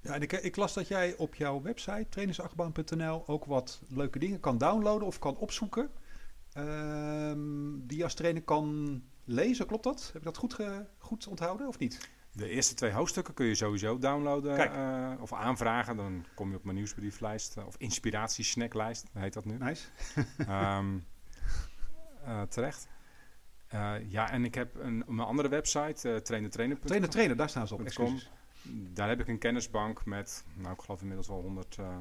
Ja, 0.00 0.14
en 0.14 0.22
ik, 0.22 0.32
ik 0.32 0.56
las 0.56 0.74
dat 0.74 0.88
jij 0.88 1.16
op 1.16 1.34
jouw 1.34 1.62
website, 1.62 2.06
trainingsachtbaan.nl, 2.08 3.28
ook 3.28 3.44
wat 3.44 3.80
leuke 3.88 4.18
dingen 4.18 4.40
kan 4.40 4.58
downloaden 4.58 5.06
of 5.06 5.18
kan 5.18 5.36
opzoeken. 5.36 5.90
Ehm, 6.52 7.72
die 7.86 7.96
je 7.98 8.04
als 8.04 8.14
trainer 8.14 8.42
kan 8.42 9.02
lezen, 9.24 9.66
klopt 9.66 9.84
dat? 9.84 10.06
Heb 10.06 10.16
ik 10.16 10.22
dat 10.24 10.36
goed, 10.36 10.54
ge- 10.54 10.86
goed 10.98 11.26
onthouden 11.26 11.68
of 11.68 11.78
niet? 11.78 12.10
De 12.32 12.48
eerste 12.48 12.74
twee 12.74 12.90
hoofdstukken 12.90 13.34
kun 13.34 13.46
je 13.46 13.54
sowieso 13.54 13.98
downloaden 13.98 14.56
eh, 14.72 15.22
of 15.22 15.32
aanvragen. 15.32 15.96
Dan 15.96 16.24
kom 16.34 16.50
je 16.50 16.56
op 16.56 16.64
mijn 16.64 16.76
nieuwsbrieflijst 16.76 17.56
eh, 17.56 17.66
of 17.66 17.76
inspiratiesnacklijst, 17.76 19.06
heet 19.12 19.32
dat 19.32 19.44
nu. 19.44 19.58
Nice. 19.58 19.88
Ehm, 20.38 20.98
eh, 22.24 22.42
terecht. 22.42 22.88
Ja, 24.08 24.30
en 24.30 24.44
ik 24.44 24.54
heb 24.54 24.74
een, 24.74 25.04
mijn 25.06 25.28
andere 25.28 25.48
website, 25.48 26.08
uh, 26.08 26.16
trainertrainer.com. 26.16 26.86
Trainer, 26.86 27.08
trainer, 27.10 27.36
daar 27.36 27.48
staan 27.48 27.66
ze 27.66 27.74
op. 27.74 27.80
Daar 28.94 29.08
heb 29.08 29.20
ik 29.20 29.28
een 29.28 29.38
kennisbank 29.38 30.04
met, 30.04 30.44
nou 30.54 30.74
ik 30.74 30.80
geloof 30.80 31.00
inmiddels 31.00 31.28
wel 31.28 31.40
100 31.40 31.78
eh, 31.78 31.96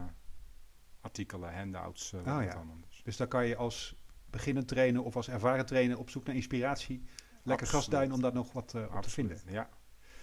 artikelen, 1.02 1.54
handouts. 1.56 2.14
Ah, 2.14 2.44
ja. 2.44 2.64
Dus 3.04 3.18
daar 3.18 3.28
kan 3.28 3.46
je 3.48 3.56
als 3.56 3.96
beginnend 4.32 4.68
trainer 4.68 5.04
of 5.04 5.16
als 5.16 5.30
ervaren 5.30 5.66
trainer 5.66 5.98
op 5.98 6.10
zoek 6.10 6.26
naar 6.26 6.36
inspiratie. 6.36 7.04
Lekker 7.44 7.66
Absoluut. 7.66 7.70
grasduin 7.70 8.12
om 8.12 8.22
daar 8.22 8.34
nog 8.34 8.52
wat 8.54 8.74
eh, 8.74 8.96
op 8.96 9.02
te 9.02 9.10
vinden. 9.10 9.38
Ja, 9.48 9.70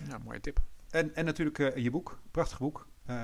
Ja, 0.09 0.19
mooie 0.19 0.41
tip. 0.41 0.61
En, 0.91 1.15
en 1.15 1.25
natuurlijk 1.25 1.59
eh, 1.59 1.77
je 1.77 1.91
boek, 1.91 2.21
prachtig 2.31 2.59
boek. 2.59 2.89
Ehm, 3.07 3.17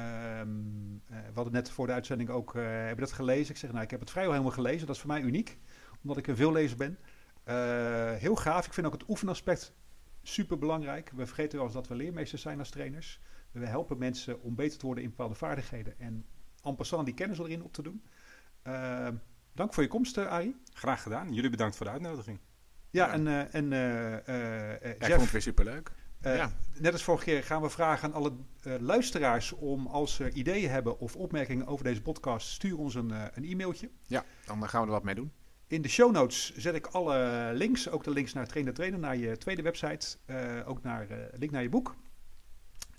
eh, 1.06 1.18
we 1.26 1.34
hadden 1.34 1.52
net 1.52 1.70
voor 1.70 1.86
de 1.86 1.92
uitzending 1.92 2.30
ook, 2.30 2.54
eh 2.54 2.62
hebben 2.62 3.04
dat 3.04 3.12
gelezen. 3.12 3.54
Ik 3.54 3.60
zeg, 3.60 3.72
nou, 3.72 3.84
ik 3.84 3.90
heb 3.90 4.00
het 4.00 4.10
vrijwel 4.10 4.32
helemaal 4.32 4.54
gelezen. 4.54 4.86
Dat 4.86 4.94
is 4.94 5.00
voor 5.02 5.10
mij 5.10 5.20
uniek, 5.20 5.58
omdat 6.02 6.16
ik 6.16 6.26
een 6.26 6.36
veellezer 6.36 6.76
ben. 6.76 6.98
Eh, 7.44 8.12
heel 8.12 8.36
gaaf. 8.36 8.66
Ik 8.66 8.72
vind 8.72 8.86
ook 8.86 8.92
het 8.92 9.08
oefenaspect 9.08 9.72
super 10.22 10.58
belangrijk. 10.58 11.10
We 11.14 11.26
vergeten 11.26 11.56
wel 11.56 11.66
eens 11.66 11.74
dat 11.74 11.88
we 11.88 11.94
leermeesters 11.94 12.42
zijn 12.42 12.58
als 12.58 12.70
trainers. 12.70 13.20
We 13.50 13.66
helpen 13.66 13.98
mensen 13.98 14.42
om 14.42 14.54
beter 14.54 14.78
te 14.78 14.86
worden 14.86 15.04
in 15.04 15.10
bepaalde 15.10 15.34
vaardigheden. 15.34 15.98
En 15.98 16.26
en 16.62 16.74
passant 16.74 17.04
die 17.04 17.14
kennis 17.14 17.38
erin 17.38 17.62
op 17.62 17.72
te 17.72 17.82
doen. 17.82 18.02
Dank 19.54 19.74
voor 19.74 19.82
je 19.82 19.88
komst, 19.88 20.16
eh, 20.18 20.26
Arie. 20.26 20.56
graag 20.72 21.02
gedaan. 21.02 21.32
Jullie 21.32 21.50
bedankt 21.50 21.76
voor 21.76 21.86
de 21.86 21.92
uitnodiging. 21.92 22.38
Ja, 22.90 23.06
Ja. 23.06 23.12
en, 23.12 23.26
eh, 23.26 23.54
en 23.54 23.72
eh, 23.72 24.90
Ja, 24.98 25.06
ik 25.06 25.06
vond 25.06 25.20
het 25.20 25.30
weer 25.30 25.42
superleuk. 25.42 25.90
eh, 26.20 26.36
Ja. 26.36 26.50
Net 26.78 26.92
als 26.92 27.02
vorige 27.02 27.24
keer 27.24 27.42
gaan 27.44 27.62
we 27.62 27.68
vragen 27.70 28.08
aan 28.08 28.14
alle 28.14 28.32
eh, 28.62 28.74
luisteraars 28.80 29.52
om 29.52 29.86
als 29.86 30.14
ze 30.14 30.30
ideeën 30.32 30.70
hebben 30.70 30.98
of 30.98 31.16
opmerkingen 31.16 31.66
over 31.66 31.84
deze 31.84 32.02
podcast, 32.02 32.48
stuur 32.48 32.78
ons 32.78 32.94
een, 32.94 33.10
eh, 33.10 33.22
een 33.34 33.44
e-mailtje. 33.44 33.90
Ja, 34.06 34.24
dan 34.46 34.68
gaan 34.68 34.80
we 34.80 34.86
er 34.86 34.92
wat 34.92 35.02
mee 35.04 35.14
doen. 35.14 35.32
In 35.66 35.82
de 35.82 35.88
show 35.88 36.12
notes 36.12 36.54
zet 36.56 36.74
ik 36.74 36.86
alle 36.86 37.50
links, 37.54 37.88
ook 37.88 38.04
de 38.04 38.10
links 38.10 38.32
naar 38.32 38.46
Trainer 38.46 38.74
Trainer, 38.74 38.98
naar 38.98 39.16
je 39.16 39.36
tweede 39.38 39.62
website, 39.62 40.16
eh, 40.24 40.36
ook 40.68 40.82
naar 40.82 41.08
eh, 41.10 41.38
link 41.38 41.52
naar 41.52 41.62
je 41.62 41.68
boek. 41.68 41.94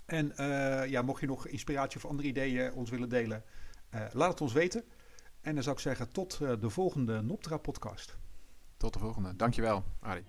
En 0.06 0.36
eh, 0.36 0.86
ja, 0.90 1.02
mocht 1.02 1.20
je 1.20 1.26
nog 1.26 1.46
inspiratie 1.46 1.96
of 1.96 2.06
andere 2.10 2.28
ideeën 2.28 2.72
ons 2.72 2.90
willen 2.90 3.08
delen, 3.08 3.44
eh, 3.90 4.00
laat 4.12 4.30
het 4.30 4.40
ons 4.40 4.52
weten. 4.52 4.84
En 5.46 5.54
dan 5.54 5.62
zou 5.62 5.76
ik 5.76 5.82
zeggen 5.82 6.12
tot 6.12 6.38
eh, 6.42 6.52
de 6.60 6.70
volgende 6.70 7.20
Noptra 7.20 7.56
podcast. 7.56 8.18
Tot 8.76 8.92
de 8.92 8.98
volgende. 8.98 9.36
Dankjewel, 9.36 9.84
Arie. 10.00 10.24